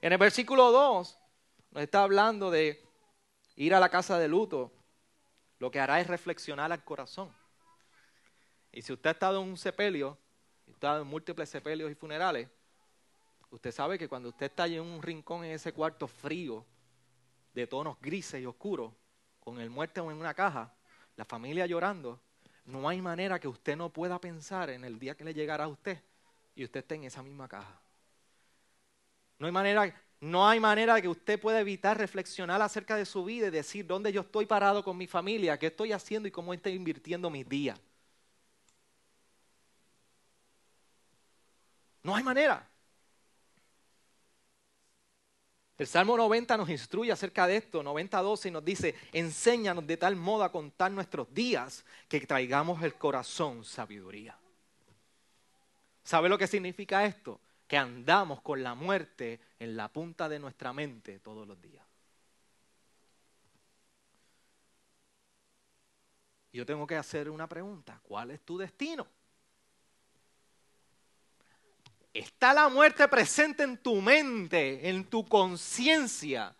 En 0.00 0.12
el 0.12 0.18
versículo 0.18 0.70
2 0.70 1.18
nos 1.70 1.82
está 1.82 2.02
hablando 2.02 2.50
de 2.50 2.82
ir 3.56 3.74
a 3.74 3.80
la 3.80 3.88
casa 3.88 4.18
de 4.18 4.28
luto. 4.28 4.72
Lo 5.58 5.70
que 5.70 5.80
hará 5.80 6.00
es 6.00 6.06
reflexionar 6.06 6.72
al 6.72 6.84
corazón. 6.84 7.34
Y 8.72 8.82
si 8.82 8.92
usted 8.92 9.08
ha 9.08 9.12
estado 9.12 9.40
en 9.40 9.48
un 9.48 9.56
sepelio, 9.56 10.18
estado 10.66 11.02
en 11.02 11.06
múltiples 11.06 11.48
sepelios 11.48 11.90
y 11.90 11.94
funerales, 11.94 12.48
usted 13.50 13.72
sabe 13.72 13.98
que 13.98 14.08
cuando 14.08 14.30
usted 14.30 14.46
está 14.46 14.66
en 14.66 14.80
un 14.80 15.02
rincón 15.02 15.44
en 15.44 15.52
ese 15.52 15.72
cuarto 15.72 16.08
frío, 16.08 16.64
de 17.54 17.68
tonos 17.68 18.00
grises 18.00 18.42
y 18.42 18.46
oscuros, 18.46 18.92
con 19.38 19.60
el 19.60 19.70
muerto 19.70 20.10
en 20.10 20.16
una 20.16 20.34
caja, 20.34 20.74
la 21.16 21.24
familia 21.24 21.66
llorando, 21.66 22.20
no 22.64 22.88
hay 22.88 23.00
manera 23.00 23.38
que 23.38 23.46
usted 23.46 23.76
no 23.76 23.90
pueda 23.90 24.20
pensar 24.20 24.70
en 24.70 24.84
el 24.84 24.98
día 24.98 25.14
que 25.14 25.24
le 25.24 25.34
llegará 25.34 25.64
a 25.64 25.68
usted 25.68 26.02
y 26.54 26.64
usted 26.64 26.80
esté 26.80 26.94
en 26.96 27.04
esa 27.04 27.22
misma 27.22 27.48
caja. 27.48 27.80
No 29.38 29.46
hay 29.46 29.52
manera, 29.52 30.02
no 30.20 30.48
hay 30.48 30.60
manera 30.60 31.00
que 31.00 31.08
usted 31.08 31.40
pueda 31.40 31.60
evitar 31.60 31.98
reflexionar 31.98 32.62
acerca 32.62 32.96
de 32.96 33.04
su 33.04 33.24
vida 33.24 33.48
y 33.48 33.50
decir 33.50 33.86
dónde 33.86 34.12
yo 34.12 34.22
estoy 34.22 34.46
parado 34.46 34.82
con 34.84 34.96
mi 34.96 35.06
familia, 35.06 35.58
qué 35.58 35.66
estoy 35.66 35.92
haciendo 35.92 36.28
y 36.28 36.30
cómo 36.30 36.54
estoy 36.54 36.72
invirtiendo 36.72 37.30
mis 37.30 37.48
días. 37.48 37.80
No 42.02 42.14
hay 42.14 42.22
manera. 42.22 42.68
El 45.76 45.88
Salmo 45.88 46.16
90 46.16 46.56
nos 46.56 46.68
instruye 46.68 47.10
acerca 47.10 47.48
de 47.48 47.56
esto, 47.56 47.82
90.12, 47.82 48.48
y 48.48 48.50
nos 48.52 48.64
dice, 48.64 48.94
enséñanos 49.12 49.84
de 49.86 49.96
tal 49.96 50.14
modo 50.14 50.44
a 50.44 50.52
contar 50.52 50.92
nuestros 50.92 51.32
días 51.34 51.84
que 52.08 52.20
traigamos 52.20 52.80
el 52.82 52.94
corazón 52.94 53.64
sabiduría. 53.64 54.38
¿Sabe 56.04 56.28
lo 56.28 56.38
que 56.38 56.46
significa 56.46 57.04
esto? 57.04 57.40
Que 57.66 57.76
andamos 57.76 58.40
con 58.42 58.62
la 58.62 58.74
muerte 58.74 59.40
en 59.58 59.76
la 59.76 59.88
punta 59.88 60.28
de 60.28 60.38
nuestra 60.38 60.72
mente 60.72 61.18
todos 61.18 61.48
los 61.48 61.60
días. 61.60 61.84
Yo 66.52 66.64
tengo 66.64 66.86
que 66.86 66.96
hacer 66.96 67.28
una 67.28 67.48
pregunta, 67.48 67.98
¿cuál 68.04 68.30
es 68.30 68.40
tu 68.42 68.56
destino? 68.56 69.08
está 72.14 72.54
la 72.54 72.68
muerte 72.68 73.06
presente 73.08 73.64
en 73.64 73.76
tu 73.76 74.00
mente, 74.00 74.88
en 74.88 75.04
tu 75.04 75.26
conciencia, 75.26 76.54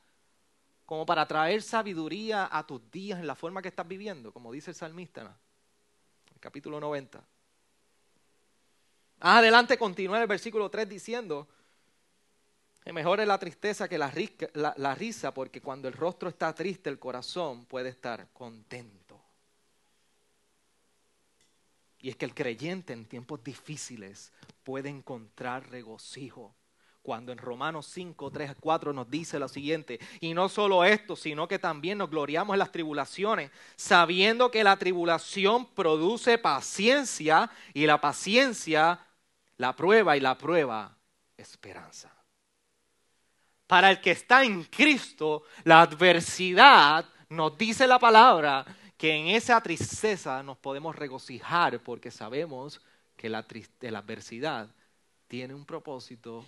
como 0.85 1.07
para 1.07 1.27
traer 1.27 1.63
sabiduría 1.63 2.49
a 2.51 2.67
tus 2.67 2.91
días 2.91 3.21
en 3.21 3.27
la 3.27 3.37
forma 3.37 3.63
que 3.63 3.69
estás 3.69 3.87
viviendo, 3.87 4.33
como 4.33 4.53
dice 4.53 4.73
el 4.73 4.75
salmista, 4.75 5.21
en 5.23 5.29
el 5.29 6.41
capítulo 6.41 6.81
90. 6.81 7.25
Más 9.25 9.39
adelante 9.39 9.79
continúa 9.79 10.21
el 10.21 10.27
versículo 10.27 10.69
3 10.69 10.87
diciendo, 10.87 11.49
mejor 12.93 13.21
es 13.21 13.27
la 13.27 13.39
tristeza 13.39 13.89
que 13.89 13.97
la, 13.97 14.95
risa, 14.95 15.33
porque 15.33 15.63
cuando 15.63 15.89
el 15.89 15.95
rostro 15.95 16.29
está 16.29 16.55
triste, 16.55 16.91
el 16.91 16.99
corazón 16.99 17.65
puede 17.65 17.89
estar 17.89 18.29
contento. 18.35 19.19
Y 22.01 22.11
es 22.11 22.17
que 22.17 22.27
el 22.27 22.35
creyente 22.35 22.93
en 22.93 23.07
tiempos 23.07 23.43
difíciles 23.43 24.31
puede 24.63 24.91
encontrar 24.91 25.71
regocijo. 25.71 26.55
Cuando 27.01 27.33
en 27.33 27.39
Romanos 27.39 27.87
5, 27.87 28.31
3, 28.31 28.57
4 28.61 28.93
nos 28.93 29.11
dice 29.11 29.39
lo 29.39 29.49
siguiente, 29.49 30.01
y 30.21 30.35
no 30.35 30.51
solo 30.51 30.85
esto, 30.85 31.17
sino 31.17 31.49
que 31.49 31.59
también 31.59 31.97
nos 31.97 32.11
gloriamos 32.11 32.53
en 32.53 32.59
las 32.59 32.73
tribulaciones, 32.73 33.51
sabiendo 33.75 34.51
que 34.51 34.63
la 34.63 34.77
tribulación 34.77 35.65
produce 35.73 36.37
paciencia 36.37 37.51
y 37.73 37.87
la 37.87 38.03
paciencia, 38.03 39.01
la 39.59 39.75
prueba 39.75 40.17
y 40.17 40.21
la 40.21 40.37
prueba, 40.37 40.97
esperanza. 41.37 42.13
Para 43.67 43.91
el 43.91 44.01
que 44.01 44.11
está 44.11 44.45
en 44.45 44.65
Cristo, 44.65 45.45
la 45.65 45.83
adversidad, 45.83 47.07
nos 47.31 47.57
dice 47.57 47.87
la 47.87 47.99
palabra, 47.99 48.65
que 48.97 49.13
en 49.13 49.29
esa 49.29 49.61
tristeza 49.61 50.43
nos 50.43 50.59
podemos 50.59 50.95
regocijar 50.95 51.81
porque 51.81 52.11
sabemos 52.11 52.81
que 53.17 53.29
la, 53.29 53.39
adversidad 53.39 54.69
tiene 55.29 55.55
un 55.55 55.65
propósito 55.65 56.47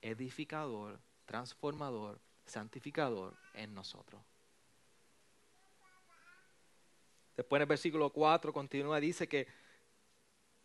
edificador, 0.00 0.98
transformador, 1.24 2.20
santificador 2.44 3.36
en 3.54 3.74
nosotros. 3.74 4.22
Después 7.36 7.58
en 7.58 7.62
el 7.62 7.68
versículo 7.68 8.10
4 8.10 8.52
continúa, 8.52 9.00
dice 9.00 9.28
que 9.28 9.46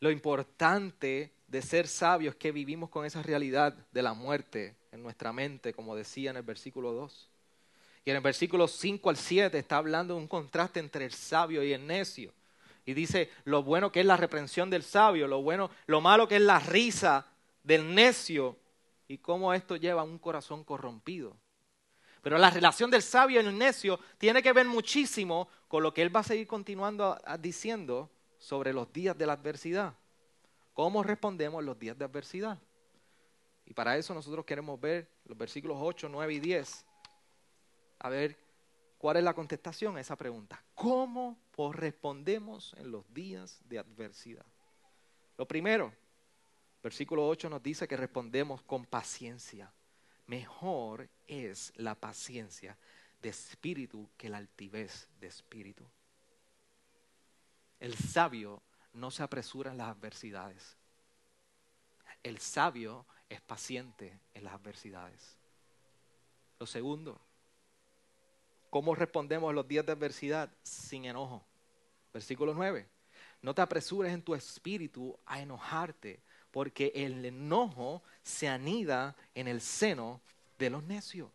lo 0.02 0.10
importante 0.10 1.32
de 1.48 1.62
ser 1.62 1.88
sabios 1.88 2.34
es 2.34 2.40
que 2.40 2.52
vivimos 2.52 2.90
con 2.90 3.06
esa 3.06 3.22
realidad 3.22 3.76
de 3.92 4.02
la 4.02 4.14
muerte 4.14 4.76
en 4.92 5.04
nuestra 5.04 5.32
mente, 5.32 5.74
como 5.74 5.96
decía 5.96 6.32
en 6.32 6.38
el 6.38 6.44
versículo 6.44 6.92
2. 6.92 7.30
Y 8.04 8.10
en 8.10 8.16
el 8.16 8.24
versículo 8.24 8.68
5 8.68 9.10
al 9.12 9.16
7 9.16 9.58
está 9.60 9.78
hablando 9.78 10.16
de 10.16 10.20
un 10.20 10.28
contraste 10.28 10.80
entre 10.80 11.06
el 11.06 11.14
sabio 11.14 11.64
y 11.64 11.72
el 11.72 11.86
necio. 11.86 12.34
Y 12.84 12.96
dice 12.96 13.30
lo 13.44 13.62
bueno 13.62 13.92
que 13.92 14.00
es 14.00 14.06
la 14.06 14.18
reprensión 14.18 14.72
del 14.72 14.82
sabio, 14.82 15.28
lo 15.28 15.44
bueno, 15.44 15.70
lo 15.86 16.02
malo 16.02 16.28
que 16.28 16.38
es 16.38 16.42
la 16.42 16.60
risa 16.60 17.28
del 17.64 17.94
necio 17.94 18.58
y 19.08 19.20
cómo 19.20 19.54
esto 19.54 19.76
lleva 19.76 20.02
a 20.02 20.06
un 20.06 20.18
corazón 20.18 20.64
corrompido. 20.64 21.38
Pero 22.24 22.40
la 22.40 22.50
relación 22.50 22.90
del 22.90 23.04
sabio 23.04 23.40
y 23.40 23.46
el 23.46 23.56
necio 23.56 24.00
tiene 24.18 24.42
que 24.42 24.52
ver 24.52 24.66
muchísimo 24.66 25.48
con 25.68 25.84
lo 25.84 25.94
que 25.94 26.02
él 26.02 26.16
va 26.16 26.22
a 26.22 26.24
seguir 26.24 26.48
continuando 26.48 27.20
diciendo 27.40 28.10
sobre 28.41 28.73
los 28.73 28.91
días 28.91 29.15
de 29.15 29.27
la 29.27 29.34
adversidad. 29.34 29.93
¿Cómo 30.73 31.04
respondemos 31.04 31.63
los 31.63 31.77
días 31.77 31.97
de 31.97 32.06
adversidad? 32.06 32.60
Y 33.65 33.73
para 33.73 33.95
eso 33.97 34.15
nosotros 34.15 34.43
queremos 34.45 34.82
ver 34.82 35.08
los 35.25 35.38
versículos 35.38 35.77
8, 35.80 36.10
9 36.10 36.34
y 36.34 36.39
10 36.39 36.86
a 37.99 38.10
ver 38.10 38.38
cuál 38.97 39.17
es 39.17 39.23
la 39.23 39.36
contestación 39.36 39.95
a 39.95 40.01
esa 40.01 40.15
pregunta. 40.15 40.63
¿Cómo 40.73 41.38
respondemos 41.71 42.73
en 42.80 42.91
los 42.91 43.06
días 43.13 43.62
de 43.65 43.77
adversidad? 43.77 44.45
Lo 45.38 45.47
primero, 45.47 45.93
versículo 46.82 47.27
8 47.27 47.47
nos 47.47 47.62
dice 47.62 47.88
que 47.88 47.95
respondemos 47.95 48.63
con 48.63 48.86
paciencia. 48.86 49.71
Mejor 50.25 51.08
es 51.27 51.71
la 51.75 51.93
paciencia 51.93 52.75
de 53.21 53.30
espíritu 53.30 54.10
que 54.17 54.30
la 54.30 54.38
altivez 54.38 55.08
de 55.19 55.27
espíritu. 55.27 55.86
El 57.82 57.98
sabio 57.98 58.63
no 58.94 59.12
se 59.12 59.24
apresura 59.24 59.72
en 59.72 59.78
las 59.78 59.89
adversidades. 59.89 60.78
El 62.24 62.39
sabio 62.39 63.06
es 63.28 63.41
paciente 63.41 64.22
en 64.34 64.46
las 64.46 64.54
adversidades. 64.54 65.38
Lo 66.60 66.65
segundo, 66.65 67.20
¿Cómo 68.72 68.96
respondemos 68.96 69.50
a 69.50 69.54
los 69.54 69.67
días 69.67 69.86
de 69.86 69.91
adversidad? 69.91 70.50
Sin 70.63 71.04
enojo. 71.04 71.44
Versículo 72.13 72.54
9. 72.54 72.88
No 73.41 73.54
te 73.54 73.62
apresures 73.62 74.13
en 74.13 74.22
tu 74.22 74.34
espíritu 74.34 75.20
a 75.26 75.41
enojarte, 75.41 76.22
porque 76.52 76.94
el 76.96 77.26
enojo 77.26 78.02
se 78.24 78.48
anida 78.48 79.13
en 79.36 79.50
el 79.50 79.60
seno 79.60 80.22
de 80.58 80.70
los 80.70 80.84
necios. 80.84 81.30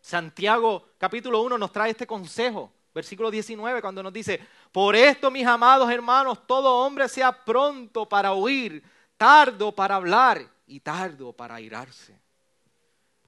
Santiago 0.00 0.88
capítulo 0.98 1.40
1 1.42 1.56
nos 1.56 1.70
trae 1.70 1.92
este 1.92 2.08
consejo, 2.08 2.72
versículo 2.94 3.30
19, 3.30 3.80
cuando 3.80 4.02
nos 4.02 4.12
dice, 4.12 4.40
por 4.70 4.94
esto 4.94 5.30
mis 5.30 5.46
amados 5.46 5.90
hermanos, 5.90 6.46
todo 6.46 6.78
hombre 6.78 7.08
sea 7.08 7.44
pronto 7.44 8.08
para 8.08 8.32
oír, 8.32 8.82
tardo 9.16 9.74
para 9.74 9.96
hablar 9.96 10.46
y 10.66 10.80
tardo 10.80 11.32
para 11.32 11.56
airarse. 11.56 12.20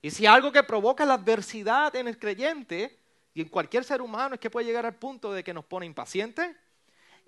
Y 0.03 0.11
si 0.11 0.27
algo 0.27 0.53
que 0.53 0.63
provoca 0.63 1.07
la 1.07 1.15
adversidad 1.15 1.97
en 1.97 2.09
el 2.09 2.19
creyente 2.19 2.99
y 3.33 3.41
en 3.41 3.49
cualquier 3.49 3.85
ser 3.85 4.03
humano 4.03 4.35
es 4.35 4.41
que 4.41 4.51
puede 4.51 4.67
llegar 4.67 4.85
al 4.85 4.95
punto 4.95 5.33
de 5.33 5.43
que 5.43 5.55
nos 5.55 5.65
pone 5.65 5.87
impacientes 5.87 6.55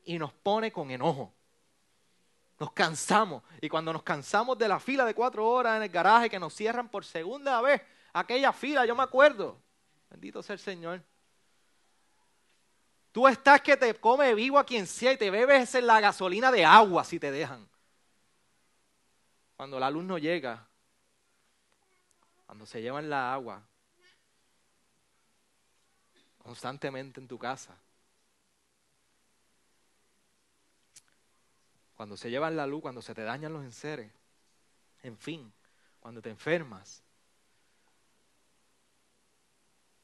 y 0.05 0.18
nos 0.18 0.33
pone 0.33 0.70
con 0.70 0.90
enojo. 0.90 1.33
Nos 2.59 2.72
cansamos. 2.72 3.42
Y 3.61 3.68
cuando 3.68 3.92
nos 3.92 4.03
cansamos 4.03 4.59
de 4.59 4.68
la 4.68 4.79
fila 4.79 5.05
de 5.05 5.14
cuatro 5.14 5.49
horas 5.49 5.77
en 5.77 5.85
el 5.85 5.88
garaje 5.88 6.31
que 6.31 6.38
nos 6.38 6.55
cierran 6.55 6.88
por 6.88 7.05
segunda 7.05 7.61
vez, 7.61 7.83
aquella 8.12 8.53
fila, 8.53 8.85
yo 8.85 8.94
me 8.94 9.03
acuerdo. 9.03 9.59
Bendito 10.11 10.42
sea 10.42 10.55
el 10.55 10.61
Señor. 10.61 11.03
Tú 13.16 13.26
estás 13.26 13.62
que 13.62 13.79
te 13.79 13.94
come 13.94 14.35
vivo 14.35 14.59
a 14.59 14.66
quien 14.66 14.87
sea 14.87 15.14
y 15.14 15.16
te 15.16 15.31
bebes 15.31 15.74
en 15.74 15.87
la 15.87 16.00
gasolina 16.00 16.52
de 16.52 16.66
agua 16.66 17.02
si 17.02 17.18
te 17.18 17.31
dejan. 17.31 17.66
Cuando 19.57 19.81
la 19.81 19.88
luz 19.88 20.05
no 20.05 20.18
llega, 20.18 20.68
cuando 22.44 22.66
se 22.66 22.83
llevan 22.83 23.09
la 23.09 23.33
agua 23.33 23.62
constantemente 26.37 27.18
en 27.18 27.26
tu 27.26 27.38
casa, 27.38 27.74
cuando 31.94 32.18
se 32.18 32.29
llevan 32.29 32.55
la 32.55 32.66
luz, 32.66 32.83
cuando 32.83 33.00
se 33.00 33.14
te 33.14 33.22
dañan 33.22 33.55
los 33.55 33.64
enseres, 33.64 34.12
en 35.02 35.16
fin, 35.16 35.50
cuando 36.00 36.20
te 36.20 36.29
enfermas, 36.29 37.02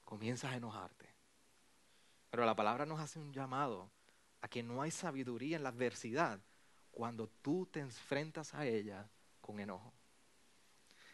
comienzas 0.07 0.53
a 0.53 0.57
enojarte. 0.57 1.12
Pero 2.33 2.47
la 2.47 2.57
palabra 2.57 2.87
nos 2.87 2.99
hace 2.99 3.19
un 3.19 3.31
llamado 3.31 3.91
a 4.41 4.49
que 4.49 4.63
no 4.63 4.81
hay 4.81 4.91
sabiduría 4.91 5.59
en 5.59 5.65
la 5.65 5.69
adversidad 5.69 6.41
cuando 6.91 7.29
tú 7.29 7.69
te 7.71 7.81
enfrentas 7.81 8.55
a 8.55 8.65
ella 8.65 9.07
con 9.43 9.61
enojo. 9.61 9.93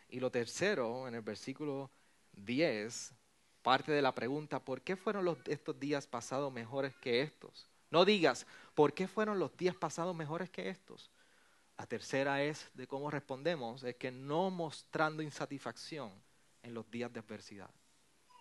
Y 0.09 0.21
lo 0.21 0.31
tercero, 0.31 1.09
en 1.09 1.17
el 1.17 1.23
versículo 1.23 1.91
10, 2.35 3.13
parte 3.63 3.91
de 3.91 4.01
la 4.01 4.15
pregunta, 4.15 4.65
¿por 4.65 4.81
qué 4.81 4.95
fueron 4.95 5.37
estos 5.47 5.81
días 5.81 6.07
pasados 6.07 6.53
mejores 6.53 6.95
que 6.99 7.21
estos? 7.23 7.69
No 7.91 8.05
digas, 8.05 8.47
¿por 8.77 8.95
qué 8.95 9.09
fueron 9.09 9.41
los 9.41 9.57
días 9.57 9.75
pasados 9.75 10.15
mejores 10.15 10.51
que 10.51 10.69
estos? 10.69 11.11
La 11.77 11.87
tercera 11.89 12.45
es 12.45 12.71
de 12.75 12.87
cómo 12.87 13.11
respondemos, 13.11 13.83
es 13.83 13.97
que 13.97 14.13
no 14.13 14.51
mostrando 14.51 15.21
insatisfacción 15.21 16.13
en 16.63 16.75
los 16.75 16.89
días 16.89 17.13
de 17.13 17.19
adversidad, 17.19 17.71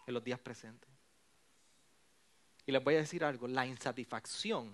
en 0.06 0.14
los 0.14 0.24
días 0.24 0.40
presentes. 0.40 0.97
Y 2.68 2.72
les 2.74 2.84
voy 2.84 2.96
a 2.96 3.00
decir 3.00 3.24
algo, 3.24 3.48
la 3.48 3.66
insatisfacción 3.66 4.70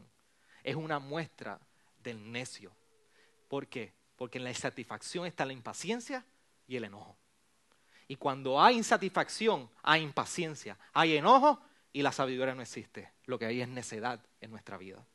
es 0.64 0.76
una 0.76 0.98
muestra 0.98 1.60
del 2.04 2.32
necio. 2.32 2.72
¿Por 3.48 3.68
qué? 3.68 3.94
Porque 4.18 4.40
en 4.40 4.44
la 4.44 4.50
insatisfacción 4.50 5.28
está 5.28 5.46
la 5.46 5.54
impaciencia 5.54 6.26
y 6.68 6.76
el 6.76 6.86
enojo. 6.86 7.16
Y 8.08 8.16
cuando 8.16 8.60
hay 8.60 8.78
insatisfacción, 8.78 9.70
hay 9.84 10.02
impaciencia, 10.02 10.78
hay 10.92 11.18
enojo 11.18 11.62
y 11.94 12.02
la 12.02 12.12
sabiduría 12.12 12.56
no 12.56 12.64
existe. 12.64 13.12
Lo 13.26 13.38
que 13.38 13.46
hay 13.46 13.62
es 13.62 13.68
necedad 13.68 14.20
en 14.42 14.50
nuestra 14.50 14.78
vida. 14.78 15.06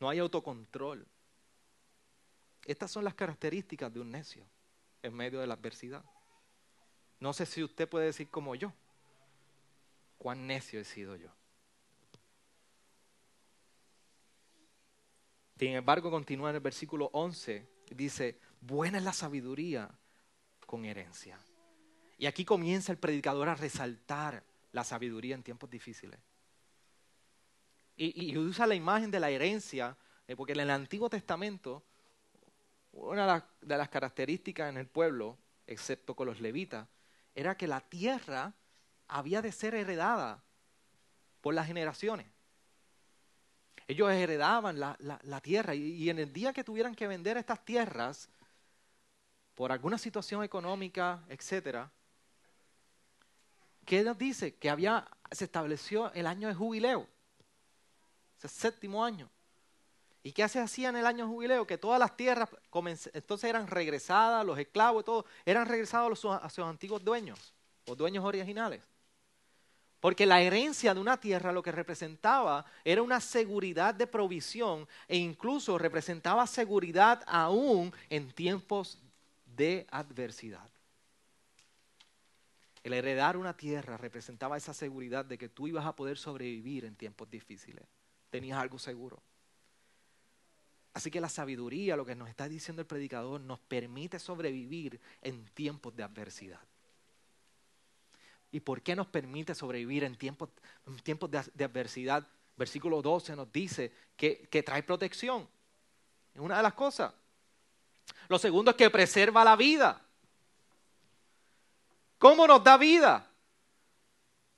No 0.00 0.10
hay 0.10 0.18
autocontrol. 0.18 1.06
Estas 2.66 2.90
son 2.90 3.04
las 3.04 3.14
características 3.14 3.92
de 3.92 4.00
un 4.00 4.10
necio 4.10 4.44
en 5.02 5.14
medio 5.14 5.40
de 5.40 5.46
la 5.46 5.54
adversidad. 5.54 6.04
No 7.20 7.32
sé 7.32 7.46
si 7.46 7.64
usted 7.64 7.88
puede 7.88 8.06
decir 8.06 8.28
como 8.28 8.54
yo, 8.54 8.72
cuán 10.22 10.46
necio 10.46 10.78
he 10.78 10.84
sido 10.84 11.16
yo. 11.16 11.26
Sin 15.58 15.72
embargo, 15.72 16.12
continúa 16.12 16.50
en 16.50 16.56
el 16.56 16.62
versículo 16.62 17.10
11, 17.12 17.68
dice, 17.90 18.38
buena 18.60 18.98
es 18.98 19.04
la 19.04 19.12
sabiduría 19.12 19.90
con 20.64 20.84
herencia. 20.84 21.40
Y 22.18 22.26
aquí 22.26 22.44
comienza 22.44 22.92
el 22.92 22.98
predicador 22.98 23.48
a 23.48 23.56
resaltar 23.56 24.44
la 24.70 24.84
sabiduría 24.84 25.34
en 25.34 25.42
tiempos 25.42 25.68
difíciles. 25.68 26.20
Y, 27.96 28.36
usa 28.38 28.68
la 28.68 28.76
imagen 28.76 29.10
de 29.10 29.18
la 29.18 29.28
herencia, 29.28 29.96
eh, 30.28 30.36
porque 30.36 30.52
en 30.52 30.60
el 30.60 30.70
Antiguo 30.70 31.10
Testamento, 31.10 31.82
una 32.92 33.44
de 33.60 33.76
las 33.76 33.88
características 33.88 34.68
en 34.68 34.76
el 34.76 34.86
pueblo, 34.86 35.36
excepto 35.66 36.14
con 36.14 36.28
los 36.28 36.40
levitas, 36.40 36.86
era 37.34 37.56
que 37.56 37.66
la 37.66 37.80
tierra 37.80 38.54
había 39.12 39.42
de 39.42 39.52
ser 39.52 39.74
heredada 39.74 40.42
por 41.40 41.54
las 41.54 41.66
generaciones. 41.66 42.26
Ellos 43.86 44.10
heredaban 44.10 44.80
la, 44.80 45.40
tierra 45.42 45.74
y, 45.74 46.08
en 46.08 46.18
el 46.18 46.32
día 46.32 46.52
que 46.52 46.64
tuvieran 46.64 46.94
que 46.94 47.06
vender 47.06 47.36
estas 47.36 47.62
tierras, 47.64 48.30
por 49.54 49.70
alguna 49.70 49.98
situación 49.98 50.42
económica, 50.42 51.22
etcétera, 51.28 51.90
¿qué 53.84 54.02
nos 54.02 54.16
dice? 54.16 54.54
Que 54.54 54.70
había, 54.70 55.06
se 55.30 55.44
estableció 55.44 56.10
el 56.14 56.26
año 56.26 56.48
de 56.48 56.54
jubileo, 56.54 57.06
ese 58.38 58.48
séptimo 58.48 59.04
año. 59.04 59.28
¿Y 60.22 60.32
qué 60.32 60.48
se 60.48 60.60
hacía 60.60 60.88
en 60.88 60.96
el 60.96 61.04
año 61.04 61.26
de 61.26 61.32
jubileo? 61.32 61.66
Que 61.66 61.76
todas 61.76 61.98
las 61.98 62.16
tierras 62.16 62.48
entonces 63.12 63.50
eran 63.50 63.66
regresadas, 63.66 64.46
los 64.46 64.58
esclavos 64.58 65.02
y 65.02 65.04
todo, 65.04 65.26
eran 65.44 65.66
regresados 65.66 66.24
a, 66.24 66.36
a 66.36 66.48
sus 66.48 66.64
antiguos 66.64 67.04
dueños, 67.04 67.52
los 67.86 67.96
dueños 67.98 68.24
originales. 68.24 68.80
Porque 70.02 70.26
la 70.26 70.42
herencia 70.42 70.94
de 70.94 71.00
una 71.00 71.20
tierra 71.20 71.52
lo 71.52 71.62
que 71.62 71.70
representaba 71.70 72.66
era 72.84 73.02
una 73.02 73.20
seguridad 73.20 73.94
de 73.94 74.08
provisión 74.08 74.88
e 75.06 75.16
incluso 75.16 75.78
representaba 75.78 76.44
seguridad 76.48 77.22
aún 77.24 77.94
en 78.10 78.32
tiempos 78.32 78.98
de 79.54 79.86
adversidad. 79.92 80.68
El 82.82 82.94
heredar 82.94 83.36
una 83.36 83.56
tierra 83.56 83.96
representaba 83.96 84.56
esa 84.56 84.74
seguridad 84.74 85.24
de 85.24 85.38
que 85.38 85.48
tú 85.48 85.68
ibas 85.68 85.86
a 85.86 85.94
poder 85.94 86.18
sobrevivir 86.18 86.84
en 86.84 86.96
tiempos 86.96 87.30
difíciles. 87.30 87.84
Tenías 88.28 88.58
algo 88.58 88.80
seguro. 88.80 89.22
Así 90.94 91.12
que 91.12 91.20
la 91.20 91.28
sabiduría, 91.28 91.96
lo 91.96 92.04
que 92.04 92.16
nos 92.16 92.28
está 92.28 92.48
diciendo 92.48 92.82
el 92.82 92.88
predicador, 92.88 93.40
nos 93.40 93.60
permite 93.60 94.18
sobrevivir 94.18 95.00
en 95.20 95.44
tiempos 95.54 95.94
de 95.94 96.02
adversidad. 96.02 96.71
¿Y 98.52 98.60
por 98.60 98.82
qué 98.82 98.94
nos 98.94 99.06
permite 99.06 99.54
sobrevivir 99.54 100.04
en 100.04 100.16
tiempos, 100.16 100.50
de, 101.30 101.64
adversidad? 101.64 102.28
Versículo 102.56 103.00
12 103.00 103.34
nos 103.34 103.50
dice 103.50 103.92
que, 104.14 104.46
que 104.50 104.62
trae 104.62 104.82
protección. 104.82 105.48
Es 106.34 106.40
una 106.40 106.58
de 106.58 106.62
las 106.62 106.74
cosas. 106.74 107.12
Lo 108.28 108.38
segundo 108.38 108.70
es 108.70 108.76
que 108.76 108.90
preserva 108.90 109.42
la 109.42 109.56
vida. 109.56 110.00
¿Cómo 112.18 112.46
nos 112.46 112.62
da 112.62 112.76
vida? 112.76 113.28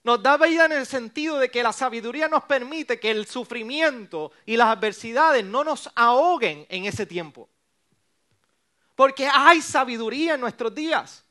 Nos 0.03 0.21
da 0.21 0.37
vida 0.37 0.65
en 0.65 0.73
el 0.73 0.85
sentido 0.85 1.39
de 1.39 1.49
que 1.49 1.63
la 1.63 1.73
sabiduría 1.73 2.27
nos 2.27 2.43
permite 2.43 2.99
que 2.99 3.09
el 3.09 3.25
sufrimiento 3.25 4.31
y 4.45 4.55
las 4.55 4.67
adversidades 4.67 5.43
no 5.43 5.63
nos 5.63 5.89
ahoguen 5.95 6.67
en 6.69 6.85
ese 6.85 7.07
tiempo. 7.07 7.49
Porque 8.93 9.27
hay 9.27 9.61
sabiduría 9.61 10.35
en 10.35 10.41
nuestros 10.41 10.75
días. 10.75 11.24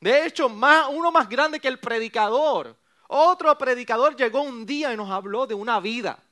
De 0.00 0.24
hecho, 0.24 0.46
uno 0.46 1.12
más 1.12 1.28
grande 1.28 1.60
que 1.60 1.68
el 1.68 1.78
predicador. 1.78 2.76
Otro 3.08 3.56
predicador 3.58 4.16
llegó 4.16 4.42
un 4.42 4.64
día 4.64 4.92
y 4.92 4.96
nos 4.96 5.10
habló 5.10 5.46
de 5.46 5.54
una 5.54 5.78
vida. 5.78 6.22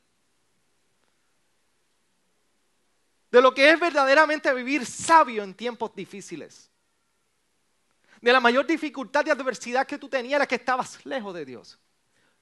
De 3.31 3.43
lo 3.43 3.53
que 3.53 3.71
es 3.71 3.79
verdaderamente 3.79 4.53
vivir 4.55 4.87
sabio 4.87 5.43
en 5.43 5.55
tiempos 5.55 5.95
difíciles. 5.95 6.71
De 8.23 8.33
la 8.33 8.41
mayor 8.41 8.67
dificultad 8.67 9.27
y 9.27 9.31
adversidad 9.31 9.87
que 9.87 9.99
tú 9.99 10.09
tenías 10.09 10.39
era 10.39 10.47
que 10.47 10.55
estabas 10.55 11.05
lejos 11.05 11.35
de 11.35 11.45
Dios. 11.45 11.79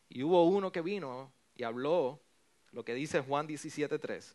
Y 0.09 0.23
hubo 0.23 0.45
uno 0.45 0.71
que 0.71 0.81
vino 0.81 1.33
y 1.55 1.65
habló 1.65 2.23
lo 2.71 2.85
que 2.85 2.95
dice 2.95 3.21
Juan 3.21 3.49
17.3. 3.49 4.35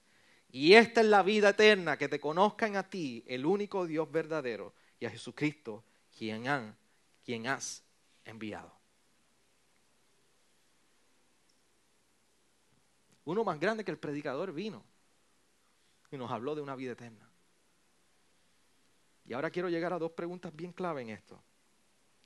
Y 0.50 0.74
esta 0.74 1.00
es 1.00 1.08
la 1.08 1.24
vida 1.24 1.50
eterna, 1.50 1.98
que 1.98 2.10
te 2.10 2.20
conozcan 2.20 2.76
a 2.76 2.90
ti, 2.90 3.24
el 3.28 3.46
único 3.46 3.86
Dios 3.86 4.12
verdadero, 4.12 4.74
y 5.00 5.06
a 5.06 5.10
Jesucristo, 5.10 5.86
quien 6.18 6.50
han 6.50 6.81
quien 7.24 7.48
has 7.48 7.84
enviado. 8.26 8.72
Uno 13.26 13.44
más 13.44 13.60
grande 13.60 13.86
que 13.86 13.92
el 13.92 14.00
predicador 14.00 14.52
vino 14.52 14.84
y 16.10 16.18
nos 16.18 16.32
habló 16.32 16.56
de 16.56 16.62
una 16.62 16.76
vida 16.76 16.94
eterna. 16.94 17.30
Y 19.26 19.34
ahora 19.34 19.52
quiero 19.52 19.70
llegar 19.70 19.94
a 19.94 20.00
dos 20.00 20.12
preguntas 20.12 20.54
bien 20.56 20.74
clave 20.74 21.02
en 21.04 21.10
esto, 21.10 21.42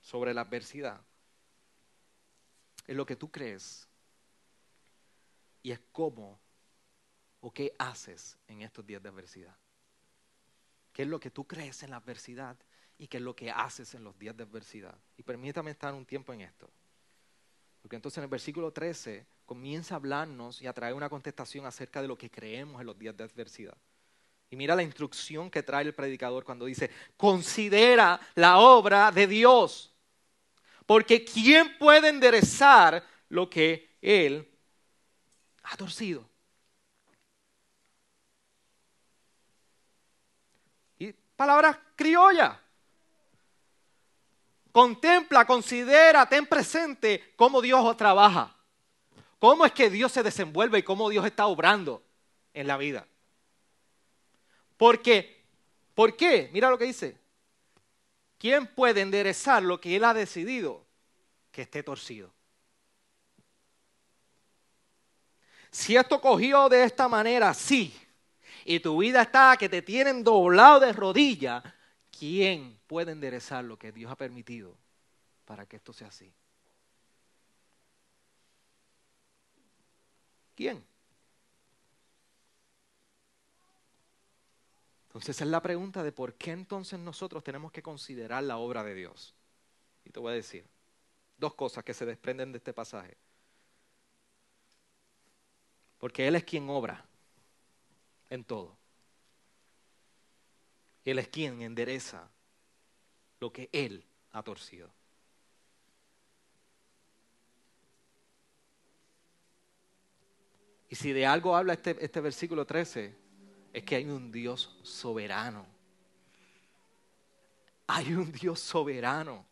sobre 0.00 0.34
la 0.34 0.40
adversidad. 0.40 1.00
Es 2.86 2.96
lo 2.96 3.04
que 3.04 3.16
tú 3.16 3.30
crees 3.30 3.88
y 5.62 5.70
es 5.70 5.80
cómo 5.92 6.40
o 7.40 7.52
qué 7.52 7.74
haces 7.78 8.38
en 8.48 8.62
estos 8.62 8.86
días 8.86 9.02
de 9.02 9.08
adversidad. 9.08 9.56
¿Qué 10.92 11.02
es 11.02 11.08
lo 11.08 11.20
que 11.20 11.30
tú 11.30 11.46
crees 11.46 11.82
en 11.82 11.90
la 11.90 11.98
adversidad 11.98 12.56
y 12.98 13.06
qué 13.08 13.18
es 13.18 13.22
lo 13.22 13.36
que 13.36 13.50
haces 13.50 13.94
en 13.94 14.04
los 14.04 14.18
días 14.18 14.36
de 14.36 14.44
adversidad. 14.44 14.94
Y 15.16 15.22
permítame 15.22 15.70
estar 15.70 15.92
un 15.94 16.06
tiempo 16.06 16.32
en 16.32 16.42
esto. 16.42 16.68
Porque 17.82 17.96
entonces 17.96 18.18
en 18.18 18.24
el 18.24 18.30
versículo 18.30 18.72
13 18.72 19.26
comienza 19.44 19.94
a 19.94 19.98
hablarnos 19.98 20.60
y 20.60 20.66
a 20.66 20.72
traer 20.72 20.94
una 20.94 21.08
contestación 21.08 21.66
acerca 21.66 22.02
de 22.02 22.08
lo 22.08 22.18
que 22.18 22.30
creemos 22.30 22.80
en 22.80 22.86
los 22.86 22.98
días 22.98 23.16
de 23.16 23.24
adversidad. 23.24 23.76
Y 24.50 24.56
mira 24.56 24.74
la 24.74 24.82
instrucción 24.82 25.50
que 25.50 25.62
trae 25.62 25.84
el 25.84 25.94
predicador 25.94 26.44
cuando 26.44 26.66
dice, 26.66 26.90
considera 27.16 28.20
la 28.34 28.58
obra 28.58 29.10
de 29.10 29.26
Dios. 29.26 29.92
Porque 30.86 31.24
¿quién 31.24 31.76
puede 31.78 32.08
enderezar 32.08 33.04
lo 33.28 33.50
que 33.50 33.96
Él 34.00 34.48
ha 35.64 35.76
torcido? 35.76 36.28
Y 40.98 41.12
palabras 41.12 41.76
criolla. 41.96 42.62
Contempla, 44.76 45.46
considera, 45.46 46.28
ten 46.28 46.44
presente 46.44 47.32
cómo 47.34 47.62
Dios 47.62 47.96
trabaja. 47.96 48.54
Cómo 49.38 49.64
es 49.64 49.72
que 49.72 49.88
Dios 49.88 50.12
se 50.12 50.22
desenvuelve 50.22 50.80
y 50.80 50.82
cómo 50.82 51.08
Dios 51.08 51.24
está 51.24 51.46
obrando 51.46 52.02
en 52.52 52.66
la 52.66 52.76
vida. 52.76 53.06
Porque, 54.76 55.46
¿por 55.94 56.14
qué? 56.14 56.50
Mira 56.52 56.68
lo 56.68 56.76
que 56.76 56.84
dice. 56.84 57.16
¿Quién 58.36 58.66
puede 58.66 59.00
enderezar 59.00 59.62
lo 59.62 59.80
que 59.80 59.96
Él 59.96 60.04
ha 60.04 60.12
decidido 60.12 60.84
que 61.50 61.62
esté 61.62 61.82
torcido? 61.82 62.30
Si 65.70 65.96
esto 65.96 66.20
cogió 66.20 66.68
de 66.68 66.84
esta 66.84 67.08
manera, 67.08 67.54
sí, 67.54 67.98
y 68.66 68.78
tu 68.80 68.98
vida 68.98 69.22
está 69.22 69.56
que 69.56 69.70
te 69.70 69.80
tienen 69.80 70.22
doblado 70.22 70.80
de 70.80 70.92
rodilla, 70.92 71.62
¿quién 72.18 72.78
puede 72.86 73.12
enderezar 73.12 73.64
lo 73.64 73.78
que 73.78 73.92
Dios 73.92 74.10
ha 74.10 74.16
permitido 74.16 74.76
para 75.44 75.66
que 75.66 75.76
esto 75.76 75.92
sea 75.92 76.08
así? 76.08 76.32
¿Quién? 80.54 80.84
Entonces 85.08 85.40
es 85.40 85.48
la 85.48 85.62
pregunta 85.62 86.02
de 86.02 86.12
por 86.12 86.34
qué 86.34 86.52
entonces 86.52 86.98
nosotros 86.98 87.42
tenemos 87.42 87.72
que 87.72 87.82
considerar 87.82 88.42
la 88.42 88.58
obra 88.58 88.84
de 88.84 88.94
Dios. 88.94 89.34
Y 90.04 90.10
te 90.10 90.20
voy 90.20 90.32
a 90.32 90.34
decir 90.34 90.66
dos 91.38 91.54
cosas 91.54 91.84
que 91.84 91.94
se 91.94 92.06
desprenden 92.06 92.52
de 92.52 92.58
este 92.58 92.72
pasaje. 92.72 93.16
Porque 95.98 96.28
Él 96.28 96.36
es 96.36 96.44
quien 96.44 96.68
obra 96.68 97.04
en 98.28 98.44
todo. 98.44 98.76
Él 101.06 101.20
es 101.20 101.28
quien 101.28 101.62
endereza 101.62 102.28
lo 103.38 103.52
que 103.52 103.70
Él 103.72 104.04
ha 104.32 104.42
torcido. 104.42 104.90
Y 110.88 110.96
si 110.96 111.12
de 111.12 111.24
algo 111.24 111.56
habla 111.56 111.74
este, 111.74 111.96
este 112.04 112.20
versículo 112.20 112.66
13, 112.66 113.14
es 113.72 113.82
que 113.84 113.94
hay 113.94 114.06
un 114.06 114.32
Dios 114.32 114.76
soberano. 114.82 115.64
Hay 117.86 118.12
un 118.12 118.32
Dios 118.32 118.58
soberano. 118.58 119.46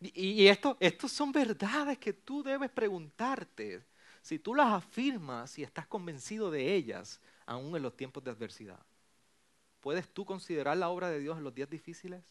Y, 0.00 0.46
esto, 0.46 0.78
estos 0.80 1.12
son 1.12 1.30
verdades 1.30 1.98
que 1.98 2.14
tú 2.14 2.42
debes 2.42 2.70
preguntarte. 2.70 3.84
Si 4.22 4.38
tú 4.38 4.54
las 4.54 4.72
afirmas 4.72 5.58
y 5.58 5.62
estás 5.62 5.86
convencido 5.86 6.50
de 6.50 6.74
ellas, 6.74 7.20
aún 7.44 7.76
en 7.76 7.82
los 7.82 7.94
tiempos 7.94 8.24
de 8.24 8.30
adversidad. 8.30 8.80
¿Puedes 9.80 10.08
tú 10.08 10.24
considerar 10.24 10.76
la 10.76 10.88
obra 10.88 11.08
de 11.10 11.20
Dios 11.20 11.38
en 11.38 11.44
los 11.44 11.54
días 11.54 11.70
difíciles? 11.70 12.22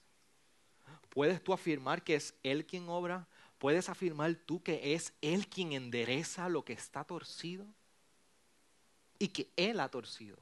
¿Puedes 1.10 1.44
tú 1.44 1.54
afirmar 1.54 2.04
que 2.04 2.16
es 2.16 2.36
Él 2.44 2.66
quien 2.66 2.88
obra? 2.90 3.28
¿Puedes 3.58 3.90
afirmar 3.90 4.36
tú 4.36 4.62
que 4.62 4.94
es 4.94 5.14
Él 5.22 5.48
quien 5.48 5.74
endereza 5.74 6.50
lo 6.50 6.64
que 6.64 6.74
está 6.74 7.04
torcido? 7.04 7.66
y 9.20 9.28
que 9.28 9.52
Él 9.58 9.80
ha 9.82 9.90
torcido. 9.90 10.38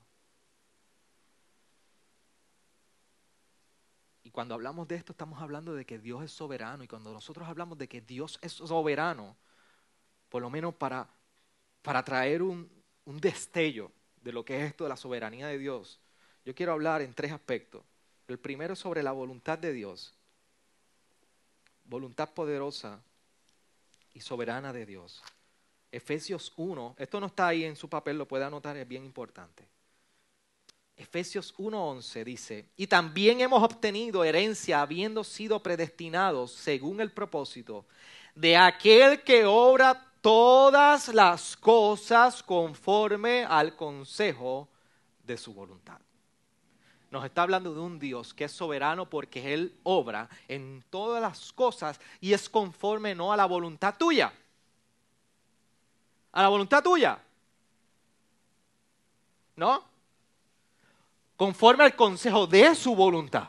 Y 4.23 4.29
cuando 4.29 4.53
hablamos 4.53 4.87
de 4.87 4.95
esto 4.95 5.13
estamos 5.13 5.41
hablando 5.41 5.73
de 5.73 5.85
que 5.85 5.97
Dios 5.97 6.23
es 6.23 6.31
soberano 6.31 6.83
y 6.83 6.87
cuando 6.87 7.11
nosotros 7.11 7.47
hablamos 7.47 7.77
de 7.77 7.87
que 7.87 8.01
Dios 8.01 8.37
es 8.41 8.53
soberano, 8.53 9.35
por 10.29 10.41
lo 10.41 10.49
menos 10.49 10.75
para, 10.75 11.09
para 11.81 12.03
traer 12.03 12.43
un, 12.43 12.69
un 13.05 13.19
destello 13.19 13.91
de 14.21 14.31
lo 14.31 14.45
que 14.45 14.57
es 14.57 14.67
esto 14.67 14.83
de 14.83 14.89
la 14.89 14.97
soberanía 14.97 15.47
de 15.47 15.57
Dios, 15.57 15.99
yo 16.47 16.55
quiero 16.55 16.71
hablar 16.71 17.01
en 17.01 17.13
tres 17.13 17.33
aspectos. 17.33 17.83
El 18.25 18.39
primero 18.39 18.71
es 18.71 18.79
sobre 18.79 19.03
la 19.03 19.11
voluntad 19.11 19.59
de 19.59 19.73
Dios, 19.73 20.13
voluntad 21.83 22.29
poderosa 22.29 23.01
y 24.13 24.21
soberana 24.21 24.71
de 24.71 24.85
Dios. 24.85 25.21
Efesios 25.91 26.53
1, 26.55 26.95
esto 26.99 27.19
no 27.19 27.25
está 27.25 27.49
ahí 27.49 27.65
en 27.65 27.75
su 27.75 27.89
papel, 27.89 28.17
lo 28.17 28.29
puede 28.29 28.45
anotar, 28.45 28.77
es 28.77 28.87
bien 28.87 29.03
importante. 29.03 29.67
Efesios 30.95 31.53
1:11 31.57 32.23
dice, 32.23 32.69
y 32.77 32.87
también 32.87 33.41
hemos 33.41 33.61
obtenido 33.61 34.23
herencia 34.23 34.81
habiendo 34.81 35.25
sido 35.25 35.61
predestinados 35.61 36.53
según 36.53 37.01
el 37.01 37.11
propósito 37.11 37.85
de 38.35 38.55
aquel 38.55 39.21
que 39.21 39.43
obra 39.43 40.13
todas 40.21 41.09
las 41.09 41.57
cosas 41.57 42.41
conforme 42.41 43.43
al 43.43 43.75
consejo 43.75 44.69
de 45.25 45.37
su 45.37 45.53
voluntad. 45.53 46.06
Nos 47.09 47.23
está 47.23 47.43
hablando 47.43 47.73
de 47.73 47.79
un 47.79 47.99
Dios 47.99 48.33
que 48.33 48.45
es 48.45 48.51
soberano 48.51 49.09
porque 49.09 49.53
Él 49.53 49.75
obra 49.83 50.29
en 50.47 50.83
todas 50.89 51.21
las 51.21 51.53
cosas 51.53 51.99
y 52.19 52.33
es 52.33 52.49
conforme 52.49 53.15
no 53.15 53.31
a 53.31 53.37
la 53.37 53.45
voluntad 53.45 53.95
tuya 53.97 54.33
a 56.37 56.43
la 56.43 56.49
voluntad 56.49 56.83
tuya. 56.83 57.19
¿No? 59.55 59.83
Conforme 61.35 61.83
al 61.83 61.95
consejo 61.95 62.45
de 62.45 62.75
su 62.75 62.95
voluntad. 62.95 63.47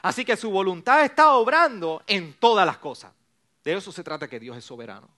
Así 0.00 0.24
que 0.24 0.36
su 0.36 0.48
voluntad 0.48 1.04
está 1.04 1.34
obrando 1.34 2.04
en 2.06 2.34
todas 2.34 2.64
las 2.64 2.78
cosas. 2.78 3.12
De 3.64 3.72
eso 3.72 3.90
se 3.90 4.04
trata 4.04 4.28
que 4.28 4.38
Dios 4.38 4.56
es 4.56 4.64
soberano. 4.64 5.08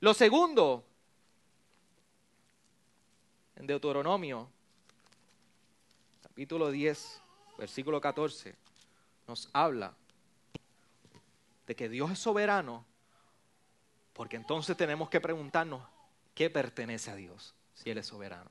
Lo 0.00 0.12
segundo, 0.14 0.82
en 3.54 3.68
Deuteronomio, 3.68 4.48
capítulo 6.38 6.70
10, 6.70 7.20
versículo 7.58 8.00
14, 8.00 8.54
nos 9.26 9.50
habla 9.52 9.92
de 11.66 11.74
que 11.74 11.88
Dios 11.88 12.12
es 12.12 12.20
soberano 12.20 12.86
porque 14.12 14.36
entonces 14.36 14.76
tenemos 14.76 15.10
que 15.10 15.20
preguntarnos, 15.20 15.82
¿qué 16.36 16.48
pertenece 16.48 17.10
a 17.10 17.16
Dios 17.16 17.56
si 17.74 17.90
Él 17.90 17.98
es 17.98 18.06
soberano? 18.06 18.48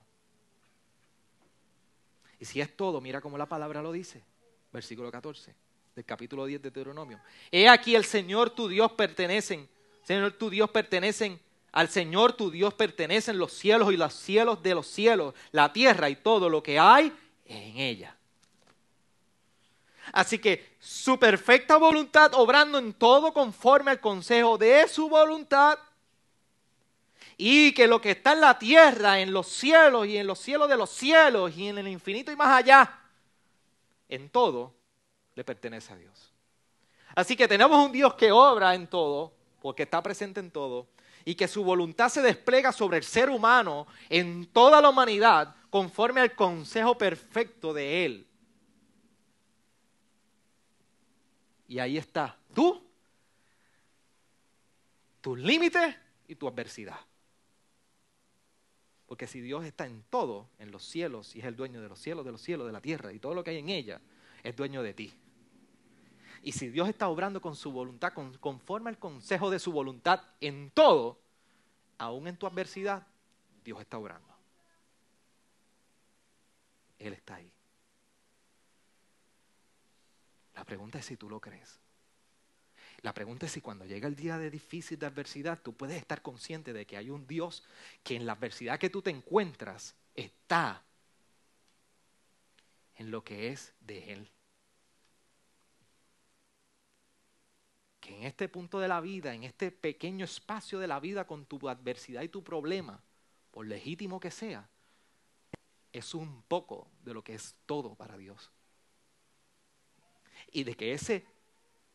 Y 2.41 2.43
si 2.43 2.59
es 2.59 2.75
todo, 2.75 2.99
mira 2.99 3.21
cómo 3.21 3.37
la 3.37 3.45
palabra 3.45 3.81
lo 3.81 3.93
dice. 3.93 4.21
Versículo 4.73 5.09
14 5.09 5.55
del 5.95 6.03
capítulo 6.03 6.45
10 6.45 6.63
de 6.63 6.69
Deuteronomio. 6.69 7.21
He 7.49 7.69
aquí 7.69 7.95
el 7.95 8.03
Señor 8.03 8.49
tu 8.49 8.67
Dios 8.67 8.91
pertenecen, 8.91 9.65
Señor 10.03 10.33
tu 10.33 10.49
Dios 10.49 10.69
pertenecen, 10.71 11.39
al 11.71 11.87
Señor 11.87 12.33
tu 12.33 12.51
Dios 12.51 12.73
pertenecen 12.73 13.37
los 13.37 13.53
cielos 13.53 13.93
y 13.93 13.95
los 13.95 14.13
cielos 14.13 14.61
de 14.61 14.75
los 14.75 14.87
cielos, 14.87 15.33
la 15.53 15.71
tierra 15.71 16.09
y 16.09 16.17
todo 16.17 16.49
lo 16.49 16.61
que 16.61 16.79
hay 16.79 17.13
en 17.47 17.77
ella. 17.77 18.15
Así 20.13 20.39
que 20.39 20.77
su 20.79 21.19
perfecta 21.19 21.77
voluntad 21.77 22.33
obrando 22.33 22.77
en 22.77 22.93
todo 22.93 23.33
conforme 23.33 23.91
al 23.91 23.99
consejo 23.99 24.57
de 24.57 24.87
su 24.87 25.09
voluntad 25.09 25.77
y 27.37 27.71
que 27.73 27.87
lo 27.87 28.01
que 28.01 28.11
está 28.11 28.33
en 28.33 28.41
la 28.41 28.57
tierra, 28.57 29.19
en 29.19 29.31
los 29.31 29.47
cielos 29.47 30.07
y 30.07 30.17
en 30.17 30.25
los 30.25 30.39
cielos 30.39 30.69
de 30.69 30.77
los 30.77 30.89
cielos 30.89 31.55
y 31.55 31.67
en 31.67 31.77
el 31.77 31.87
infinito 31.87 32.31
y 32.31 32.35
más 32.35 32.49
allá, 32.49 32.99
en 34.09 34.29
todo 34.29 34.73
le 35.35 35.43
pertenece 35.43 35.93
a 35.93 35.97
Dios. 35.97 36.33
Así 37.15 37.35
que 37.35 37.47
tenemos 37.47 37.83
un 37.83 37.91
Dios 37.91 38.15
que 38.15 38.31
obra 38.31 38.73
en 38.75 38.87
todo, 38.87 39.33
porque 39.61 39.83
está 39.83 40.01
presente 40.01 40.39
en 40.39 40.51
todo, 40.51 40.87
y 41.27 41.35
que 41.35 41.49
su 41.49 41.61
voluntad 41.61 42.07
se 42.07 42.21
despliega 42.21 42.71
sobre 42.71 42.95
el 42.95 43.03
ser 43.03 43.29
humano 43.29 43.85
en 44.07 44.45
toda 44.45 44.79
la 44.79 44.89
humanidad 44.89 45.53
conforme 45.69 46.21
al 46.21 46.33
consejo 46.33 46.97
perfecto 46.97 47.73
de 47.73 48.05
Él. 48.05 48.27
Y 51.67 51.79
ahí 51.79 51.97
está 51.97 52.39
tú, 52.53 52.81
tu 55.19 55.35
límite 55.35 55.97
y 56.29 56.35
tu 56.35 56.47
adversidad. 56.47 57.01
Porque 59.05 59.27
si 59.27 59.41
Dios 59.41 59.65
está 59.65 59.85
en 59.85 60.03
todo, 60.03 60.47
en 60.59 60.71
los 60.71 60.85
cielos, 60.85 61.35
y 61.35 61.39
es 61.39 61.45
el 61.45 61.57
dueño 61.57 61.81
de 61.81 61.89
los 61.89 61.99
cielos, 61.99 62.23
de 62.23 62.31
los 62.31 62.41
cielos, 62.41 62.67
de 62.67 62.71
la 62.71 62.79
tierra 62.79 63.11
y 63.11 63.19
todo 63.19 63.33
lo 63.33 63.43
que 63.43 63.49
hay 63.49 63.57
en 63.57 63.67
ella, 63.67 63.99
es 64.43 64.55
dueño 64.55 64.81
de 64.81 64.93
ti. 64.93 65.13
Y 66.41 66.53
si 66.53 66.69
Dios 66.69 66.87
está 66.87 67.09
obrando 67.09 67.41
con 67.41 67.57
su 67.57 67.73
voluntad, 67.73 68.13
conforme 68.39 68.89
al 68.89 68.97
consejo 68.97 69.49
de 69.49 69.59
su 69.59 69.73
voluntad 69.73 70.21
en 70.39 70.71
todo, 70.71 71.19
aún 71.97 72.27
en 72.27 72.37
tu 72.37 72.47
adversidad, 72.47 73.05
Dios 73.63 73.79
está 73.81 73.97
obrando. 73.97 74.35
Él 76.99 77.13
está 77.13 77.35
ahí. 77.35 77.51
La 80.55 80.63
pregunta 80.63 80.99
es 80.99 81.05
si 81.05 81.17
tú 81.17 81.29
lo 81.29 81.39
crees. 81.39 81.79
La 83.01 83.13
pregunta 83.13 83.45
es 83.45 83.51
si 83.51 83.61
cuando 83.61 83.85
llega 83.85 84.07
el 84.07 84.15
día 84.15 84.39
de 84.39 84.49
difícil 84.49 84.97
de 84.97 85.05
adversidad, 85.05 85.61
tú 85.61 85.75
puedes 85.75 85.97
estar 85.97 86.21
consciente 86.21 86.73
de 86.73 86.87
que 86.87 86.97
hay 86.97 87.11
un 87.11 87.27
Dios 87.27 87.63
que 88.03 88.15
en 88.15 88.25
la 88.25 88.33
adversidad 88.33 88.79
que 88.79 88.89
tú 88.89 89.01
te 89.03 89.11
encuentras 89.11 89.95
está 90.15 90.83
en 92.95 93.11
lo 93.11 93.23
que 93.23 93.49
es 93.49 93.73
de 93.81 94.13
Él. 94.13 94.31
En 98.17 98.23
este 98.23 98.49
punto 98.49 98.79
de 98.79 98.87
la 98.87 98.99
vida, 98.99 99.35
en 99.35 99.43
este 99.43 99.71
pequeño 99.71 100.25
espacio 100.25 100.79
de 100.79 100.87
la 100.87 100.99
vida 100.99 101.27
con 101.27 101.45
tu 101.45 101.69
adversidad 101.69 102.23
y 102.23 102.29
tu 102.29 102.43
problema, 102.43 102.99
por 103.51 103.67
legítimo 103.67 104.19
que 104.19 104.31
sea, 104.31 104.67
es 105.93 106.15
un 106.15 106.41
poco 106.47 106.89
de 107.03 107.13
lo 107.13 107.23
que 107.23 107.35
es 107.35 107.55
todo 107.67 107.93
para 107.93 108.17
Dios. 108.17 108.49
Y 110.51 110.63
de 110.63 110.73
que 110.73 110.93
ese 110.93 111.27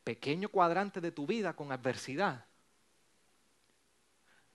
pequeño 0.04 0.48
cuadrante 0.48 1.00
de 1.00 1.10
tu 1.10 1.26
vida 1.26 1.56
con 1.56 1.72
adversidad, 1.72 2.46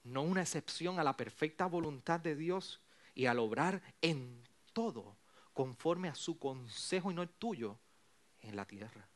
no 0.04 0.22
una 0.22 0.44
excepción 0.44 1.00
a 1.00 1.04
la 1.04 1.18
perfecta 1.18 1.66
voluntad 1.66 2.22
de 2.22 2.38
Dios 2.38 2.80
y 3.14 3.26
al 3.26 3.40
obrar 3.40 3.82
en 4.02 4.42
todo 4.72 5.18
conforme 5.52 6.08
a 6.08 6.16
su 6.16 6.40
consejo 6.40 7.12
y 7.12 7.14
no 7.14 7.24
el 7.24 7.30
tuyo 7.30 7.78
en 8.40 8.56
la 8.56 8.64
tierra. 8.64 9.10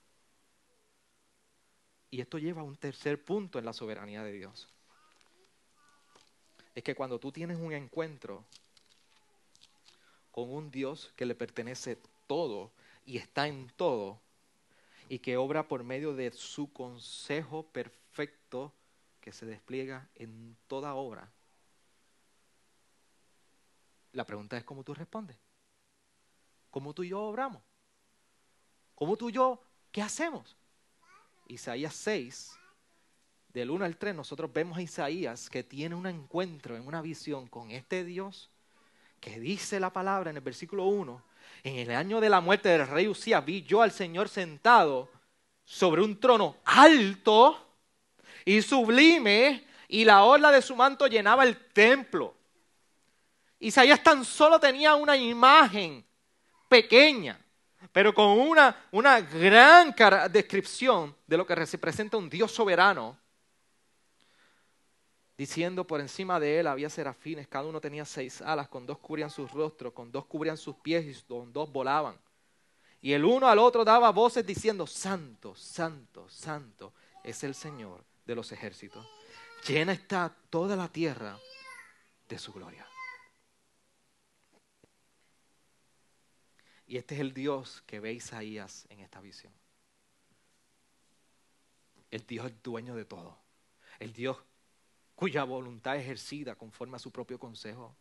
Y 2.12 2.22
esto 2.22 2.38
lleva 2.38 2.62
a 2.62 2.66
un 2.66 2.76
tercer 2.76 3.24
punto 3.24 3.58
en 3.58 3.66
la 3.66 3.74
soberanía 3.74 4.22
de 4.22 4.34
Dios. 4.34 4.68
Es 6.76 6.84
que 6.84 6.94
cuando 6.94 7.20
tú 7.20 7.32
tienes 7.32 7.58
un 7.58 7.72
encuentro 7.74 8.46
con 10.32 10.50
un 10.54 10.70
Dios 10.70 11.14
que 11.16 11.26
le 11.26 11.36
pertenece 11.36 11.98
todo 12.28 12.72
y 13.06 13.18
está 13.18 13.48
en 13.48 13.70
todo, 13.76 14.20
y 15.12 15.20
que 15.20 15.36
obra 15.36 15.68
por 15.68 15.84
medio 15.84 16.16
de 16.16 16.32
su 16.32 16.72
consejo 16.72 17.64
perfecto 17.64 18.72
que 19.20 19.34
se 19.34 19.46
despliega 19.46 20.08
en 20.16 20.56
toda 20.68 20.94
obra. 20.94 21.30
La 24.14 24.26
pregunta 24.26 24.56
es 24.56 24.64
cómo 24.64 24.86
tú 24.86 24.94
respondes. 24.94 25.38
¿Cómo 26.70 26.94
tú 26.94 27.04
y 27.04 27.10
yo 27.10 27.22
obramos? 27.22 27.62
¿Cómo 28.96 29.18
tú 29.18 29.30
y 29.30 29.34
yo 29.34 29.62
qué 29.92 30.02
hacemos? 30.02 30.56
Isaías 31.52 31.94
6, 31.96 32.58
del 33.50 33.72
1 33.72 33.84
al 33.84 33.98
3, 33.98 34.16
nosotros 34.16 34.52
vemos 34.54 34.78
a 34.78 34.82
Isaías 34.82 35.50
que 35.50 35.64
tiene 35.64 35.96
un 35.96 36.08
encuentro 36.08 36.78
en 36.78 36.88
una 36.88 37.02
visión 37.02 37.48
con 37.48 37.72
este 37.72 38.06
Dios 38.06 38.50
que 39.20 39.38
dice 39.38 39.80
la 39.80 39.92
palabra 39.92 40.30
en 40.30 40.38
el 40.38 40.44
versículo 40.44 40.86
1 40.86 41.22
en 41.64 41.76
el 41.76 41.92
año 41.92 42.22
de 42.22 42.30
la 42.30 42.40
muerte 42.40 42.70
del 42.70 42.88
rey 42.88 43.08
Usías 43.08 43.44
vi 43.44 43.64
yo 43.64 43.82
al 43.82 43.92
Señor 43.92 44.30
sentado 44.30 45.10
sobre 45.66 46.02
un 46.02 46.18
trono 46.20 46.56
alto 46.64 47.76
y 48.46 48.62
sublime 48.62 49.68
y 49.90 50.06
la 50.06 50.24
orla 50.24 50.52
de 50.52 50.62
su 50.62 50.76
manto 50.76 51.06
llenaba 51.06 51.44
el 51.44 51.58
templo. 51.74 52.34
Isaías 53.60 54.02
tan 54.02 54.24
solo 54.24 54.58
tenía 54.58 54.96
una 54.96 55.18
imagen 55.18 56.04
pequeña, 56.70 57.38
pero 57.92 58.14
con 58.14 58.40
una, 58.40 58.88
una 58.92 59.22
gran 59.22 59.94
descripción 60.32 61.16
de 61.28 61.38
lo 61.38 61.46
que 61.46 61.56
representa 61.56 62.18
un 62.18 62.30
Dios 62.30 62.52
soberano 62.52 63.18
diciendo 65.42 65.88
por 65.88 66.00
encima 66.00 66.40
de 66.40 66.60
él 66.60 66.68
había 66.68 66.88
serafines, 66.88 67.48
cada 67.48 67.66
uno 67.66 67.82
tenía 67.82 68.06
seis 68.06 68.44
alas, 68.44 68.68
con 68.68 68.86
dos 68.86 69.00
cubrían 69.00 69.32
sus 69.32 69.52
rostros, 69.52 69.92
con 69.92 70.12
dos 70.12 70.28
cubrían 70.28 70.56
sus 70.56 70.76
pies 70.76 71.04
y 71.06 71.24
con 71.24 71.52
dos 71.52 71.72
volaban. 71.72 72.16
Y 73.02 73.14
el 73.14 73.26
uno 73.26 73.48
al 73.48 73.58
otro 73.58 73.84
daba 73.84 74.12
voces 74.12 74.46
diciendo, 74.46 74.86
Santo, 74.86 75.56
Santo, 75.56 76.30
Santo 76.30 76.94
es 77.24 77.44
el 77.44 77.56
Señor 77.56 78.04
de 78.24 78.36
los 78.36 78.52
ejércitos. 78.52 79.04
Llena 79.68 79.94
está 79.94 80.32
toda 80.52 80.76
la 80.76 80.88
tierra 80.88 81.40
de 82.30 82.38
su 82.38 82.54
gloria. 82.54 82.86
Y 86.92 86.98
este 86.98 87.16
es 87.16 87.22
el 87.22 87.34
Dios 87.34 87.82
que 87.88 88.02
ve 88.02 88.12
Isaías 88.12 88.86
en 88.90 89.00
esta 89.00 89.22
visión. 89.22 89.54
El 92.10 92.28
Dios 92.28 92.52
dueño 92.62 92.98
de 92.98 93.06
todo. 93.06 93.38
El 93.98 94.12
Dios 94.12 94.38
cuya 95.16 95.46
voluntad 95.46 95.96
ejercida 95.96 96.56
conforme 96.56 96.98
a 96.98 97.00
su 97.00 97.10
propio 97.10 97.40
consejo. 97.40 97.96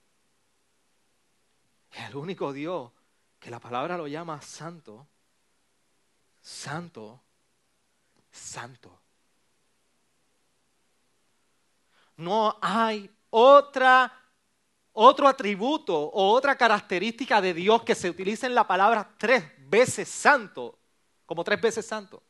El 1.93 2.17
único 2.17 2.53
Dios 2.53 2.91
que 3.39 3.49
la 3.49 3.61
palabra 3.61 3.97
lo 3.97 4.09
llama 4.09 4.43
santo, 4.43 5.07
santo, 6.43 7.23
santo. 8.33 9.01
No 12.17 12.59
hay 12.61 13.09
otra 13.31 14.20
otro 15.03 15.27
atributo 15.27 15.99
o 15.99 16.31
otra 16.33 16.57
característica 16.57 17.41
de 17.41 17.55
Dios 17.55 17.83
que 17.85 17.95
se 17.95 18.11
utilice 18.11 18.47
en 18.47 18.55
la 18.55 18.67
palabra 18.67 19.15
tres 19.17 19.43
veces 19.67 20.09
santo, 20.09 20.79
como 21.25 21.43
tres 21.43 21.59
veces 21.59 21.87
santo. 21.87 22.23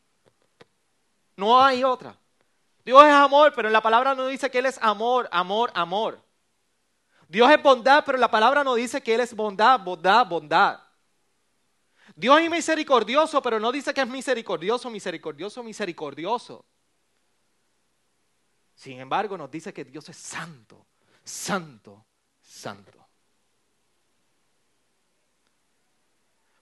No 1.34 1.60
hay 1.60 1.82
otra. 1.82 2.16
Dios 2.84 3.02
es 3.04 3.12
amor, 3.12 3.52
pero 3.56 3.66
en 3.66 3.72
la 3.72 3.82
palabra 3.82 4.14
no 4.14 4.28
dice 4.28 4.48
que 4.52 4.58
Él 4.58 4.66
es 4.66 4.78
amor, 4.80 5.28
amor, 5.32 5.72
amor. 5.74 6.22
Dios 7.26 7.50
es 7.50 7.60
bondad, 7.60 8.04
pero 8.06 8.18
la 8.18 8.30
palabra 8.30 8.62
no 8.62 8.76
dice 8.76 9.02
que 9.02 9.16
Él 9.16 9.20
es 9.20 9.34
bondad, 9.34 9.80
bondad, 9.80 10.24
bondad. 10.24 10.80
Dios 12.14 12.40
es 12.40 12.50
misericordioso, 12.50 13.42
pero 13.42 13.58
no 13.58 13.72
dice 13.72 13.92
que 13.92 14.02
es 14.02 14.08
misericordioso, 14.08 14.88
misericordioso, 14.90 15.64
misericordioso. 15.64 16.64
Sin 18.74 19.00
embargo, 19.00 19.36
nos 19.36 19.50
dice 19.50 19.72
que 19.72 19.84
Dios 19.84 20.08
es 20.08 20.16
santo, 20.16 20.86
santo, 21.24 22.06
santo. 22.60 23.00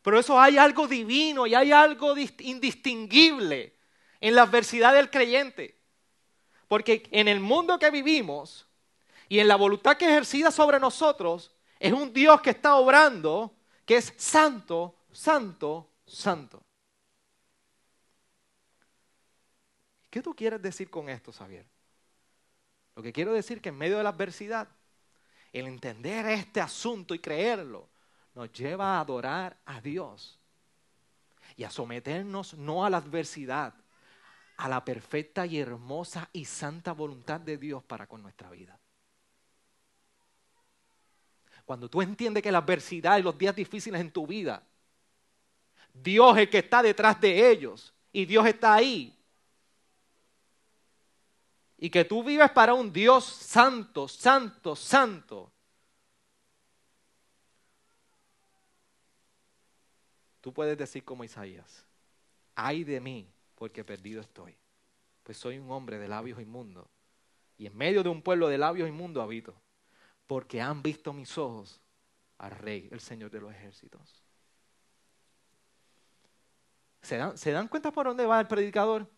Pero 0.02 0.20
eso 0.20 0.40
hay 0.40 0.56
algo 0.56 0.86
divino 0.86 1.46
y 1.46 1.54
hay 1.54 1.70
algo 1.70 2.14
indistinguible 2.16 3.76
en 4.20 4.34
la 4.34 4.42
adversidad 4.42 4.94
del 4.94 5.10
creyente. 5.10 5.78
Porque 6.66 7.06
en 7.10 7.28
el 7.28 7.40
mundo 7.40 7.78
que 7.78 7.90
vivimos 7.90 8.66
y 9.28 9.40
en 9.40 9.48
la 9.48 9.56
voluntad 9.56 9.96
que 9.96 10.06
ejercida 10.06 10.50
sobre 10.50 10.80
nosotros, 10.80 11.54
es 11.78 11.92
un 11.92 12.12
Dios 12.12 12.40
que 12.40 12.50
está 12.50 12.76
obrando, 12.76 13.54
que 13.84 13.96
es 13.96 14.14
santo, 14.16 14.94
santo, 15.12 15.90
santo. 16.06 16.62
¿Qué 20.10 20.22
tú 20.22 20.34
quieres 20.34 20.62
decir 20.62 20.88
con 20.88 21.08
esto, 21.08 21.32
Xavier? 21.32 21.66
Lo 22.96 23.02
que 23.02 23.12
quiero 23.12 23.32
decir 23.32 23.58
es 23.58 23.62
que 23.62 23.68
en 23.68 23.78
medio 23.78 23.98
de 23.98 24.02
la 24.02 24.08
adversidad, 24.08 24.68
el 25.52 25.66
entender 25.66 26.26
este 26.26 26.60
asunto 26.60 27.14
y 27.14 27.18
creerlo, 27.18 27.88
nos 28.34 28.52
lleva 28.52 28.96
a 28.96 29.00
adorar 29.00 29.56
a 29.66 29.80
Dios 29.80 30.38
y 31.56 31.64
a 31.64 31.70
someternos 31.70 32.54
no 32.54 32.84
a 32.84 32.90
la 32.90 32.98
adversidad, 32.98 33.74
a 34.56 34.68
la 34.68 34.84
perfecta 34.84 35.46
y 35.46 35.58
hermosa 35.58 36.28
y 36.32 36.44
santa 36.44 36.92
voluntad 36.92 37.40
de 37.40 37.56
Dios 37.56 37.82
para 37.82 38.06
con 38.06 38.22
nuestra 38.22 38.50
vida. 38.50 38.78
Cuando 41.64 41.90
tú 41.90 42.00
entiendes 42.00 42.42
que 42.42 42.52
la 42.52 42.58
adversidad 42.58 43.18
y 43.18 43.22
los 43.22 43.36
días 43.36 43.54
difíciles 43.54 44.00
en 44.00 44.10
tu 44.10 44.26
vida, 44.26 44.62
Dios 45.92 46.36
es 46.36 46.42
el 46.42 46.50
que 46.50 46.58
está 46.58 46.82
detrás 46.82 47.20
de 47.20 47.50
ellos 47.50 47.92
y 48.12 48.24
Dios 48.24 48.46
está 48.46 48.74
ahí. 48.74 49.17
Y 51.78 51.90
que 51.90 52.04
tú 52.04 52.24
vives 52.24 52.50
para 52.50 52.74
un 52.74 52.92
Dios 52.92 53.24
santo, 53.24 54.08
santo, 54.08 54.74
santo. 54.74 55.52
Tú 60.40 60.52
puedes 60.52 60.76
decir 60.76 61.04
como 61.04 61.24
Isaías, 61.24 61.86
ay 62.54 62.82
de 62.82 63.00
mí 63.00 63.32
porque 63.54 63.84
perdido 63.84 64.20
estoy. 64.20 64.56
Pues 65.22 65.36
soy 65.36 65.58
un 65.58 65.70
hombre 65.70 65.98
de 65.98 66.08
labios 66.08 66.40
inmundos. 66.40 66.86
Y 67.56 67.66
en 67.66 67.76
medio 67.76 68.02
de 68.02 68.08
un 68.08 68.22
pueblo 68.22 68.48
de 68.48 68.58
labios 68.58 68.88
inmundos 68.88 69.22
habito. 69.22 69.54
Porque 70.26 70.60
han 70.60 70.82
visto 70.82 71.12
mis 71.12 71.36
ojos 71.38 71.80
al 72.38 72.52
Rey, 72.52 72.88
el 72.90 73.00
Señor 73.00 73.30
de 73.30 73.40
los 73.40 73.52
ejércitos. 73.52 74.22
¿Se 77.02 77.16
dan, 77.16 77.36
¿Se 77.36 77.52
dan, 77.52 77.68
cuenta 77.68 77.92
por 77.92 78.06
dónde 78.06 78.26
va 78.26 78.40
el 78.40 78.46
predicador? 78.46 79.08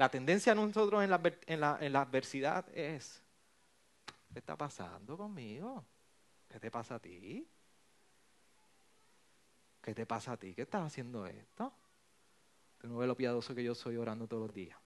La 0.00 0.08
tendencia 0.08 0.54
de 0.54 0.62
nosotros 0.62 1.04
en 1.04 1.60
la, 1.60 2.00
adversidad 2.00 2.66
es, 2.74 3.22
¿qué 4.32 4.38
está 4.38 4.56
pasando 4.56 5.14
conmigo? 5.14 5.84
¿Qué 6.48 6.58
te 6.58 6.70
pasa 6.70 6.94
a 6.94 6.98
ti? 6.98 7.46
¿Qué 9.82 9.94
te 9.94 10.06
pasa 10.06 10.32
a 10.32 10.36
ti? 10.38 10.54
¿Qué 10.54 10.62
estás 10.62 10.86
haciendo 10.86 11.26
esto? 11.26 11.74
Tú 12.78 12.88
no 12.88 12.96
ves 12.96 13.08
lo 13.08 13.14
piadoso 13.14 13.54
que 13.54 13.62
yo 13.62 13.74
soy 13.74 13.98
orando 13.98 14.26
todos 14.26 14.46
los 14.46 14.54
días. 14.54 14.78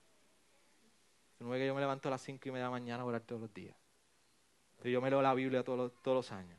Tú 1.39 1.45
no 1.45 1.51
ves 1.51 1.61
que 1.61 1.69
yo 1.69 1.77
me 1.77 1.81
levanto 1.81 2.09
a 2.09 2.11
las 2.11 2.21
cinco 2.21 2.49
y 2.49 2.51
media 2.51 2.65
de 2.65 2.71
la 2.71 2.73
mañana 2.73 3.05
a 3.05 3.07
orar 3.07 3.21
todos 3.21 3.43
los 3.43 3.55
días. 3.55 3.77
yo 4.83 5.01
me 5.01 5.11
leo 5.11 5.23
la 5.23 5.33
Biblia 5.33 5.63
todos 5.63 5.79
los, 5.79 6.03
todos 6.03 6.17
los 6.17 6.33
años. 6.33 6.59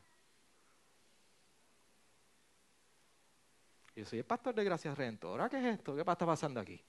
Yo 3.94 4.06
soy 4.06 4.20
el 4.20 4.24
pastor 4.24 4.54
de 4.54 4.64
Gracias 4.64 4.96
Redentora. 4.96 5.50
¿Qué 5.50 5.58
es 5.58 5.74
esto? 5.78 5.94
¿Qué 5.94 6.00
está 6.00 6.24
pasando 6.24 6.58
aquí? 6.58 6.82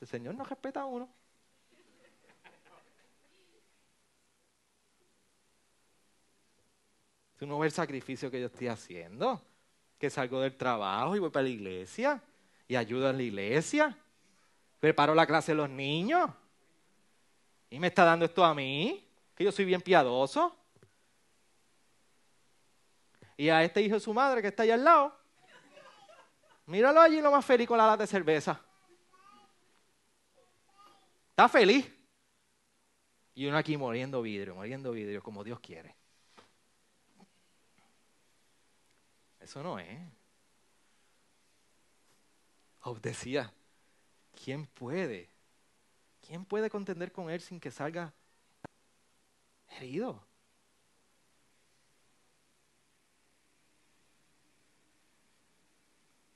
El 0.00 0.06
Señor 0.06 0.34
no 0.34 0.44
respeta 0.44 0.82
a 0.82 0.86
uno. 0.86 1.08
Tú 7.38 7.46
no 7.46 7.58
ves 7.58 7.72
el 7.72 7.76
sacrificio 7.76 8.30
que 8.30 8.40
yo 8.40 8.46
estoy 8.46 8.68
haciendo. 8.68 9.42
Que 9.98 10.10
salgo 10.10 10.40
del 10.40 10.56
trabajo 10.56 11.16
y 11.16 11.18
voy 11.18 11.30
para 11.30 11.44
la 11.44 11.48
iglesia 11.48 12.22
y 12.68 12.76
ayudo 12.76 13.10
en 13.10 13.16
la 13.16 13.22
iglesia. 13.22 13.96
Preparo 14.80 15.14
la 15.14 15.26
clase 15.26 15.52
de 15.52 15.56
los 15.56 15.70
niños. 15.70 16.30
Y 17.70 17.78
me 17.78 17.88
está 17.88 18.04
dando 18.04 18.24
esto 18.24 18.44
a 18.44 18.54
mí, 18.54 19.06
que 19.34 19.44
yo 19.44 19.52
soy 19.52 19.64
bien 19.64 19.80
piadoso. 19.80 20.54
Y 23.36 23.48
a 23.48 23.62
este 23.62 23.82
hijo 23.82 23.94
de 23.94 24.00
su 24.00 24.14
madre 24.14 24.40
que 24.40 24.48
está 24.48 24.62
allá 24.62 24.74
al 24.74 24.84
lado, 24.84 25.18
míralo 26.66 27.00
allí 27.00 27.20
lo 27.20 27.30
más 27.30 27.44
feliz 27.44 27.66
con 27.66 27.76
la 27.76 27.86
lata 27.86 28.04
de 28.04 28.06
cerveza. 28.06 28.60
Está 31.36 31.50
feliz. 31.50 31.86
Y 33.34 33.44
uno 33.46 33.58
aquí 33.58 33.76
muriendo 33.76 34.22
vidrio, 34.22 34.54
muriendo 34.54 34.90
vidrio, 34.92 35.22
como 35.22 35.44
Dios 35.44 35.60
quiere. 35.60 35.94
Eso 39.38 39.62
no 39.62 39.78
es. 39.78 40.00
Job 42.78 43.02
decía, 43.02 43.52
¿quién 44.42 44.64
puede? 44.64 45.28
¿Quién 46.26 46.46
puede 46.46 46.70
contender 46.70 47.12
con 47.12 47.28
él 47.28 47.42
sin 47.42 47.60
que 47.60 47.70
salga 47.70 48.14
herido? 49.68 50.26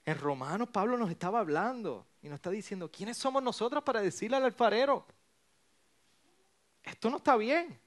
En 0.05 0.19
Romanos 0.19 0.69
Pablo 0.69 0.99
nos 0.99 1.11
estaba 1.11 1.41
hablando 1.41 2.10
y 2.23 2.29
nos 2.29 2.37
está 2.37 2.51
diciendo, 2.51 2.91
¿quiénes 2.91 3.17
somos 3.17 3.43
nosotros 3.43 3.83
para 3.83 4.01
decirle 4.01 4.37
al 4.37 4.45
alfarero? 4.45 5.07
Esto 6.83 7.11
no 7.11 7.17
está 7.17 7.37
bien. 7.37 7.79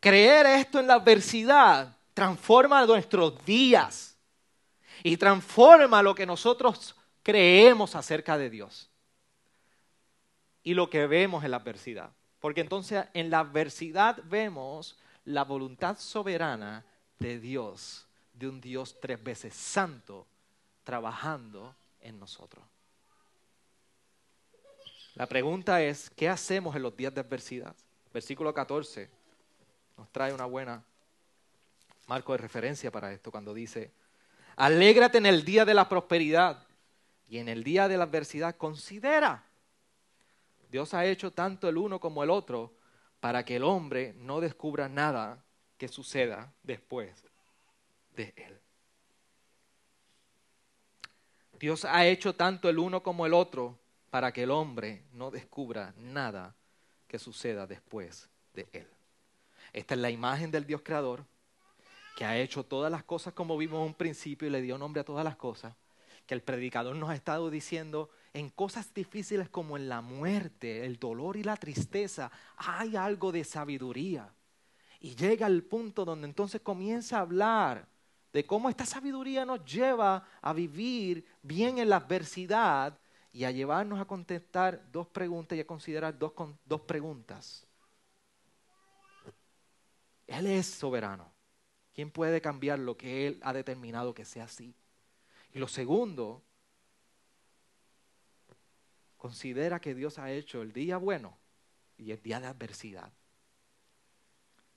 Creer 0.00 0.46
esto 0.46 0.80
en 0.80 0.86
la 0.86 0.94
adversidad 0.94 1.96
transforma 2.14 2.84
nuestros 2.86 3.44
días 3.44 4.16
y 5.02 5.16
transforma 5.16 6.02
lo 6.02 6.14
que 6.14 6.26
nosotros 6.26 6.96
creemos 7.22 7.94
acerca 7.94 8.36
de 8.36 8.50
Dios 8.50 8.90
y 10.62 10.74
lo 10.74 10.90
que 10.90 11.06
vemos 11.06 11.44
en 11.44 11.52
la 11.52 11.58
adversidad. 11.58 12.10
Porque 12.40 12.60
entonces 12.60 13.04
en 13.14 13.30
la 13.30 13.40
adversidad 13.40 14.20
vemos 14.24 14.98
la 15.24 15.44
voluntad 15.44 15.98
soberana 15.98 16.84
de 17.18 17.38
Dios 17.38 18.08
de 18.42 18.48
un 18.48 18.60
Dios 18.60 18.98
tres 19.00 19.22
veces 19.22 19.54
santo 19.54 20.26
trabajando 20.82 21.76
en 22.00 22.18
nosotros. 22.18 22.64
La 25.14 25.26
pregunta 25.26 25.80
es, 25.80 26.10
¿qué 26.10 26.28
hacemos 26.28 26.74
en 26.74 26.82
los 26.82 26.96
días 26.96 27.14
de 27.14 27.20
adversidad? 27.20 27.76
Versículo 28.12 28.52
14 28.52 29.08
nos 29.96 30.10
trae 30.10 30.34
una 30.34 30.46
buena 30.46 30.82
marco 32.08 32.32
de 32.32 32.38
referencia 32.38 32.90
para 32.90 33.12
esto 33.12 33.30
cuando 33.30 33.54
dice, 33.54 33.92
alégrate 34.56 35.18
en 35.18 35.26
el 35.26 35.44
día 35.44 35.64
de 35.64 35.74
la 35.74 35.88
prosperidad 35.88 36.66
y 37.28 37.38
en 37.38 37.48
el 37.48 37.62
día 37.62 37.86
de 37.86 37.96
la 37.96 38.04
adversidad 38.04 38.56
considera. 38.56 39.46
Dios 40.68 40.94
ha 40.94 41.04
hecho 41.04 41.30
tanto 41.30 41.68
el 41.68 41.76
uno 41.76 42.00
como 42.00 42.24
el 42.24 42.30
otro 42.30 42.74
para 43.20 43.44
que 43.44 43.54
el 43.54 43.62
hombre 43.62 44.14
no 44.16 44.40
descubra 44.40 44.88
nada 44.88 45.44
que 45.78 45.86
suceda 45.86 46.52
después 46.64 47.31
de 48.14 48.32
él. 48.36 48.58
Dios 51.58 51.84
ha 51.84 52.06
hecho 52.06 52.34
tanto 52.34 52.68
el 52.68 52.78
uno 52.78 53.02
como 53.02 53.24
el 53.24 53.32
otro 53.32 53.78
para 54.10 54.32
que 54.32 54.42
el 54.42 54.50
hombre 54.50 55.04
no 55.12 55.30
descubra 55.30 55.94
nada 55.96 56.54
que 57.06 57.18
suceda 57.18 57.66
después 57.66 58.28
de 58.52 58.68
él. 58.72 58.88
Esta 59.72 59.94
es 59.94 60.00
la 60.00 60.10
imagen 60.10 60.50
del 60.50 60.66
Dios 60.66 60.82
creador 60.82 61.24
que 62.16 62.24
ha 62.24 62.36
hecho 62.36 62.64
todas 62.64 62.90
las 62.90 63.04
cosas 63.04 63.32
como 63.32 63.56
vimos 63.56 63.80
en 63.80 63.86
un 63.86 63.94
principio 63.94 64.48
y 64.48 64.50
le 64.50 64.60
dio 64.60 64.76
nombre 64.76 65.00
a 65.00 65.04
todas 65.04 65.24
las 65.24 65.36
cosas, 65.36 65.74
que 66.26 66.34
el 66.34 66.42
predicador 66.42 66.94
nos 66.96 67.10
ha 67.10 67.14
estado 67.14 67.50
diciendo 67.50 68.10
en 68.32 68.48
cosas 68.48 68.92
difíciles 68.92 69.48
como 69.48 69.76
en 69.76 69.88
la 69.88 70.00
muerte, 70.00 70.84
el 70.84 70.98
dolor 70.98 71.36
y 71.36 71.42
la 71.42 71.56
tristeza, 71.56 72.30
hay 72.56 72.96
algo 72.96 73.32
de 73.32 73.44
sabiduría. 73.44 74.32
Y 75.00 75.14
llega 75.16 75.46
al 75.46 75.62
punto 75.62 76.04
donde 76.04 76.26
entonces 76.26 76.60
comienza 76.60 77.18
a 77.18 77.22
hablar 77.22 77.88
de 78.32 78.46
cómo 78.46 78.68
esta 78.68 78.86
sabiduría 78.86 79.44
nos 79.44 79.64
lleva 79.64 80.26
a 80.40 80.52
vivir 80.52 81.26
bien 81.42 81.78
en 81.78 81.90
la 81.90 81.96
adversidad 81.96 82.98
y 83.32 83.44
a 83.44 83.50
llevarnos 83.50 84.00
a 84.00 84.04
contestar 84.04 84.82
dos 84.90 85.06
preguntas 85.06 85.56
y 85.56 85.60
a 85.60 85.66
considerar 85.66 86.18
dos, 86.18 86.32
dos 86.64 86.80
preguntas. 86.82 87.66
Él 90.26 90.46
es 90.46 90.66
soberano. 90.66 91.30
¿Quién 91.94 92.10
puede 92.10 92.40
cambiar 92.40 92.78
lo 92.78 92.96
que 92.96 93.26
Él 93.26 93.40
ha 93.42 93.52
determinado 93.52 94.14
que 94.14 94.24
sea 94.24 94.44
así? 94.44 94.74
Y 95.52 95.58
lo 95.58 95.68
segundo, 95.68 96.42
considera 99.18 99.78
que 99.78 99.94
Dios 99.94 100.18
ha 100.18 100.32
hecho 100.32 100.62
el 100.62 100.72
día 100.72 100.96
bueno 100.96 101.36
y 101.98 102.12
el 102.12 102.22
día 102.22 102.40
de 102.40 102.46
adversidad. 102.46 103.12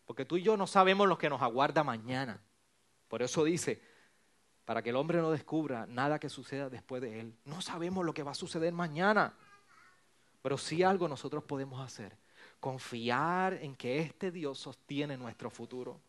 Porque 0.05 0.25
tú 0.25 0.37
y 0.37 0.43
yo 0.43 0.57
no 0.57 0.67
sabemos 0.67 1.07
lo 1.07 1.17
que 1.17 1.29
nos 1.29 1.41
aguarda 1.41 1.83
mañana. 1.83 2.41
Por 3.07 3.21
eso 3.21 3.43
dice, 3.43 3.81
para 4.65 4.81
que 4.81 4.89
el 4.89 4.95
hombre 4.95 5.19
no 5.19 5.31
descubra 5.31 5.85
nada 5.87 6.19
que 6.19 6.29
suceda 6.29 6.69
después 6.69 7.01
de 7.01 7.19
él. 7.19 7.37
No 7.45 7.61
sabemos 7.61 8.03
lo 8.03 8.13
que 8.13 8.23
va 8.23 8.31
a 8.31 8.35
suceder 8.35 8.73
mañana, 8.73 9.33
pero 10.41 10.57
sí 10.57 10.83
algo 10.83 11.07
nosotros 11.07 11.43
podemos 11.43 11.79
hacer. 11.79 12.17
Confiar 12.59 13.53
en 13.55 13.75
que 13.75 13.99
este 13.99 14.31
Dios 14.31 14.57
sostiene 14.57 15.17
nuestro 15.17 15.49
futuro. 15.49 15.99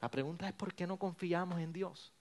La 0.00 0.10
pregunta 0.10 0.46
es, 0.46 0.52
¿por 0.52 0.74
qué 0.74 0.86
no 0.86 0.96
confiamos 0.96 1.58
en 1.58 1.72
Dios? 1.72 2.12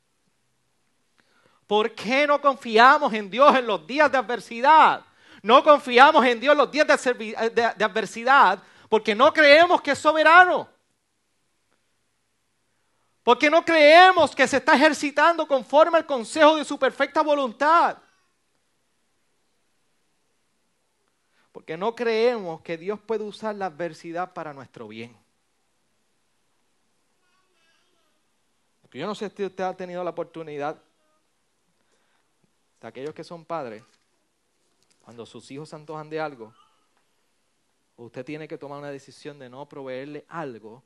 ¿Por 1.68 1.94
qué 1.94 2.26
no 2.26 2.42
confiamos 2.42 3.14
en 3.14 3.30
Dios 3.30 3.56
en 3.56 3.68
los 3.68 3.86
días 3.86 4.12
de 4.12 4.18
adversidad? 4.18 5.06
No 5.44 5.64
confiamos 5.64 6.26
en 6.26 6.40
Dios 6.40 6.54
en 6.54 6.58
los 6.58 6.72
días 6.72 6.88
de, 6.88 7.52
de 7.52 7.84
adversidad 7.84 8.64
porque 8.90 9.14
no 9.14 9.32
creemos 9.34 9.82
que 9.82 9.92
es 9.92 10.00
soberano. 10.00 10.75
Porque 13.26 13.50
no 13.50 13.66
creemos 13.66 14.36
que 14.36 14.48
se 14.48 14.58
está 14.58 14.76
ejercitando 14.76 15.48
conforme 15.48 15.98
al 15.98 16.06
consejo 16.06 16.58
de 16.58 16.64
su 16.64 16.78
perfecta 16.78 17.24
voluntad. 17.24 17.98
Porque 21.52 21.76
no 21.76 21.96
creemos 21.96 22.62
que 22.62 22.78
Dios 22.78 23.00
puede 23.00 23.24
usar 23.24 23.56
la 23.56 23.66
adversidad 23.66 24.32
para 24.32 24.54
nuestro 24.54 24.88
bien. 24.88 25.18
Porque 28.84 29.00
yo 29.00 29.08
no 29.08 29.16
sé 29.16 29.28
si 29.32 29.44
usted 29.44 29.64
ha 29.64 29.76
tenido 29.76 30.04
la 30.04 30.12
oportunidad 30.12 30.80
de 32.80 32.88
aquellos 32.88 33.16
que 33.16 33.24
son 33.24 33.44
padres, 33.44 33.84
cuando 35.00 35.26
sus 35.26 35.50
hijos 35.50 35.70
se 35.70 35.76
antojan 35.76 36.12
de 36.12 36.20
algo, 36.20 36.54
usted 37.96 38.24
tiene 38.24 38.48
que 38.48 38.60
tomar 38.60 38.78
una 38.78 38.92
decisión 38.92 39.40
de 39.40 39.50
no 39.50 39.68
proveerle 39.68 40.26
algo, 40.28 40.84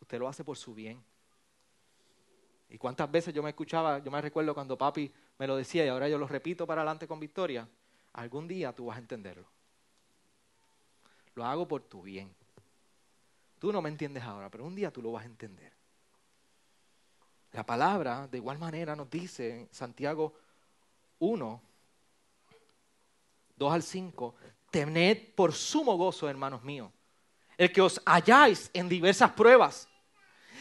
usted 0.00 0.18
lo 0.18 0.26
hace 0.26 0.42
por 0.42 0.56
su 0.56 0.72
bien. 0.72 1.04
Y 2.70 2.78
cuántas 2.78 3.10
veces 3.10 3.34
yo 3.34 3.42
me 3.42 3.50
escuchaba, 3.50 3.98
yo 3.98 4.10
me 4.10 4.20
recuerdo 4.20 4.54
cuando 4.54 4.78
papi 4.78 5.12
me 5.38 5.46
lo 5.46 5.56
decía 5.56 5.84
y 5.84 5.88
ahora 5.88 6.08
yo 6.08 6.18
lo 6.18 6.28
repito 6.28 6.66
para 6.66 6.82
adelante 6.82 7.08
con 7.08 7.18
victoria, 7.18 7.68
algún 8.12 8.46
día 8.46 8.72
tú 8.72 8.86
vas 8.86 8.96
a 8.96 9.00
entenderlo. 9.00 9.46
Lo 11.34 11.44
hago 11.44 11.66
por 11.66 11.82
tu 11.82 12.02
bien. 12.02 12.32
Tú 13.58 13.72
no 13.72 13.82
me 13.82 13.88
entiendes 13.88 14.22
ahora, 14.22 14.48
pero 14.50 14.64
un 14.64 14.74
día 14.74 14.92
tú 14.92 15.02
lo 15.02 15.12
vas 15.12 15.24
a 15.24 15.26
entender. 15.26 15.72
La 17.52 17.66
palabra, 17.66 18.28
de 18.28 18.38
igual 18.38 18.58
manera, 18.58 18.94
nos 18.94 19.10
dice 19.10 19.62
en 19.62 19.68
Santiago 19.72 20.34
1, 21.18 21.62
2 23.56 23.72
al 23.72 23.82
5, 23.82 24.34
tened 24.70 25.34
por 25.34 25.52
sumo 25.52 25.96
gozo, 25.96 26.28
hermanos 26.28 26.62
míos, 26.62 26.92
el 27.58 27.72
que 27.72 27.80
os 27.80 28.00
halláis 28.06 28.70
en 28.72 28.88
diversas 28.88 29.32
pruebas 29.32 29.88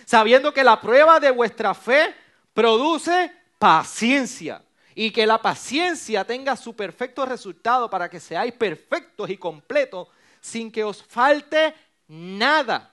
sabiendo 0.10 0.52
que 0.52 0.64
la 0.64 0.82
prueba 0.82 1.20
de 1.20 1.30
vuestra 1.30 1.76
fe 1.76 2.16
produce 2.56 3.32
paciencia 3.60 4.66
y 4.96 5.12
que 5.12 5.28
la 5.28 5.40
paciencia 5.40 6.26
tenga 6.26 6.56
su 6.56 6.76
perfecto 6.76 7.28
resultado 7.28 7.92
para 7.92 8.10
que 8.10 8.20
seáis 8.20 8.54
perfectos 8.54 9.30
y 9.30 9.38
completos 9.38 10.08
sin 10.42 10.72
que 10.72 10.84
os 10.84 11.04
falte 11.04 11.76
nada. 12.08 12.92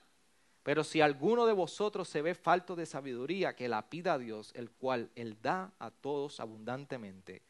Pero 0.62 0.84
si 0.84 1.00
alguno 1.00 1.46
de 1.46 1.54
vosotros 1.54 2.06
se 2.06 2.20
ve 2.20 2.34
falto 2.34 2.76
de 2.76 2.84
sabiduría, 2.84 3.56
que 3.56 3.66
la 3.66 3.88
pida 3.88 4.12
a 4.12 4.18
Dios, 4.18 4.52
el 4.54 4.70
cual 4.70 5.10
Él 5.14 5.38
da 5.40 5.72
a 5.78 5.90
todos 5.90 6.38
abundantemente 6.38 7.40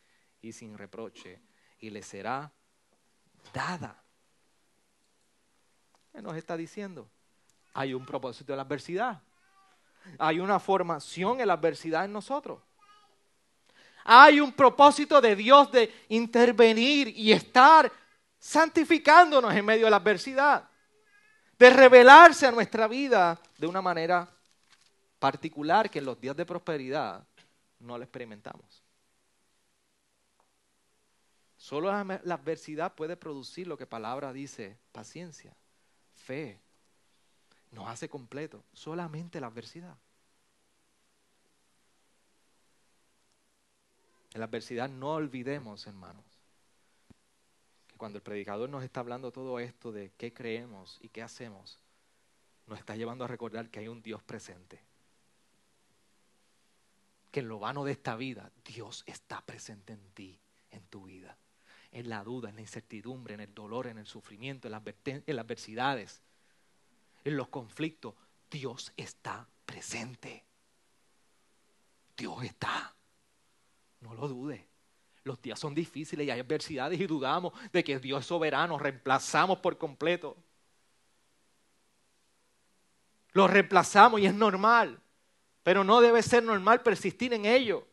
y 0.42 0.52
sin 0.52 0.78
reproche, 0.78 1.40
y 1.80 1.90
le 1.90 2.04
será 2.04 2.52
dada. 3.52 4.00
¿Qué 6.12 6.22
nos 6.22 6.36
está 6.36 6.56
diciendo? 6.56 7.10
Hay 7.74 7.94
un 7.94 8.06
propósito 8.06 8.52
de 8.52 8.58
la 8.58 8.62
adversidad 8.62 9.20
hay 10.18 10.40
una 10.40 10.58
formación 10.58 11.40
en 11.40 11.48
la 11.48 11.54
adversidad 11.54 12.04
en 12.04 12.12
nosotros. 12.12 12.60
hay 14.04 14.38
un 14.40 14.52
propósito 14.52 15.20
de 15.20 15.34
Dios 15.34 15.70
de 15.72 15.92
intervenir 16.08 17.08
y 17.08 17.32
estar 17.32 17.90
santificándonos 18.38 19.52
en 19.52 19.64
medio 19.64 19.86
de 19.86 19.90
la 19.90 19.96
adversidad, 19.96 20.68
de 21.58 21.70
revelarse 21.70 22.46
a 22.46 22.52
nuestra 22.52 22.86
vida 22.86 23.40
de 23.58 23.66
una 23.66 23.82
manera 23.82 24.28
particular 25.18 25.90
que 25.90 25.98
en 25.98 26.04
los 26.04 26.20
días 26.20 26.36
de 26.36 26.46
prosperidad 26.46 27.26
no 27.80 27.98
lo 27.98 28.04
experimentamos. 28.04 28.84
Solo 31.56 31.90
la, 31.90 32.20
la 32.22 32.34
adversidad 32.34 32.94
puede 32.94 33.16
producir 33.16 33.66
lo 33.66 33.76
que 33.76 33.86
palabra 33.86 34.32
dice, 34.32 34.78
paciencia, 34.92 35.56
fe. 36.14 36.60
Nos 37.72 37.88
hace 37.88 38.08
completo, 38.08 38.64
solamente 38.72 39.40
la 39.40 39.48
adversidad. 39.48 39.96
En 44.36 44.40
la 44.40 44.46
adversidad 44.46 44.90
no 44.90 45.14
olvidemos, 45.14 45.86
hermanos, 45.86 46.24
que 47.88 47.96
cuando 47.96 48.18
el 48.18 48.22
predicador 48.22 48.68
nos 48.68 48.84
está 48.84 49.00
hablando 49.00 49.32
todo 49.32 49.58
esto 49.58 49.92
de 49.92 50.12
qué 50.18 50.34
creemos 50.34 50.98
y 51.00 51.08
qué 51.08 51.22
hacemos, 51.22 51.78
nos 52.66 52.78
está 52.78 52.96
llevando 52.96 53.24
a 53.24 53.28
recordar 53.28 53.70
que 53.70 53.80
hay 53.80 53.88
un 53.88 54.02
Dios 54.02 54.22
presente. 54.22 54.82
Que 57.30 57.40
en 57.40 57.48
lo 57.48 57.58
vano 57.58 57.84
de 57.84 57.92
esta 57.92 58.16
vida, 58.16 58.52
Dios 58.64 59.04
está 59.06 59.40
presente 59.40 59.92
en 59.94 60.10
ti, 60.10 60.38
en 60.70 60.84
tu 60.86 61.04
vida. 61.04 61.38
En 61.92 62.08
la 62.08 62.22
duda, 62.22 62.50
en 62.50 62.56
la 62.56 62.60
incertidumbre, 62.60 63.34
en 63.34 63.40
el 63.40 63.54
dolor, 63.54 63.86
en 63.86 63.98
el 63.98 64.06
sufrimiento, 64.06 64.68
en 64.68 64.72
las, 64.72 64.82
adversidades, 64.82 66.20
en 67.26 67.36
los 67.36 67.48
conflictos. 67.48 68.14
Dios 68.48 68.92
está 68.96 69.46
presente. 69.64 70.44
Dios 72.16 72.42
está. 72.44 72.94
No 74.00 74.14
lo 74.14 74.28
dude. 74.28 74.68
Los 75.24 75.42
días 75.42 75.58
son 75.58 75.74
difíciles 75.74 76.24
y 76.24 76.30
hay 76.30 76.38
adversidades 76.38 77.00
y 77.00 77.06
dudamos 77.06 77.52
de 77.72 77.82
que 77.82 77.98
Dios 77.98 78.20
es 78.20 78.26
soberano, 78.26 78.78
reemplazamos 78.78 79.58
por 79.58 79.76
completo. 79.76 80.36
Lo 83.32 83.48
reemplazamos 83.48 84.20
y 84.20 84.26
es 84.26 84.34
normal, 84.34 85.00
pero 85.64 85.82
no 85.82 86.00
debe 86.00 86.22
ser 86.22 86.44
normal 86.44 86.80
persistir 86.82 87.34
en 87.34 87.44
ello. 87.44 87.84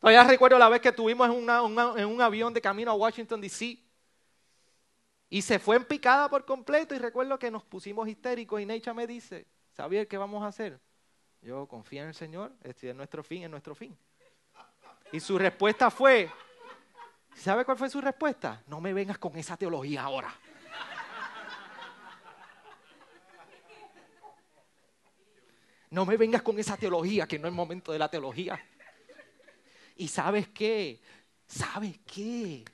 Todavía 0.00 0.24
recuerdo 0.24 0.58
la 0.58 0.70
vez 0.70 0.80
que 0.80 0.88
estuvimos 0.88 1.28
en, 1.28 1.98
en 2.00 2.06
un 2.06 2.22
avión 2.22 2.54
de 2.54 2.62
camino 2.62 2.90
a 2.90 2.94
Washington, 2.94 3.38
D.C. 3.38 3.78
Y 5.32 5.42
se 5.42 5.60
fue 5.60 5.76
en 5.76 5.84
picada 5.84 6.28
por 6.28 6.44
completo 6.44 6.92
y 6.92 6.98
recuerdo 6.98 7.38
que 7.38 7.52
nos 7.52 7.62
pusimos 7.62 8.08
histéricos 8.08 8.60
y 8.60 8.66
Necha 8.66 8.92
me 8.92 9.06
dice, 9.06 9.46
¿sabía 9.72 10.04
qué 10.06 10.18
vamos 10.18 10.42
a 10.42 10.48
hacer? 10.48 10.80
Yo 11.40 11.68
confío 11.68 12.02
en 12.02 12.08
el 12.08 12.14
Señor, 12.14 12.52
este 12.64 12.90
es 12.90 12.96
nuestro 12.96 13.22
fin, 13.22 13.44
es 13.44 13.50
nuestro 13.50 13.76
fin. 13.76 13.96
Y 15.12 15.20
su 15.20 15.38
respuesta 15.38 15.88
fue, 15.88 16.28
¿sabe 17.36 17.64
cuál 17.64 17.78
fue 17.78 17.88
su 17.88 18.00
respuesta? 18.00 18.60
No 18.66 18.80
me 18.80 18.92
vengas 18.92 19.18
con 19.18 19.36
esa 19.36 19.56
teología 19.56 20.02
ahora. 20.02 20.34
No 25.90 26.04
me 26.06 26.16
vengas 26.16 26.42
con 26.42 26.58
esa 26.58 26.76
teología, 26.76 27.26
que 27.26 27.38
no 27.38 27.46
es 27.46 27.54
momento 27.54 27.92
de 27.92 27.98
la 27.98 28.08
teología. 28.08 28.60
Y 29.96 30.08
sabes 30.08 30.48
qué, 30.48 31.00
sabes 31.46 31.98
qué, 32.06 32.64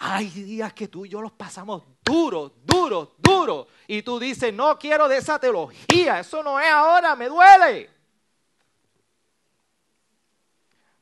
hay 0.00 0.28
días 0.28 0.72
que 0.72 0.88
tú 0.88 1.04
y 1.04 1.08
yo 1.08 1.20
los 1.20 1.32
pasamos 1.32 1.82
duros, 2.04 2.52
duros, 2.64 3.10
duros. 3.18 3.66
Y 3.86 4.02
tú 4.02 4.18
dices, 4.18 4.54
no 4.54 4.78
quiero 4.78 5.08
de 5.08 5.16
esa 5.16 5.38
teología, 5.38 6.20
eso 6.20 6.42
no 6.42 6.60
es 6.60 6.70
ahora, 6.70 7.16
me 7.16 7.28
duele. 7.28 7.90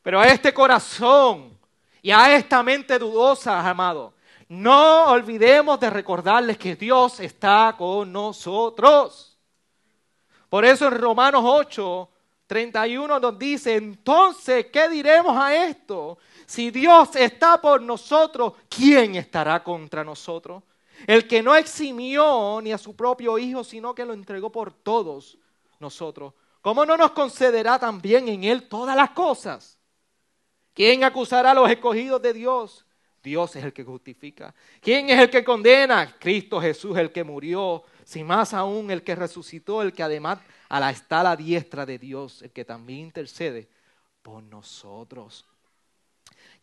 Pero 0.02 0.20
a 0.20 0.26
este 0.26 0.54
corazón 0.54 1.58
y 2.00 2.10
a 2.10 2.34
esta 2.36 2.62
mente 2.62 2.98
dudosa, 2.98 3.68
amado, 3.68 4.14
no 4.48 5.06
olvidemos 5.06 5.78
de 5.80 5.90
recordarles 5.90 6.56
que 6.56 6.76
Dios 6.76 7.20
está 7.20 7.74
con 7.76 8.12
nosotros. 8.12 9.36
Por 10.48 10.64
eso 10.64 10.86
en 10.86 10.98
Romanos 10.98 11.42
8, 11.44 12.08
31 12.46 13.18
nos 13.18 13.38
dice, 13.38 13.74
entonces, 13.74 14.66
¿qué 14.72 14.88
diremos 14.88 15.36
a 15.36 15.66
esto? 15.66 16.18
Si 16.46 16.70
Dios 16.70 17.16
está 17.16 17.60
por 17.60 17.82
nosotros, 17.82 18.54
¿quién 18.68 19.16
estará 19.16 19.62
contra 19.62 20.04
nosotros? 20.04 20.62
El 21.06 21.26
que 21.26 21.42
no 21.42 21.54
eximió 21.54 22.60
ni 22.62 22.72
a 22.72 22.78
su 22.78 22.94
propio 22.94 23.36
Hijo, 23.36 23.64
sino 23.64 23.94
que 23.94 24.04
lo 24.04 24.14
entregó 24.14 24.50
por 24.50 24.72
todos 24.72 25.36
nosotros. 25.80 26.32
¿Cómo 26.62 26.86
no 26.86 26.96
nos 26.96 27.10
concederá 27.12 27.78
también 27.78 28.28
en 28.28 28.44
Él 28.44 28.68
todas 28.68 28.96
las 28.96 29.10
cosas? 29.10 29.78
¿Quién 30.72 31.04
acusará 31.04 31.50
a 31.50 31.54
los 31.54 31.70
escogidos 31.70 32.22
de 32.22 32.32
Dios? 32.32 32.84
Dios 33.22 33.56
es 33.56 33.64
el 33.64 33.72
que 33.72 33.82
justifica. 33.82 34.54
¿Quién 34.80 35.10
es 35.10 35.18
el 35.18 35.28
que 35.28 35.42
condena? 35.42 36.16
Cristo 36.18 36.60
Jesús, 36.60 36.96
el 36.96 37.10
que 37.10 37.24
murió. 37.24 37.82
Si 38.04 38.22
más 38.22 38.54
aún, 38.54 38.90
el 38.90 39.02
que 39.02 39.16
resucitó, 39.16 39.82
el 39.82 39.92
que 39.92 40.04
además 40.04 40.38
está 40.92 41.20
a 41.20 41.24
la 41.24 41.36
diestra 41.36 41.84
de 41.84 41.98
Dios, 41.98 42.42
el 42.42 42.52
que 42.52 42.64
también 42.64 43.00
intercede 43.00 43.68
por 44.22 44.42
nosotros. 44.44 45.44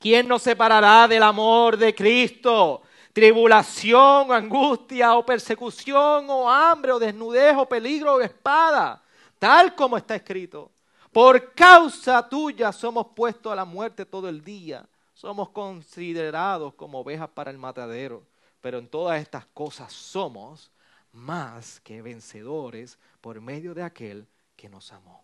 ¿Quién 0.03 0.27
nos 0.27 0.41
separará 0.41 1.07
del 1.07 1.23
amor 1.23 1.77
de 1.77 1.95
Cristo? 1.95 2.81
Tribulación, 3.13 4.33
angustia 4.33 5.15
o 5.15 5.25
persecución 5.25 6.29
o 6.29 6.49
hambre 6.49 6.91
o 6.91 6.99
desnudez 6.99 7.55
o 7.55 7.65
peligro 7.65 8.15
o 8.15 8.19
espada, 8.19 9.01
tal 9.39 9.73
como 9.73 9.95
está 9.95 10.17
escrito. 10.17 10.69
Por 11.09 11.53
causa 11.53 12.27
tuya 12.27 12.73
somos 12.73 13.07
puestos 13.15 13.53
a 13.53 13.55
la 13.55 13.63
muerte 13.63 14.05
todo 14.05 14.27
el 14.27 14.43
día. 14.43 14.85
Somos 15.13 15.51
considerados 15.51 16.73
como 16.73 16.99
ovejas 16.99 17.29
para 17.29 17.49
el 17.49 17.57
matadero. 17.57 18.27
Pero 18.59 18.79
en 18.79 18.89
todas 18.89 19.21
estas 19.21 19.45
cosas 19.53 19.93
somos 19.93 20.69
más 21.13 21.79
que 21.79 22.01
vencedores 22.01 22.99
por 23.21 23.39
medio 23.39 23.73
de 23.73 23.83
aquel 23.83 24.27
que 24.57 24.67
nos 24.67 24.91
amó 24.91 25.23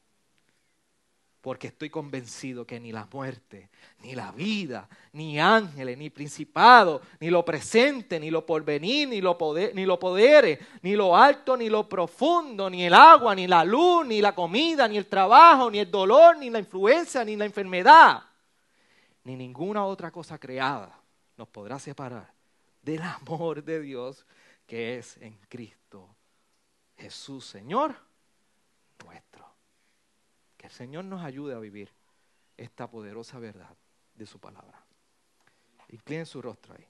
porque 1.42 1.68
estoy 1.68 1.90
convencido 1.90 2.66
que 2.66 2.80
ni 2.80 2.92
la 2.92 3.08
muerte, 3.12 3.70
ni 4.04 4.14
la 4.14 4.32
vida, 4.32 4.90
ni 5.14 5.40
ángeles, 5.40 5.98
ni 5.98 6.10
principado, 6.10 7.02
ni 7.20 7.30
lo 7.30 7.46
presente, 7.46 8.20
ni 8.20 8.30
lo 8.30 8.46
porvenir, 8.46 9.08
ni 9.08 9.22
lo 9.22 9.38
poder, 9.38 9.74
ni 9.74 9.86
lo 9.86 9.98
poderes, 10.00 10.60
ni 10.82 10.96
lo 10.96 11.16
alto, 11.16 11.56
ni 11.56 11.70
lo 11.70 11.88
profundo, 11.88 12.70
ni 12.70 12.86
el 12.86 12.94
agua, 12.94 13.34
ni 13.36 13.48
la 13.48 13.64
luz, 13.64 14.06
ni 14.06 14.22
la 14.22 14.36
comida, 14.36 14.88
ni 14.88 14.98
el 14.98 15.06
trabajo, 15.06 15.72
ni 15.72 15.80
el 15.80 15.90
dolor, 15.90 16.38
ni 16.38 16.50
la 16.50 16.60
influencia, 16.60 17.24
ni 17.24 17.36
la 17.36 17.46
enfermedad, 17.46 18.22
ni 19.24 19.36
ninguna 19.36 19.86
otra 19.86 20.12
cosa 20.12 20.38
creada 20.38 21.00
nos 21.38 21.48
podrá 21.48 21.80
separar 21.80 22.34
del 22.82 23.02
amor 23.02 23.64
de 23.64 23.80
Dios 23.80 24.26
que 24.68 24.98
es 24.98 25.18
en 25.18 25.38
Cristo 25.48 26.16
Jesús, 26.98 27.46
Señor 27.46 27.96
nuestro. 29.06 29.49
El 30.70 30.76
Señor 30.76 31.06
nos 31.06 31.24
ayude 31.24 31.56
a 31.56 31.60
vivir 31.60 31.90
esta 32.56 32.88
poderosa 32.92 33.40
verdad 33.40 33.76
de 34.14 34.28
su 34.28 34.40
palabra. 34.40 34.86
Inclinen 35.88 36.28
su 36.28 36.44
rostro 36.44 36.76
ahí. 36.76 36.86